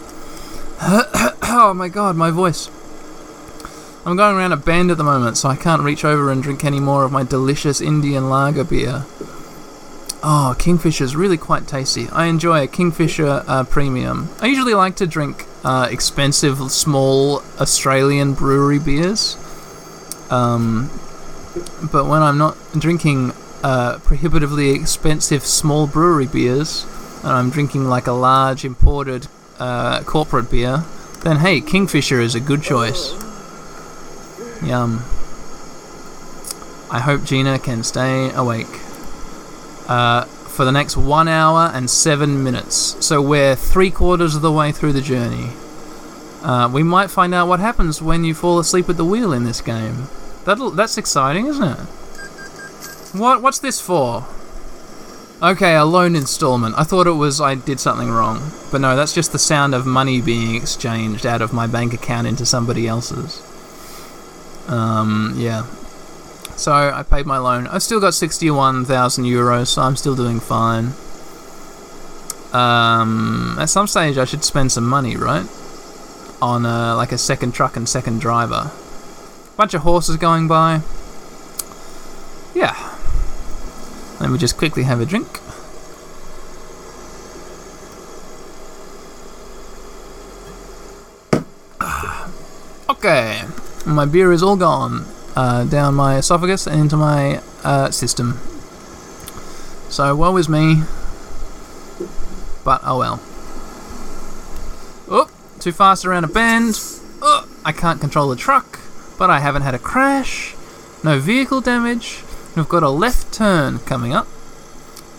oh 0.81 1.73
my 1.75 1.89
god, 1.89 2.17
my 2.17 2.31
voice. 2.31 2.71
I'm 4.05 4.17
going 4.17 4.37
around 4.37 4.53
a 4.53 4.57
bend 4.57 4.91
at 4.91 4.97
the 4.97 5.05
moment, 5.05 5.37
so 5.37 5.49
I 5.49 5.57
can't 5.57 5.83
reach 5.83 6.05
over 6.05 6.31
and 6.31 6.43
drink 6.43 6.65
any 6.65 6.81
more 6.81 7.05
of 7.05 7.13
my 7.13 7.25
delicious 7.25 7.81
Indian 7.81 8.31
lager 8.31 8.65
beer. 8.65 9.05
Oh, 10.21 10.57
Kingfisher 10.59 11.05
is 11.05 11.15
really 11.15 11.37
quite 11.37 11.69
tasty. 11.69 12.09
I 12.09 12.27
enjoy 12.27 12.65
a 12.65 12.67
Kingfisher 12.67 13.45
uh, 13.47 13.63
Premium. 13.65 14.29
I 14.41 14.47
usually 14.47 14.75
like 14.75 14.97
to 14.97 15.07
drink 15.07 15.47
uh, 15.65 15.87
expensive, 15.91 16.59
small 16.73 17.43
Australian 17.61 18.35
brewery 18.35 18.81
beers. 18.81 19.37
Um, 20.29 20.91
but 21.93 22.07
when 22.07 22.23
I'm 22.23 22.37
not 22.37 22.57
drinking 22.73 23.33
uh, 23.63 23.99
prohibitively 23.99 24.71
expensive 24.71 25.45
small 25.47 25.87
brewery 25.87 26.27
beers, 26.27 26.85
and 27.23 27.33
I'm 27.33 27.51
drinking 27.51 27.85
like 27.89 28.09
a 28.09 28.13
large 28.13 28.65
imported 28.65 29.29
uh, 29.61 30.03
corporate 30.03 30.51
beer, 30.51 30.83
then 31.23 31.37
hey, 31.37 31.61
Kingfisher 31.61 32.21
is 32.21 32.35
a 32.35 32.41
good 32.41 32.63
choice. 32.63 33.13
Yum. 34.65 35.05
I 36.91 37.01
hope 37.01 37.23
Gina 37.23 37.61
can 37.61 37.85
stay 37.85 38.33
awake 38.33 38.81
uh, 39.89 40.25
for 40.25 40.65
the 40.65 40.73
next 40.73 40.97
one 40.97 41.29
hour 41.29 41.71
and 41.73 41.89
seven 41.89 42.45
minutes. 42.45 42.97
So 43.05 43.23
we're 43.23 43.55
three 43.57 43.91
quarters 43.91 44.35
of 44.35 44.43
the 44.43 44.53
way 44.53 44.73
through 44.73 44.93
the 44.93 45.01
journey. 45.01 45.51
Uh, 46.43 46.71
we 46.73 46.83
might 46.83 47.11
find 47.11 47.35
out 47.35 47.49
what 47.49 47.61
happens 47.61 48.01
when 48.01 48.25
you 48.25 48.35
fall 48.35 48.59
asleep 48.59 48.89
at 48.89 48.97
the 48.97 49.05
wheel 49.05 49.33
in 49.33 49.45
this 49.45 49.61
game. 49.61 50.07
That'll, 50.45 50.71
that's 50.71 50.97
exciting, 50.97 51.47
isn't 51.47 51.65
it? 51.65 51.79
What? 53.19 53.43
What's 53.43 53.59
this 53.59 53.81
for? 53.81 54.27
Okay, 55.41 55.77
a 55.77 55.85
loan 55.85 56.17
installment. 56.17 56.75
I 56.77 56.83
thought 56.83 57.07
it 57.07 57.13
was 57.13 57.41
I 57.41 57.55
did 57.55 57.79
something 57.79 58.11
wrong. 58.11 58.51
But 58.73 58.81
no, 58.81 58.97
that's 58.97 59.15
just 59.15 59.31
the 59.31 59.39
sound 59.39 59.75
of 59.75 59.87
money 59.87 60.21
being 60.21 60.57
exchanged 60.57 61.25
out 61.25 61.41
of 61.41 61.53
my 61.53 61.67
bank 61.67 61.95
account 61.95 62.27
into 62.27 62.45
somebody 62.45 62.89
else's. 62.89 63.41
Um, 64.69 65.35
yeah. 65.37 65.67
So 66.59 66.73
I 66.73 67.05
paid 67.05 67.25
my 67.25 67.39
loan. 67.39 67.69
I've 67.69 67.85
still 67.85 68.01
got 68.01 68.15
61,000 68.15 69.25
euros, 69.25 69.69
so 69.69 69.83
I'm 69.83 69.95
still 69.95 70.17
doing 70.17 70.41
fine. 70.41 70.93
Um, 72.53 73.57
at 73.61 73.67
some 73.71 73.87
stage, 73.87 74.19
I 74.19 74.25
should 74.25 74.43
spend 74.43 74.73
some 74.73 74.85
money, 74.85 75.17
right? 75.17 75.47
On 76.43 76.67
uh, 76.67 76.97
like 76.97 77.13
a 77.13 77.19
second 77.19 77.53
truck 77.53 77.77
and 77.77 77.89
second 77.89 78.21
driver. 78.21 78.73
Bunch 79.57 79.73
of 79.75 79.83
horses 79.83 80.17
going 80.17 80.49
by. 80.49 80.81
Yeah. 82.57 82.75
Let 84.19 84.29
me 84.29 84.37
just 84.37 84.57
quickly 84.57 84.83
have 84.83 85.01
a 85.01 85.07
drink. 85.07 85.39
Okay, 92.91 93.43
my 93.87 94.07
beer 94.07 94.33
is 94.33 94.43
all 94.43 94.57
gone 94.57 95.07
uh, 95.39 95.63
down 95.63 95.95
my 95.95 96.17
esophagus 96.17 96.67
and 96.67 96.81
into 96.81 96.97
my 96.97 97.41
uh, 97.63 97.93
system. 97.93 98.41
So 99.89 100.15
woe 100.17 100.37
is 100.37 100.49
me, 100.49 100.83
but 102.65 102.81
oh 102.83 102.99
well. 102.99 103.21
Oh, 105.09 105.31
too 105.61 105.71
fast 105.71 106.05
around 106.05 106.25
a 106.25 106.27
bend. 106.27 106.81
Oh, 107.23 107.49
I 107.65 107.71
can't 107.71 108.01
control 108.01 108.29
the 108.29 108.37
truck, 108.37 108.81
but 109.17 109.31
I 109.31 109.39
haven't 109.39 109.63
had 109.63 109.75
a 109.75 109.79
crash. 109.79 110.57
No 111.05 111.21
vehicle 111.21 111.61
damage. 111.61 112.25
We've 112.57 112.69
got 112.69 112.83
a 112.83 112.91
left 112.91 113.33
turn 113.33 113.79
coming 113.79 114.13
up. 114.13 114.27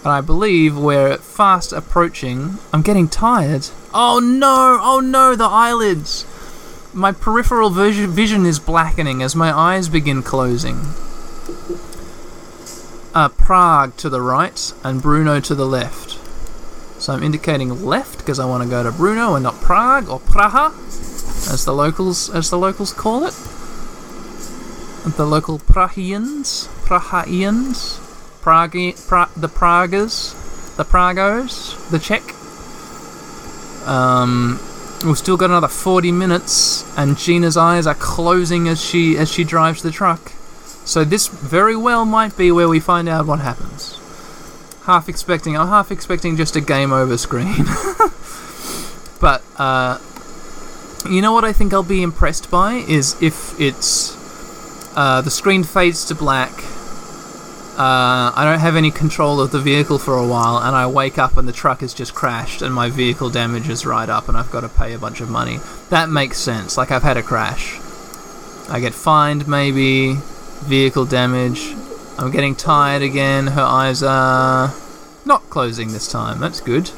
And 0.03 0.11
I 0.11 0.19
believe 0.19 0.77
we're 0.77 1.17
fast 1.17 1.71
approaching. 1.71 2.57
I'm 2.73 2.81
getting 2.81 3.07
tired. 3.07 3.67
Oh 3.93 4.19
no! 4.19 4.79
Oh 4.81 4.99
no, 4.99 5.37
the 5.37 5.45
eyelids! 5.45 6.25
My 6.93 7.11
peripheral 7.11 7.69
vis- 7.69 7.97
vision 8.09 8.45
is 8.45 8.59
blackening 8.59 9.21
as 9.21 9.35
my 9.35 9.51
eyes 9.51 9.89
begin 9.89 10.23
closing. 10.23 10.79
Uh, 13.13 13.29
Prague 13.29 13.95
to 13.97 14.09
the 14.09 14.21
right 14.21 14.73
and 14.83 15.01
Bruno 15.01 15.39
to 15.39 15.55
the 15.55 15.67
left. 15.67 16.17
So 17.01 17.13
I'm 17.13 17.23
indicating 17.23 17.85
left 17.85 18.17
because 18.19 18.39
I 18.39 18.45
want 18.45 18.63
to 18.63 18.69
go 18.69 18.83
to 18.83 18.91
Bruno 18.91 19.35
and 19.35 19.43
not 19.43 19.55
Prague 19.61 20.09
or 20.09 20.19
Praha, 20.19 20.71
as 21.51 21.63
the 21.65 21.73
locals 21.73 22.29
as 22.29 22.49
the 22.49 22.57
locals 22.57 22.91
call 22.91 23.25
it. 23.25 23.33
The 25.15 25.25
local 25.25 25.59
Prahians, 25.59 26.67
Prahaians, 26.85 27.99
Prague, 28.41 28.95
pra- 29.07 29.29
the 29.35 29.47
Pragas, 29.47 30.35
the 30.75 30.83
Pragos, 30.83 31.89
the 31.89 31.99
Czech. 31.99 32.23
Um, 33.87 34.59
we've 35.05 35.17
still 35.17 35.37
got 35.37 35.49
another 35.49 35.67
40 35.67 36.11
minutes, 36.11 36.83
and 36.97 37.17
Gina's 37.17 37.57
eyes 37.57 37.87
are 37.87 37.95
closing 37.95 38.67
as 38.67 38.81
she 38.83 39.17
as 39.17 39.31
she 39.31 39.43
drives 39.43 39.81
the 39.81 39.91
truck. 39.91 40.31
So 40.85 41.03
this 41.03 41.27
very 41.27 41.75
well 41.75 42.05
might 42.05 42.35
be 42.37 42.51
where 42.51 42.67
we 42.67 42.79
find 42.79 43.07
out 43.07 43.25
what 43.27 43.39
happens. 43.39 43.97
Half 44.85 45.07
expecting, 45.07 45.55
I'm 45.57 45.67
half 45.67 45.91
expecting 45.91 46.35
just 46.35 46.55
a 46.55 46.61
game 46.61 46.91
over 46.91 47.17
screen. 47.17 47.55
but 49.21 49.43
uh, 49.57 49.99
you 51.07 51.21
know 51.21 51.31
what 51.31 51.45
I 51.45 51.53
think 51.53 51.73
I'll 51.73 51.83
be 51.83 52.01
impressed 52.01 52.49
by 52.49 52.73
is 52.87 53.15
if 53.21 53.59
it's 53.59 54.17
Uh, 54.95 55.21
the 55.21 55.31
screen 55.31 55.63
fades 55.63 56.03
to 56.05 56.15
black. 56.15 56.51
Uh, 57.79 58.33
I 58.35 58.43
don't 58.43 58.59
have 58.59 58.75
any 58.75 58.91
control 58.91 59.39
of 59.39 59.51
the 59.51 59.59
vehicle 59.61 59.99
for 59.99 60.17
a 60.17 60.27
while, 60.27 60.57
and 60.57 60.75
I 60.75 60.85
wake 60.85 61.17
up 61.17 61.37
and 61.37 61.47
the 61.47 61.53
truck 61.53 61.79
has 61.79 61.93
just 61.93 62.13
crashed, 62.13 62.61
and 62.61 62.75
my 62.75 62.89
vehicle 62.89 63.29
damage 63.29 63.69
is 63.69 63.85
right 63.85 64.09
up, 64.09 64.27
and 64.27 64.35
I've 64.35 64.51
got 64.51 64.61
to 64.61 64.67
pay 64.67 64.91
a 64.91 64.99
bunch 64.99 65.21
of 65.21 65.29
money. 65.29 65.59
That 65.89 66.09
makes 66.09 66.39
sense. 66.39 66.75
Like 66.77 66.91
I've 66.91 67.03
had 67.03 67.15
a 67.15 67.23
crash. 67.23 67.79
I 68.67 68.81
get 68.81 68.93
fined, 68.93 69.47
maybe. 69.47 70.15
Vehicle 70.65 71.05
damage. 71.05 71.73
I'm 72.17 72.31
getting 72.31 72.53
tired 72.53 73.01
again. 73.01 73.47
Her 73.47 73.61
eyes 73.61 74.03
are 74.03 74.73
not 75.23 75.49
closing 75.49 75.93
this 75.93 76.11
time. 76.11 76.41
That's 76.41 76.59
good. 76.59 76.91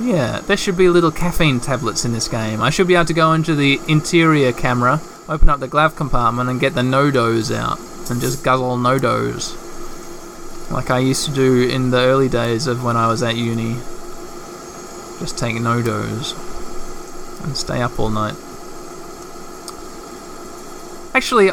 Yeah, 0.00 0.40
there 0.40 0.56
should 0.56 0.78
be 0.78 0.88
little 0.88 1.12
caffeine 1.12 1.60
tablets 1.60 2.06
in 2.06 2.14
this 2.14 2.28
game. 2.28 2.62
I 2.62 2.70
should 2.70 2.88
be 2.88 2.94
able 2.94 3.04
to 3.04 3.12
go 3.12 3.34
into 3.34 3.54
the 3.54 3.78
interior 3.88 4.54
camera, 4.54 5.02
open 5.28 5.50
up 5.50 5.60
the 5.60 5.68
glove 5.68 5.96
compartment, 5.96 6.48
and 6.48 6.58
get 6.58 6.72
the 6.72 6.82
no-dos 6.82 7.52
out 7.52 7.78
and 8.10 8.20
just 8.20 8.44
guzzle 8.44 8.76
no-dos. 8.76 9.54
Like 10.70 10.90
I 10.90 10.98
used 10.98 11.26
to 11.26 11.32
do 11.32 11.62
in 11.68 11.90
the 11.90 11.98
early 11.98 12.28
days 12.28 12.66
of 12.66 12.82
when 12.82 12.96
I 12.96 13.08
was 13.08 13.22
at 13.22 13.36
uni. 13.36 13.74
Just 15.18 15.38
take 15.38 15.60
no-dos 15.60 16.32
and 17.44 17.56
stay 17.56 17.80
up 17.80 17.98
all 17.98 18.10
night. 18.10 18.34
Actually, 21.14 21.50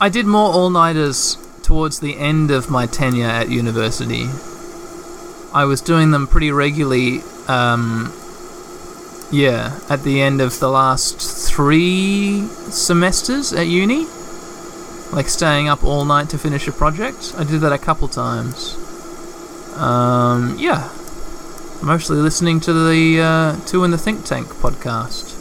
I 0.00 0.08
did 0.08 0.26
more 0.26 0.52
all-nighters 0.52 1.38
towards 1.62 2.00
the 2.00 2.16
end 2.16 2.50
of 2.50 2.70
my 2.70 2.86
tenure 2.86 3.26
at 3.26 3.48
university. 3.48 4.28
I 5.52 5.64
was 5.66 5.80
doing 5.80 6.10
them 6.10 6.26
pretty 6.26 6.50
regularly 6.50 7.22
um, 7.46 8.12
yeah, 9.30 9.78
at 9.88 10.02
the 10.02 10.20
end 10.20 10.40
of 10.40 10.58
the 10.60 10.68
last 10.68 11.20
three 11.48 12.46
semesters 12.70 13.52
at 13.52 13.66
uni, 13.66 14.06
like 15.12 15.28
staying 15.28 15.68
up 15.68 15.84
all 15.84 16.04
night 16.04 16.30
to 16.30 16.38
finish 16.38 16.66
a 16.68 16.72
project. 16.72 17.34
I 17.36 17.44
did 17.44 17.60
that 17.60 17.72
a 17.72 17.78
couple 17.78 18.08
times. 18.08 18.76
Um, 19.76 20.56
yeah, 20.58 20.90
mostly 21.82 22.16
listening 22.16 22.60
to 22.60 22.72
the 22.72 23.20
uh, 23.20 23.60
Two 23.66 23.84
in 23.84 23.90
the 23.90 23.98
Think 23.98 24.24
Tank 24.24 24.48
podcast, 24.48 25.32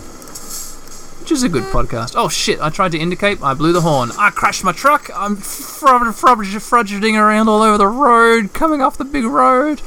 which 1.21 1.31
is 1.31 1.43
a 1.43 1.49
good 1.49 1.63
podcast. 1.65 2.13
Oh 2.15 2.29
shit! 2.29 2.59
I 2.59 2.69
tried 2.69 2.91
to 2.93 2.99
indicate. 2.99 3.41
I 3.41 3.53
blew 3.53 3.71
the 3.73 3.81
horn. 3.81 4.11
I 4.17 4.29
crashed 4.31 4.63
my 4.63 4.71
truck. 4.71 5.09
I'm 5.15 5.37
frub- 5.37 6.13
frub- 6.13 6.39
frudgeting 6.39 7.19
around 7.19 7.47
all 7.47 7.61
over 7.61 7.77
the 7.77 7.87
road, 7.87 8.53
coming 8.53 8.81
off 8.81 8.97
the 8.97 9.05
big 9.05 9.25
road. 9.25 9.81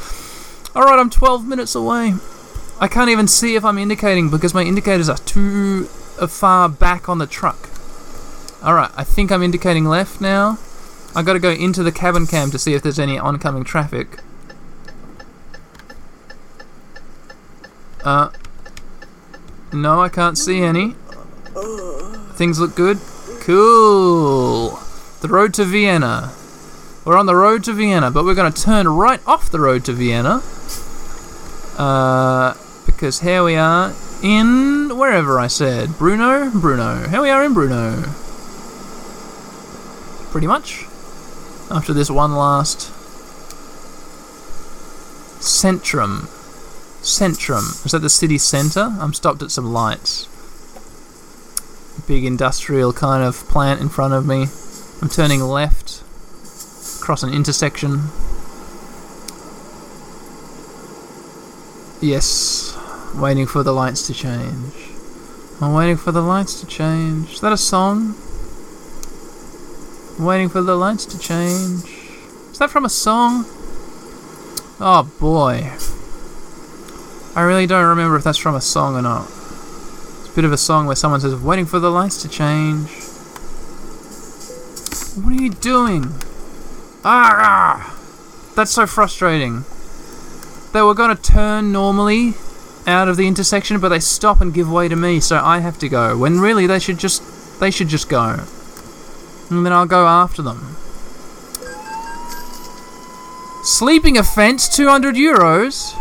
Alright, 0.77 0.99
I'm 0.99 1.09
12 1.09 1.47
minutes 1.49 1.75
away. 1.75 2.15
I 2.79 2.87
can't 2.89 3.09
even 3.09 3.27
see 3.27 3.55
if 3.55 3.65
I'm 3.65 3.79
indicating 3.79 4.29
because 4.29 4.53
my 4.53 4.63
indicators 4.63 5.09
are 5.09 5.17
too 5.17 5.89
uh, 6.21 6.27
far 6.27 6.69
back 6.69 7.09
on 7.09 7.17
the 7.17 7.27
truck. 7.27 7.66
Alright, 8.63 8.91
I 8.97 9.05
think 9.05 9.31
I'm 9.31 9.43
indicating 9.43 9.85
left 9.85 10.21
now. 10.21 10.59
I 11.15 11.23
gotta 11.23 11.39
go 11.39 11.51
into 11.51 11.83
the 11.83 11.93
cabin 11.93 12.27
cam 12.27 12.51
to 12.51 12.59
see 12.59 12.75
if 12.75 12.83
there's 12.83 12.99
any 12.99 13.19
oncoming 13.19 13.65
traffic. 13.65 14.19
Uh. 18.05 18.31
No, 19.73 20.01
I 20.01 20.09
can't 20.09 20.39
see 20.39 20.61
any. 20.61 20.95
Things 22.35 22.61
look 22.61 22.75
good. 22.77 22.99
Cool. 23.41 24.79
The 25.21 25.29
road 25.29 25.55
to 25.55 25.65
Vienna. 25.65 26.33
We're 27.05 27.17
on 27.17 27.27
the 27.27 27.35
road 27.35 27.65
to 27.65 27.73
Vienna, 27.73 28.11
but 28.11 28.25
we're 28.25 28.35
going 28.35 28.53
to 28.53 28.63
turn 28.63 28.89
right 28.89 29.21
off 29.27 29.51
the 29.51 29.61
road 29.61 29.85
to 29.87 29.93
Vienna. 29.93 30.43
Uh, 31.79 32.55
because 32.85 33.21
here 33.21 33.43
we 33.43 33.57
are 33.57 33.93
in 34.23 34.97
wherever 34.97 35.39
I 35.39 35.47
said. 35.47 35.99
Bruno? 35.99 36.51
Bruno. 36.51 37.09
Here 37.09 37.23
we 37.23 37.31
are 37.31 37.45
in 37.45 37.55
Bruno. 37.55 38.05
Pretty 40.37 40.49
much. 40.49 40.85
After 41.71 41.95
this 41.95 42.11
one 42.11 42.35
last. 42.35 42.91
Centrum. 45.41 46.27
Centrum. 47.01 47.87
Is 47.87 47.93
that 47.93 48.01
the 48.01 48.11
city 48.11 48.37
centre? 48.37 48.95
I'm 49.01 49.15
stopped 49.15 49.41
at 49.41 49.51
some 49.51 49.73
lights. 49.73 50.29
Big 52.07 52.27
industrial 52.27 52.93
kind 52.93 53.25
of 53.25 53.49
plant 53.49 53.81
in 53.81 53.89
front 53.89 54.13
of 54.13 54.27
me. 54.27 54.49
I'm 55.01 55.09
turning 55.09 55.41
left 55.41 56.03
across 57.01 57.23
an 57.23 57.33
intersection. 57.33 58.11
Yes, 62.03 62.77
waiting 63.15 63.47
for 63.47 63.63
the 63.63 63.73
lights 63.73 64.07
to 64.09 64.13
change. 64.13 64.91
I'm 65.63 65.73
waiting 65.73 65.97
for 65.97 66.13
the 66.13 66.21
lights 66.21 66.61
to 66.61 66.67
change. 66.67 67.33
Is 67.33 67.41
that 67.41 67.55
a 67.55 67.57
song? 67.57 68.17
Waiting 70.19 70.49
for 70.49 70.63
the 70.63 70.77
lights 70.77 71.05
to 71.07 71.19
change. 71.19 71.85
Is 72.51 72.59
that 72.59 72.71
from 72.71 72.85
a 72.85 72.89
song? 72.89 73.45
Oh 74.81 75.11
boy. 75.21 75.73
I 77.35 77.43
really 77.43 77.67
don't 77.67 77.87
remember 77.87 78.17
if 78.17 78.25
that's 78.25 78.39
from 78.39 78.55
a 78.55 78.61
song 78.63 78.97
or 78.97 79.03
not. 79.03 79.27
It's 79.27 80.33
a 80.33 80.35
bit 80.35 80.45
of 80.47 80.53
a 80.53 80.57
song 80.57 80.87
where 80.87 80.97
someone 80.97 81.21
says, 81.21 81.35
waiting 81.35 81.67
for 81.67 81.79
the 81.79 81.91
lights 81.91 82.23
to 82.23 82.29
change. 82.29 82.89
What 85.23 85.33
are 85.33 85.43
you 85.43 85.51
doing? 85.51 86.13
Ah! 87.05 87.95
That's 88.55 88.71
so 88.71 88.87
frustrating. 88.87 89.65
They 90.73 90.81
were 90.81 90.95
going 90.95 91.15
to 91.15 91.23
turn 91.23 91.73
normally 91.73 92.35
out 92.87 93.09
of 93.09 93.19
the 93.19 93.27
intersection, 93.27 93.81
but 93.81 93.91
they 93.91 94.01
stop 94.01 94.41
and 94.41 94.55
give 94.55 94.71
way 94.71 94.89
to 94.89 94.97
me, 94.97 95.21
so 95.21 95.39
I 95.43 95.59
have 95.59 95.79
to 95.81 95.89
go. 95.91 96.17
When 96.17 96.41
really 96.41 96.67
they 96.67 96.79
should 96.79 96.99
just 96.99 97.23
they 97.61 97.71
should 97.71 97.89
just 97.89 98.09
go. 98.09 98.45
And 99.51 99.65
then 99.65 99.73
I'll 99.73 99.87
go 99.87 100.07
after 100.07 100.43
them. 100.43 100.77
Sleeping 103.63 104.17
offense, 104.17 104.69
200 104.69 105.17
euros. 105.17 105.95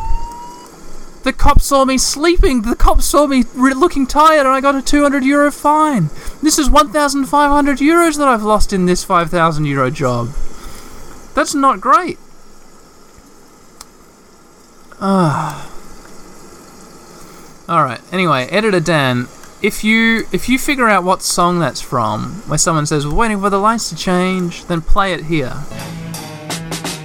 The 1.24 1.34
cop 1.34 1.60
saw 1.60 1.86
me 1.86 1.98
sleeping. 1.98 2.62
The 2.62 2.76
cop 2.76 3.02
saw 3.02 3.26
me 3.26 3.46
re- 3.56 3.74
looking 3.74 4.06
tired, 4.06 4.42
and 4.42 4.50
I 4.50 4.62
got 4.62 4.76
a 4.76 4.82
200 4.82 5.24
euro 5.24 5.52
fine. 5.52 6.12
This 6.44 6.60
is 6.60 6.70
1,500 6.70 7.78
euros 7.80 8.18
that 8.18 8.28
I've 8.28 8.44
lost 8.44 8.72
in 8.72 8.86
this 8.86 9.04
5,000 9.04 9.66
euro 9.66 9.90
job. 9.90 10.30
That's 11.34 11.56
not 11.56 11.82
great. 11.82 12.20
Ah. 15.02 15.72
All 17.68 17.84
right. 17.84 18.02
Anyway, 18.14 18.46
editor 18.52 18.80
Dan, 18.80 19.28
if 19.66 19.84
you 19.84 20.28
if 20.32 20.48
you 20.48 20.60
figure 20.60 20.88
out 20.88 21.04
what 21.04 21.24
song 21.24 21.58
that's 21.58 21.82
from, 21.82 22.44
where 22.46 22.60
someone 22.60 22.86
says 22.86 23.08
"We're 23.08 23.16
waiting 23.16 23.42
for 23.42 23.50
the 23.50 23.58
lights 23.58 23.90
to 23.90 23.96
change," 23.96 24.66
then 24.66 24.80
play 24.80 25.12
it 25.12 25.24
here. 25.24 25.54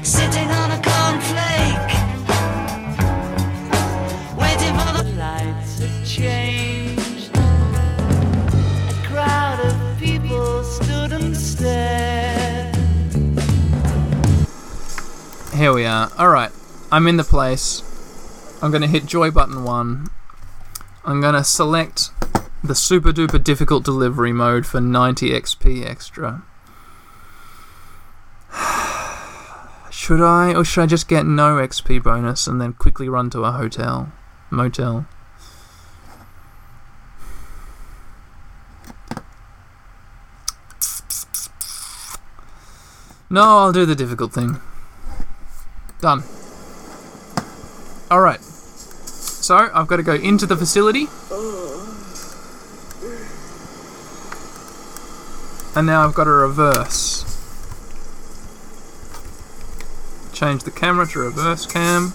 Sitting 0.03 0.51
on 0.51 0.71
a 0.71 0.81
cornflake, 0.83 1.91
waiting 4.37 4.75
for 4.77 4.93
the 5.03 5.11
lights 5.17 5.79
to 5.79 5.89
change. 6.05 7.31
A 8.91 9.07
crowd 9.09 9.61
of 9.61 9.99
people 9.99 10.63
stood 10.63 11.13
and 11.13 11.35
stared. 11.35 12.77
Here 15.55 15.73
we 15.73 15.87
are. 15.87 16.11
All 16.19 16.29
right. 16.29 16.53
I'm 16.93 17.07
in 17.07 17.17
the 17.17 17.25
place. 17.25 17.83
I'm 18.61 18.71
going 18.71 18.83
to 18.83 18.89
hit 18.89 19.07
joy 19.07 19.31
button 19.31 19.65
1. 19.65 20.09
I'm 21.07 21.21
going 21.23 21.35
to 21.35 21.45
select 21.45 22.11
the 22.63 22.75
super 22.75 23.11
duper 23.13 23.43
difficult 23.43 23.85
delivery 23.85 24.33
mode 24.33 24.67
for 24.67 24.81
90 24.81 25.31
XP 25.31 25.87
extra. 25.87 26.43
Should 29.91 30.21
I, 30.21 30.55
or 30.55 30.65
should 30.65 30.83
I 30.83 30.87
just 30.87 31.09
get 31.09 31.27
no 31.27 31.57
XP 31.57 32.03
bonus 32.03 32.47
and 32.47 32.61
then 32.61 32.73
quickly 32.73 33.09
run 33.09 33.31
to 33.31 33.45
a 33.45 33.53
hotel? 33.53 34.13
Motel? 34.51 35.07
No, 43.33 43.43
I'll 43.43 43.73
do 43.73 43.87
the 43.87 43.95
difficult 43.95 44.33
thing. 44.33 44.59
Done. 46.01 46.25
Alright. 48.11 48.41
So, 48.41 49.71
I've 49.73 49.87
got 49.87 49.97
to 49.97 50.03
go 50.03 50.15
into 50.15 50.47
the 50.47 50.57
facility. 50.57 51.07
Oh. 51.31 51.60
And 55.75 55.87
now 55.87 56.05
I've 56.05 56.15
got 56.15 56.25
to 56.25 56.31
reverse. 56.31 57.25
Change 60.33 60.65
the 60.65 60.71
camera 60.71 61.07
to 61.07 61.19
reverse 61.21 61.67
cam. 61.67 62.15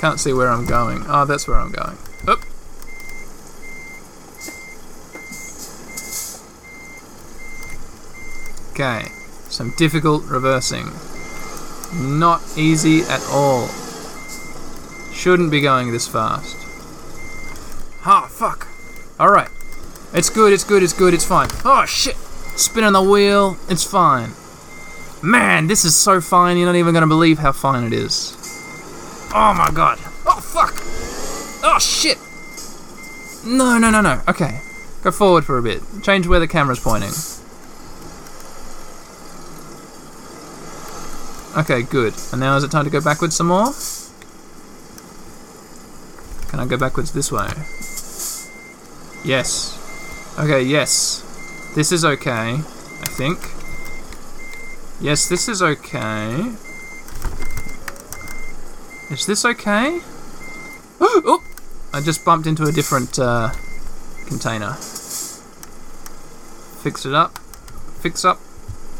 Can't 0.00 0.18
see 0.18 0.32
where 0.32 0.48
I'm 0.48 0.64
going. 0.64 1.04
Oh, 1.06 1.24
that's 1.26 1.46
where 1.46 1.58
I'm 1.58 1.72
going. 1.72 1.98
Oop. 2.28 2.44
Okay. 8.70 9.08
Some 9.50 9.74
difficult 9.76 10.24
reversing. 10.24 10.90
Not 11.92 12.40
easy 12.56 13.02
at 13.02 13.22
all. 13.28 13.68
Shouldn't 15.12 15.50
be 15.50 15.60
going 15.60 15.92
this 15.92 16.08
fast. 16.08 16.56
Ah, 18.06 18.26
fuck. 18.30 18.68
Alright. 19.20 19.49
It's 20.20 20.28
good, 20.28 20.52
it's 20.52 20.64
good, 20.64 20.82
it's 20.82 20.92
good, 20.92 21.14
it's 21.14 21.24
fine. 21.24 21.48
Oh 21.64 21.86
shit! 21.86 22.14
Spinning 22.54 22.92
the 22.92 23.00
wheel, 23.00 23.56
it's 23.70 23.84
fine. 23.84 24.32
Man, 25.22 25.66
this 25.66 25.82
is 25.82 25.96
so 25.96 26.20
fine, 26.20 26.58
you're 26.58 26.66
not 26.66 26.76
even 26.76 26.92
gonna 26.92 27.06
believe 27.06 27.38
how 27.38 27.52
fine 27.52 27.84
it 27.84 27.94
is. 27.94 28.36
Oh 29.34 29.54
my 29.54 29.70
god. 29.72 29.98
Oh 30.26 30.38
fuck! 30.42 30.74
Oh 31.64 31.78
shit! 31.78 32.18
No, 33.46 33.78
no, 33.78 33.88
no, 33.88 34.02
no. 34.02 34.20
Okay. 34.28 34.60
Go 35.02 35.10
forward 35.10 35.46
for 35.46 35.56
a 35.56 35.62
bit. 35.62 35.80
Change 36.02 36.26
where 36.26 36.38
the 36.38 36.46
camera's 36.46 36.80
pointing. 36.80 37.12
Okay, 41.56 41.80
good. 41.80 42.12
And 42.30 42.42
now 42.42 42.58
is 42.58 42.62
it 42.62 42.70
time 42.70 42.84
to 42.84 42.90
go 42.90 43.00
backwards 43.00 43.36
some 43.36 43.46
more? 43.46 43.72
Can 46.50 46.60
I 46.60 46.66
go 46.66 46.76
backwards 46.76 47.12
this 47.12 47.32
way? 47.32 47.48
Yes. 49.24 49.79
Okay, 50.40 50.62
yes. 50.62 51.20
This 51.74 51.92
is 51.92 52.02
okay, 52.02 52.54
I 52.54 53.08
think. 53.12 53.38
Yes, 54.98 55.28
this 55.28 55.50
is 55.50 55.60
okay. 55.60 56.56
Is 59.10 59.26
this 59.26 59.44
okay? 59.44 60.00
oh! 61.00 61.44
I 61.92 62.00
just 62.00 62.24
bumped 62.24 62.46
into 62.46 62.64
a 62.64 62.72
different 62.72 63.18
uh, 63.18 63.50
container. 64.28 64.72
Fix 66.80 67.04
it 67.04 67.12
up. 67.12 67.38
Fix 68.00 68.24
up. 68.24 68.38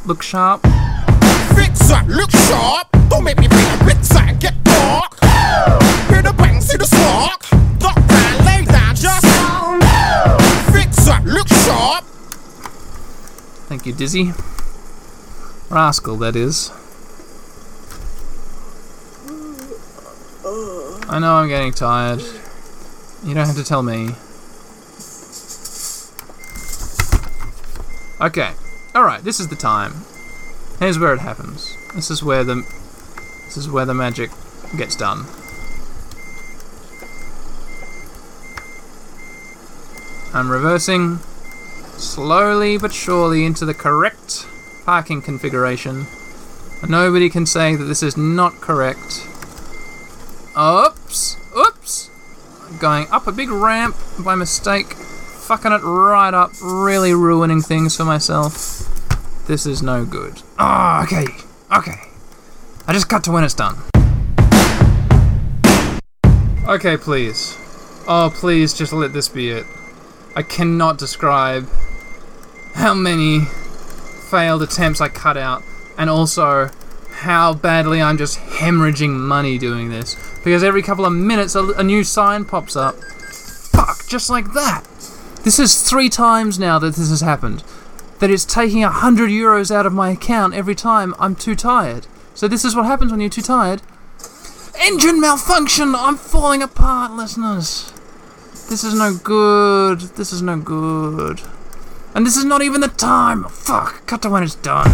Look 0.05 0.23
sharp. 0.23 0.61
Fix 1.55 1.91
up, 1.91 2.07
look 2.07 2.31
sharp. 2.33 2.87
Don't 3.09 3.25
make 3.25 3.39
me 3.39 3.49
Thank 13.71 13.87
you, 13.87 13.95
Dizzee. 13.95 14.35
Rascal, 15.71 16.17
that 16.17 16.35
is. 16.35 16.73
I 21.09 21.21
know 21.21 21.35
I'm 21.35 21.49
getting 21.49 21.73
tired. 21.73 22.21
You 23.23 23.33
don't 23.33 23.47
have 23.47 23.55
to 23.55 23.63
tell 23.63 23.85
me. 23.85 24.09
Okay. 28.21 28.55
Alright, 28.93 29.23
this 29.23 29.39
is 29.39 29.47
the 29.47 29.55
time. 29.55 30.05
Here's 30.81 30.99
where 30.99 31.15
it 31.15 31.21
happens. 31.21 31.73
This 31.95 32.11
is 32.11 32.25
where 32.25 32.43
the 32.43 32.65
this 33.45 33.57
is 33.57 33.71
where 33.71 33.85
the 33.85 33.95
magic 33.95 34.31
gets 34.77 34.97
done. 34.97 35.27
I'm 40.35 40.51
reversing 40.51 41.21
slowly 42.01 42.79
but 42.79 42.93
surely 42.93 43.45
into 43.45 43.65
the 43.65 43.75
correct 43.75 44.47
parking 44.85 45.23
configuration. 45.23 46.07
Nobody 46.89 47.29
can 47.29 47.47
say 47.47 47.77
that 47.77 47.85
this 47.85 48.03
is 48.03 48.17
not 48.17 48.55
correct. 48.61 49.27
Oops! 50.59 51.37
Oops! 51.57 52.11
Going 52.79 53.07
up 53.11 53.27
a 53.27 53.33
big 53.33 53.51
ramp 53.51 53.97
by 54.25 54.35
mistake, 54.35 54.95
fucking 54.95 55.73
it 55.73 55.83
right 55.83 56.33
up, 56.33 56.51
really 56.63 57.13
ruining 57.13 57.61
things 57.61 57.97
for 57.97 58.05
myself. 58.05 58.87
This 59.47 59.67
is 59.67 59.83
no 59.83 60.05
good. 60.05 60.43
Ah, 60.59 61.03
okay, 61.05 61.27
okay. 61.77 62.01
I 62.87 62.93
just 62.93 63.09
cut 63.09 63.25
to 63.25 63.33
when 63.33 63.45
it's 63.45 63.55
done. 63.55 63.77
Okay, 66.67 66.97
please. 66.97 67.57
Oh, 68.07 68.33
please, 68.33 68.73
just 68.73 68.93
let 68.93 69.13
this 69.13 69.29
be 69.29 69.51
it. 69.51 69.67
I 70.37 70.43
cannot 70.43 70.99
describe 70.99 71.69
how 72.81 72.95
many 72.95 73.41
failed 74.31 74.63
attempts 74.63 75.01
I 75.01 75.09
cut 75.09 75.37
out, 75.37 75.63
and 75.99 76.09
also 76.09 76.71
how 77.11 77.53
badly 77.53 78.01
I'm 78.01 78.17
just 78.17 78.39
hemorrhaging 78.39 79.11
money 79.11 79.59
doing 79.59 79.91
this. 79.91 80.17
Because 80.43 80.65
every 80.65 80.83
couple 80.83 81.05
of 81.05 81.13
minutes, 81.13 81.55
a, 81.55 81.65
a 81.73 81.83
new 81.83 82.03
sign 82.03 82.47
pops 82.47 82.77
up. 82.77 82.95
Fuck, 82.97 84.07
just 84.09 84.31
like 84.31 84.55
that. 84.55 84.85
This 85.45 85.59
is 85.59 85.83
three 85.83 86.09
times 86.09 86.59
now 86.59 86.79
that 86.79 86.95
this 86.95 87.11
has 87.11 87.21
happened. 87.21 87.63
That 88.19 88.31
it's 88.31 88.47
taking 88.47 88.83
a 88.83 88.91
hundred 88.91 89.31
euros 89.31 89.71
out 89.71 89.85
of 89.87 89.93
my 89.93 90.11
account 90.11 90.55
every 90.55 90.75
time 90.75 91.15
I'm 91.19 91.37
too 91.37 91.55
tired. 91.55 92.07
So 92.35 92.49
this 92.49 92.65
is 92.65 92.75
what 92.75 92.87
happens 92.87 93.11
when 93.11 93.21
you're 93.21 93.29
too 93.29 93.43
tired. 93.43 93.83
Engine 94.79 95.21
malfunction! 95.21 95.95
I'm 95.95 96.17
falling 96.17 96.63
apart, 96.63 97.13
listeners. 97.13 97.93
This 98.71 98.85
is 98.85 98.95
no 98.95 99.15
good. 99.23 100.01
This 100.17 100.33
is 100.33 100.41
no 100.41 100.59
good. 100.59 101.43
And 102.15 102.27
this 102.27 102.37
is 102.37 102.45
not 102.45 102.63
even 102.63 102.81
the 102.81 102.89
time. 102.89 103.45
Fuck. 103.45 104.07
Cut 104.07 104.23
to 104.23 104.31
when 104.31 104.43
it's 104.43 104.57
done. 104.57 104.91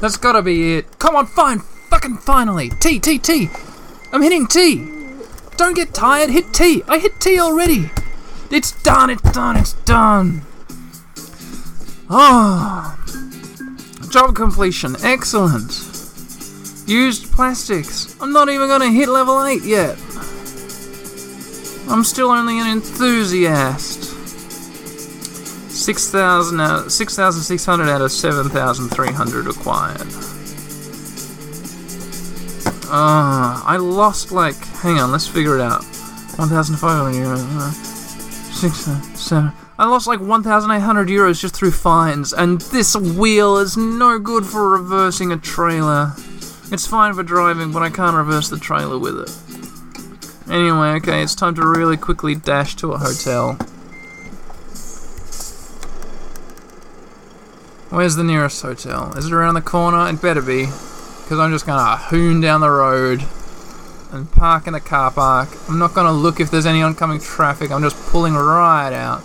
That's 0.00 0.16
gotta 0.16 0.42
be 0.42 0.76
it. 0.76 0.98
Come 0.98 1.16
on, 1.16 1.26
fine. 1.26 1.60
Fucking 1.90 2.18
finally. 2.18 2.70
T, 2.70 3.00
T, 3.00 3.18
T. 3.18 3.48
I'm 4.12 4.22
hitting 4.22 4.46
T. 4.46 4.86
Don't 5.56 5.74
get 5.74 5.94
tired. 5.94 6.30
Hit 6.30 6.52
T. 6.52 6.82
I 6.86 6.98
hit 6.98 7.20
T 7.20 7.40
already. 7.40 7.90
It's 8.50 8.72
done. 8.82 9.10
It's 9.10 9.22
done. 9.32 9.56
It's 9.56 9.72
done. 9.84 10.42
Oh. 12.10 12.96
Job 14.10 14.36
completion. 14.36 14.94
Excellent. 15.02 15.72
Used 16.86 17.32
plastics. 17.32 18.14
I'm 18.20 18.32
not 18.32 18.48
even 18.48 18.68
gonna 18.68 18.92
hit 18.92 19.08
level 19.08 19.42
8 19.42 19.64
yet. 19.64 19.96
I'm 21.88 22.04
still 22.04 22.30
only 22.30 22.58
an 22.58 22.66
enthusiast. 22.66 24.12
6,000 25.70 26.60
out 26.60 26.90
6,600 26.92 27.88
out 27.88 28.00
of 28.00 28.10
7,300 28.12 29.46
acquired. 29.48 30.06
Ah, 32.86 33.64
I 33.66 33.76
lost 33.76 34.32
like. 34.32 34.56
Hang 34.82 34.98
on, 34.98 35.10
let's 35.12 35.26
figure 35.26 35.56
it 35.56 35.60
out. 35.60 35.82
1,500 36.36 37.12
euros. 37.14 37.40
uh, 37.58 37.70
Six, 38.52 38.88
uh, 38.88 39.00
seven. 39.16 39.52
I 39.78 39.88
lost 39.88 40.06
like 40.06 40.20
1,800 40.20 41.08
euros 41.08 41.40
just 41.40 41.56
through 41.56 41.72
fines, 41.72 42.32
and 42.32 42.60
this 42.60 42.94
wheel 42.94 43.58
is 43.58 43.76
no 43.76 44.20
good 44.20 44.46
for 44.46 44.70
reversing 44.70 45.32
a 45.32 45.36
trailer. 45.36 46.12
It's 46.70 46.86
fine 46.86 47.14
for 47.14 47.24
driving, 47.24 47.72
but 47.72 47.82
I 47.82 47.90
can't 47.90 48.16
reverse 48.16 48.48
the 48.48 48.58
trailer 48.58 48.98
with 48.98 49.18
it. 49.18 49.30
Anyway, 50.50 50.88
okay, 50.88 51.22
it's 51.22 51.34
time 51.34 51.54
to 51.54 51.66
really 51.66 51.96
quickly 51.96 52.34
dash 52.34 52.76
to 52.76 52.92
a 52.92 52.98
hotel. 52.98 53.54
Where's 57.88 58.16
the 58.16 58.24
nearest 58.24 58.60
hotel? 58.60 59.14
Is 59.16 59.26
it 59.26 59.32
around 59.32 59.54
the 59.54 59.62
corner? 59.62 60.08
It 60.08 60.20
better 60.20 60.42
be. 60.42 60.66
Because 60.66 61.38
I'm 61.38 61.50
just 61.50 61.64
gonna 61.64 61.96
hoon 61.96 62.42
down 62.42 62.60
the 62.60 62.68
road 62.68 63.24
and 64.12 64.30
park 64.30 64.66
in 64.66 64.74
the 64.74 64.80
car 64.80 65.10
park. 65.10 65.48
I'm 65.68 65.78
not 65.78 65.94
gonna 65.94 66.12
look 66.12 66.40
if 66.40 66.50
there's 66.50 66.66
any 66.66 66.82
oncoming 66.82 67.20
traffic, 67.20 67.70
I'm 67.70 67.82
just 67.82 67.96
pulling 68.10 68.34
right 68.34 68.92
out. 68.92 69.20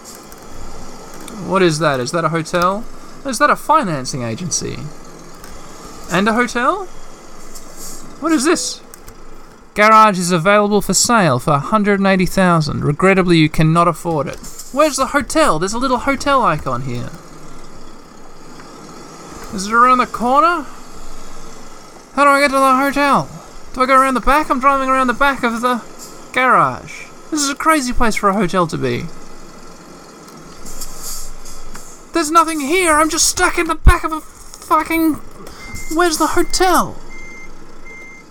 What 1.46 1.62
is 1.62 1.80
that? 1.80 2.00
Is 2.00 2.12
that 2.12 2.24
a 2.24 2.30
hotel? 2.30 2.86
Is 3.26 3.40
that 3.40 3.50
a 3.50 3.56
financing 3.58 4.24
agency? 4.24 4.78
And 6.12 6.30
a 6.30 6.34
hotel? 6.34 6.86
What 8.22 8.32
is 8.32 8.46
this? 8.46 8.82
Garage 9.80 10.20
is 10.20 10.34
available 10.34 10.82
for 10.82 10.94
sale 10.94 11.40
for 11.40 11.52
180,000. 11.52 12.84
Regrettably, 12.84 13.38
you 13.38 13.48
cannot 13.48 13.88
afford 13.88 14.28
it. 14.28 14.38
Where's 14.74 14.98
the 14.98 15.06
hotel? 15.06 15.58
There's 15.58 15.72
a 15.72 15.78
little 15.78 16.00
hotel 16.00 16.44
icon 16.44 16.82
here. 16.82 17.10
Is 19.56 19.68
it 19.68 19.74
around 19.74 20.00
the 20.00 20.06
corner? 20.06 20.66
How 22.14 22.26
do 22.26 22.30
I 22.30 22.42
get 22.42 22.50
to 22.50 22.58
the 22.58 22.76
hotel? 22.76 23.30
Do 23.74 23.82
I 23.82 23.86
go 23.86 23.98
around 23.98 24.16
the 24.16 24.20
back? 24.20 24.50
I'm 24.50 24.60
driving 24.60 24.90
around 24.90 25.08
the 25.08 25.14
back 25.14 25.44
of 25.44 25.62
the 25.62 25.82
garage. 26.34 27.06
This 27.32 27.42
is 27.42 27.50
a 27.50 27.56
crazy 27.56 27.94
place 27.94 28.18
for 28.18 28.28
a 28.28 28.34
hotel 28.34 28.68
to 28.68 28.78
be. 28.78 29.06
There's 32.12 32.32
nothing 32.32 32.60
here. 32.60 32.96
I'm 32.96 33.10
just 33.10 33.30
stuck 33.30 33.58
in 33.58 33.68
the 33.68 33.76
back 33.76 34.04
of 34.04 34.12
a 34.12 34.20
fucking. 34.20 35.14
Where's 35.96 36.18
the 36.18 36.28
hotel? 36.28 36.98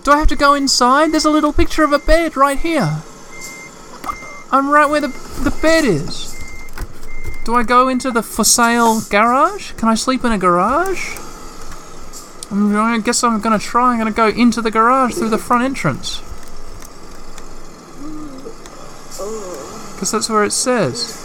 Do 0.03 0.11
I 0.11 0.17
have 0.17 0.27
to 0.27 0.35
go 0.35 0.53
inside? 0.53 1.11
There's 1.11 1.25
a 1.25 1.29
little 1.29 1.53
picture 1.53 1.83
of 1.83 1.91
a 1.91 1.99
bed 1.99 2.37
right 2.37 2.57
here. 2.57 3.01
I'm 4.51 4.69
right 4.69 4.89
where 4.89 5.01
the 5.01 5.09
the 5.43 5.51
bed 5.61 5.85
is. 5.85 6.35
Do 7.45 7.55
I 7.55 7.63
go 7.63 7.87
into 7.87 8.11
the 8.11 8.23
for 8.23 8.43
sale 8.43 9.01
garage? 9.01 9.73
Can 9.73 9.89
I 9.89 9.95
sleep 9.95 10.23
in 10.23 10.31
a 10.31 10.37
garage? 10.37 11.17
I 12.51 12.99
guess 13.03 13.23
I'm 13.23 13.39
gonna 13.41 13.59
try. 13.59 13.93
I'm 13.93 13.97
gonna 13.97 14.11
go 14.11 14.27
into 14.27 14.61
the 14.61 14.71
garage 14.71 15.15
through 15.15 15.29
the 15.29 15.37
front 15.37 15.63
entrance. 15.63 16.21
Because 19.93 20.11
that's 20.11 20.29
where 20.29 20.43
it 20.43 20.51
says. 20.51 21.17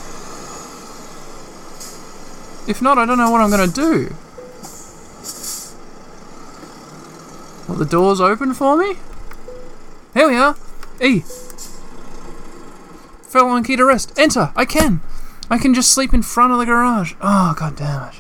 If 2.66 2.82
not, 2.82 2.98
I 2.98 3.06
don't 3.06 3.18
know 3.18 3.30
what 3.30 3.40
I'm 3.40 3.50
gonna 3.50 3.66
do. 3.66 4.14
Well, 7.74 7.82
the 7.82 7.90
door's 7.90 8.20
open 8.20 8.54
for 8.54 8.76
me? 8.76 8.98
Here 10.14 10.28
we 10.28 10.36
are. 10.36 10.54
E. 11.00 11.24
fellow 13.22 13.48
on 13.48 13.64
key 13.64 13.74
to 13.74 13.84
rest. 13.84 14.16
Enter. 14.16 14.52
I 14.54 14.64
can. 14.64 15.00
I 15.50 15.58
can 15.58 15.74
just 15.74 15.92
sleep 15.92 16.14
in 16.14 16.22
front 16.22 16.52
of 16.52 16.60
the 16.60 16.66
garage. 16.66 17.14
Oh, 17.20 17.52
god 17.58 17.74
damn 17.74 18.10
it. 18.10 18.14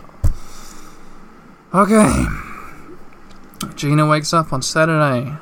Okay. 1.72 2.24
Gina 3.76 4.08
wakes 4.08 4.32
up 4.32 4.52
on 4.52 4.60
Saturday. 4.60 5.36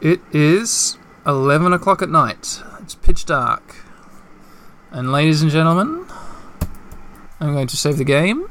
It 0.00 0.20
is 0.30 0.96
11 1.26 1.72
o'clock 1.72 2.02
at 2.02 2.10
night. 2.10 2.62
It's 2.80 2.94
pitch 2.94 3.24
dark. 3.24 3.74
And 4.92 5.10
ladies 5.10 5.42
and 5.42 5.50
gentlemen, 5.50 6.06
I'm 7.40 7.54
going 7.54 7.66
to 7.66 7.76
save 7.76 7.96
the 7.96 8.04
game 8.04 8.46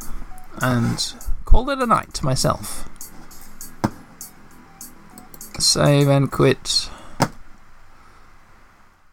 and 0.62 1.14
call 1.46 1.70
it 1.70 1.80
a 1.80 1.86
night 1.86 2.22
myself. 2.22 2.89
Save 5.60 6.08
and 6.08 6.32
quit. 6.32 6.90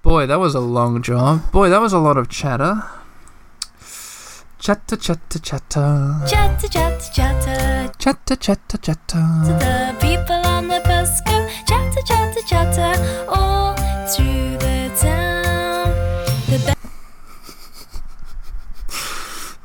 Boy, 0.03 0.27
that 0.27 0.39
was 0.39 0.55
a 0.55 0.61
long 0.61 1.03
job. 1.03 1.51
Boy, 1.51 1.69
that 1.69 1.81
was 1.81 1.93
a 1.93 1.99
lot 1.99 2.17
of 2.17 2.29
chatter. 2.29 2.85
Chatter, 4.61 4.97
chatter, 4.97 5.39
chatter. 5.41 6.23
Chatter, 6.29 6.69
chatter, 6.69 7.13
chatter. 7.13 7.93
Chatter, 7.99 8.37
chatter, 8.37 8.79
chatter. 8.79 9.27
The 9.45 9.97
people 10.01 10.37
on 10.47 10.69
the 10.69 10.81
bus 10.85 11.21
go 11.23 11.49
chatter, 11.67 12.03
chatter, 12.07 12.41
chatter 12.47 13.27
all 13.29 13.75
through 14.07 14.57
the 14.59 14.91
town. 14.97 15.91
The 16.47 16.77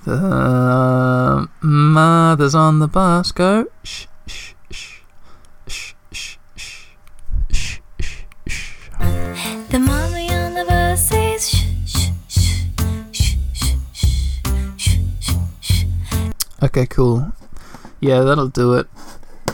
The 0.04 1.48
mothers 1.62 2.56
on 2.56 2.80
the 2.80 2.88
bus 2.88 3.32
go 3.32 3.68
shh, 3.84 4.08
The 9.72 9.80
mommy 9.80 10.30
on 10.30 10.54
the 10.54 10.66
bus 10.66 11.08
says. 11.08 11.56
Okay, 16.62 16.86
cool. 16.88 17.32
Yeah, 18.02 18.20
that'll 18.20 18.50
do 18.50 18.74
it. 18.74 18.88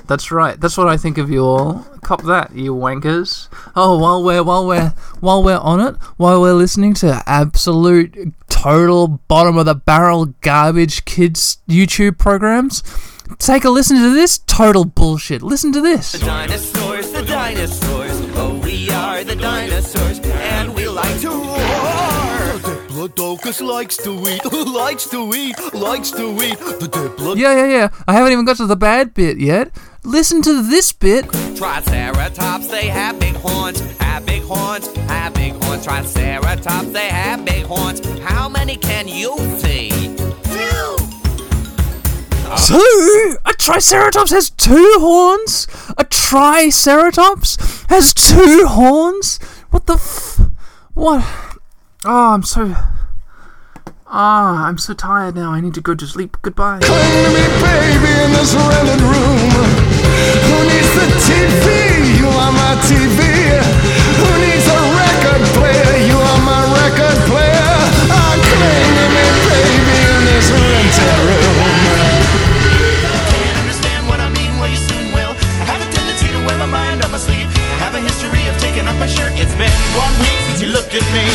That's 0.07 0.31
right. 0.31 0.59
That's 0.59 0.75
what 0.75 0.87
I 0.87 0.97
think 0.97 1.19
of 1.19 1.29
you 1.29 1.45
all. 1.45 1.85
Cop 2.01 2.23
that, 2.23 2.55
you 2.55 2.73
wankers. 2.73 3.47
Oh, 3.75 3.99
while 3.99 4.23
we're 4.23 4.41
while 4.41 4.65
we're 4.65 4.89
while 5.19 5.43
we're 5.43 5.59
on 5.59 5.79
it, 5.81 5.95
while 6.17 6.41
we're 6.41 6.53
listening 6.53 6.95
to 6.95 7.21
absolute 7.27 8.33
total 8.49 9.19
bottom 9.27 9.55
of 9.55 9.67
the 9.67 9.75
barrel 9.75 10.33
garbage 10.41 11.05
kids 11.05 11.59
YouTube 11.69 12.17
programs, 12.17 12.81
take 13.37 13.65
a 13.65 13.69
listen 13.69 13.97
to 13.97 14.13
this 14.15 14.39
total 14.39 14.83
bullshit. 14.83 15.43
Listen 15.43 15.71
to 15.73 15.81
this. 15.81 16.13
The 16.13 16.25
dinosaurs, 16.25 17.11
the 17.11 17.23
dinosaurs. 17.23 18.06
We 19.17 19.23
are 19.23 19.25
the 19.25 19.35
dinosaurs, 19.35 20.19
and 20.19 20.75
we 20.75 20.87
like 20.87 21.19
to 21.21 21.29
roar. 21.29 21.57
The 22.61 22.85
Diplodocus 22.87 23.65
likes 23.65 23.97
to 23.97 24.11
eat, 24.29 24.45
likes 24.67 25.09
to 25.09 25.33
eat, 25.33 25.55
likes 25.73 26.11
to 26.11 26.39
eat. 26.43 26.59
The 26.59 26.87
Diplodocus. 26.87 27.35
Yeah, 27.35 27.55
yeah, 27.55 27.65
yeah. 27.65 27.89
I 28.07 28.13
haven't 28.13 28.33
even 28.33 28.45
got 28.45 28.57
to 28.57 28.67
the 28.67 28.75
bad 28.75 29.15
bit 29.15 29.39
yet. 29.39 29.71
Listen 30.03 30.43
to 30.43 30.61
this 30.61 30.91
bit. 30.91 31.25
Triceratops, 31.55 32.67
they 32.67 32.89
have 32.89 33.19
big 33.19 33.33
horns, 33.33 33.79
have 33.97 34.23
big 34.23 34.43
horns, 34.43 34.85
have 35.09 35.33
big 35.33 35.53
horns. 35.63 35.83
Triceratops, 35.83 36.91
they 36.91 37.07
have 37.07 37.43
big 37.43 37.65
horns. 37.65 38.07
How 38.19 38.47
many 38.47 38.75
can 38.77 39.07
you 39.07 39.35
see? 39.57 39.89
Two? 42.55 43.37
A 43.45 43.53
triceratops 43.53 44.31
has 44.31 44.49
two 44.49 44.95
horns? 44.99 45.67
A 45.97 46.05
triceratops 46.05 47.57
has 47.89 48.13
two 48.13 48.65
horns? 48.67 49.37
What 49.69 49.85
the 49.85 49.95
f. 49.95 50.39
What? 50.93 51.25
Oh, 52.05 52.33
I'm 52.33 52.43
so. 52.43 52.73
Ah, 54.07 54.65
I'm 54.65 54.77
so 54.77 54.93
tired 54.93 55.35
now. 55.35 55.51
I 55.51 55.59
need 55.59 55.73
to 55.73 55.81
go 55.81 55.93
to 55.93 56.07
sleep. 56.07 56.37
Goodbye. 56.41 56.79
To 56.79 56.91
me, 56.91 57.43
baby, 57.59 58.11
in 58.23 58.31
this 58.31 58.55
rented 58.55 59.01
room. 59.01 59.51
Who 60.47 60.57
needs 60.71 60.91
the 60.95 61.07
TV? 61.27 62.19
You 62.19 62.27
are 62.31 62.51
my 62.51 62.79
TV. 62.87 63.19
Who 64.23 64.29
needs 64.39 64.67
a 64.71 64.79
record 64.95 65.43
player? 65.59 65.99
You 66.07 66.15
are 66.15 66.41
my 66.47 66.63
record 66.79 67.19
player. 67.27 67.75
Ah, 68.07 68.39
to 68.39 68.55
me, 68.63 69.03
baby, 69.51 69.99
in 69.99 70.23
this 70.31 70.47
rented 70.51 71.19
room. 71.27 71.86
Been 79.57 79.73
one 79.97 80.13
week 80.21 80.37
since 80.45 80.61
you 80.61 80.69
looked 80.69 80.93
at 80.93 81.01
me. 81.09 81.25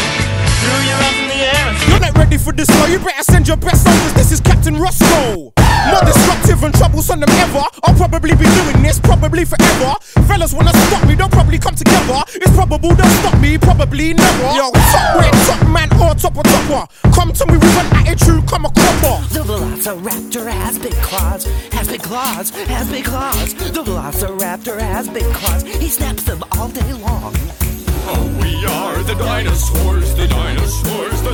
Threw 0.63 0.79
your 0.87 0.95
arms 0.95 1.19
in 1.19 1.27
the 1.27 1.41
air 1.43 1.65
and 1.67 1.77
You're 1.91 1.99
not 1.99 2.17
ready 2.17 2.39
for 2.39 2.53
this, 2.53 2.71
so 2.71 2.87
you 2.87 2.99
better 3.03 3.25
send 3.25 3.49
your 3.49 3.57
best 3.57 3.83
soldiers. 3.83 4.15
This 4.15 4.31
is 4.31 4.41
Captain 4.41 4.79
Roscoe. 4.79 5.51
More 5.91 6.05
destructive 6.07 6.63
and 6.63 6.73
troublesome 6.73 7.19
than 7.19 7.31
ever. 7.43 7.67
I'll 7.83 7.99
probably 7.99 8.37
be 8.39 8.47
doing 8.47 8.81
this 8.81 9.01
probably 9.01 9.45
forever. 9.45 9.99
Fellas 10.31 10.55
wanna 10.55 10.71
stop 10.87 11.05
me, 11.09 11.17
they'll 11.17 11.29
probably 11.29 11.59
come 11.59 11.75
together. 11.75 12.23
It's 12.35 12.55
probable 12.55 12.95
they'll 12.95 13.19
stop 13.27 13.37
me, 13.41 13.59
probably 13.59 14.15
never. 14.15 14.49
Yo, 14.55 14.71
top 14.71 15.19
way, 15.19 15.31
top 15.51 15.67
man 15.67 15.91
or 15.99 16.15
top 16.15 16.39
of 16.39 16.47
topper. 16.47 16.87
Come 17.11 17.33
to 17.33 17.47
me 17.47 17.59
with 17.59 17.79
an 17.83 17.89
attitude, 18.07 18.47
come 18.47 18.67
a 18.67 18.71
cropper. 18.71 19.19
The 19.35 19.43
Velociraptor 19.43 20.47
has 20.47 20.79
big 20.79 20.95
claws, 21.03 21.45
has 21.75 21.89
big 21.89 22.03
claws, 22.03 22.51
has 22.51 22.89
big 22.89 23.05
claws. 23.05 23.55
The 23.55 23.83
Velociraptor 23.83 24.79
has 24.79 25.09
big 25.09 25.27
claws. 25.35 25.65
He 25.65 25.89
snaps 25.89 26.23
them 26.23 26.45
all 26.53 26.69
day 26.69 26.93
long. 26.93 27.35
Oh, 28.05 28.27
we 28.41 28.65
are 28.67 29.03
the 29.05 29.15
dinosaurs, 29.15 30.15
the 30.15 30.27
dinosaurs, 30.27 31.23
the 31.23 31.32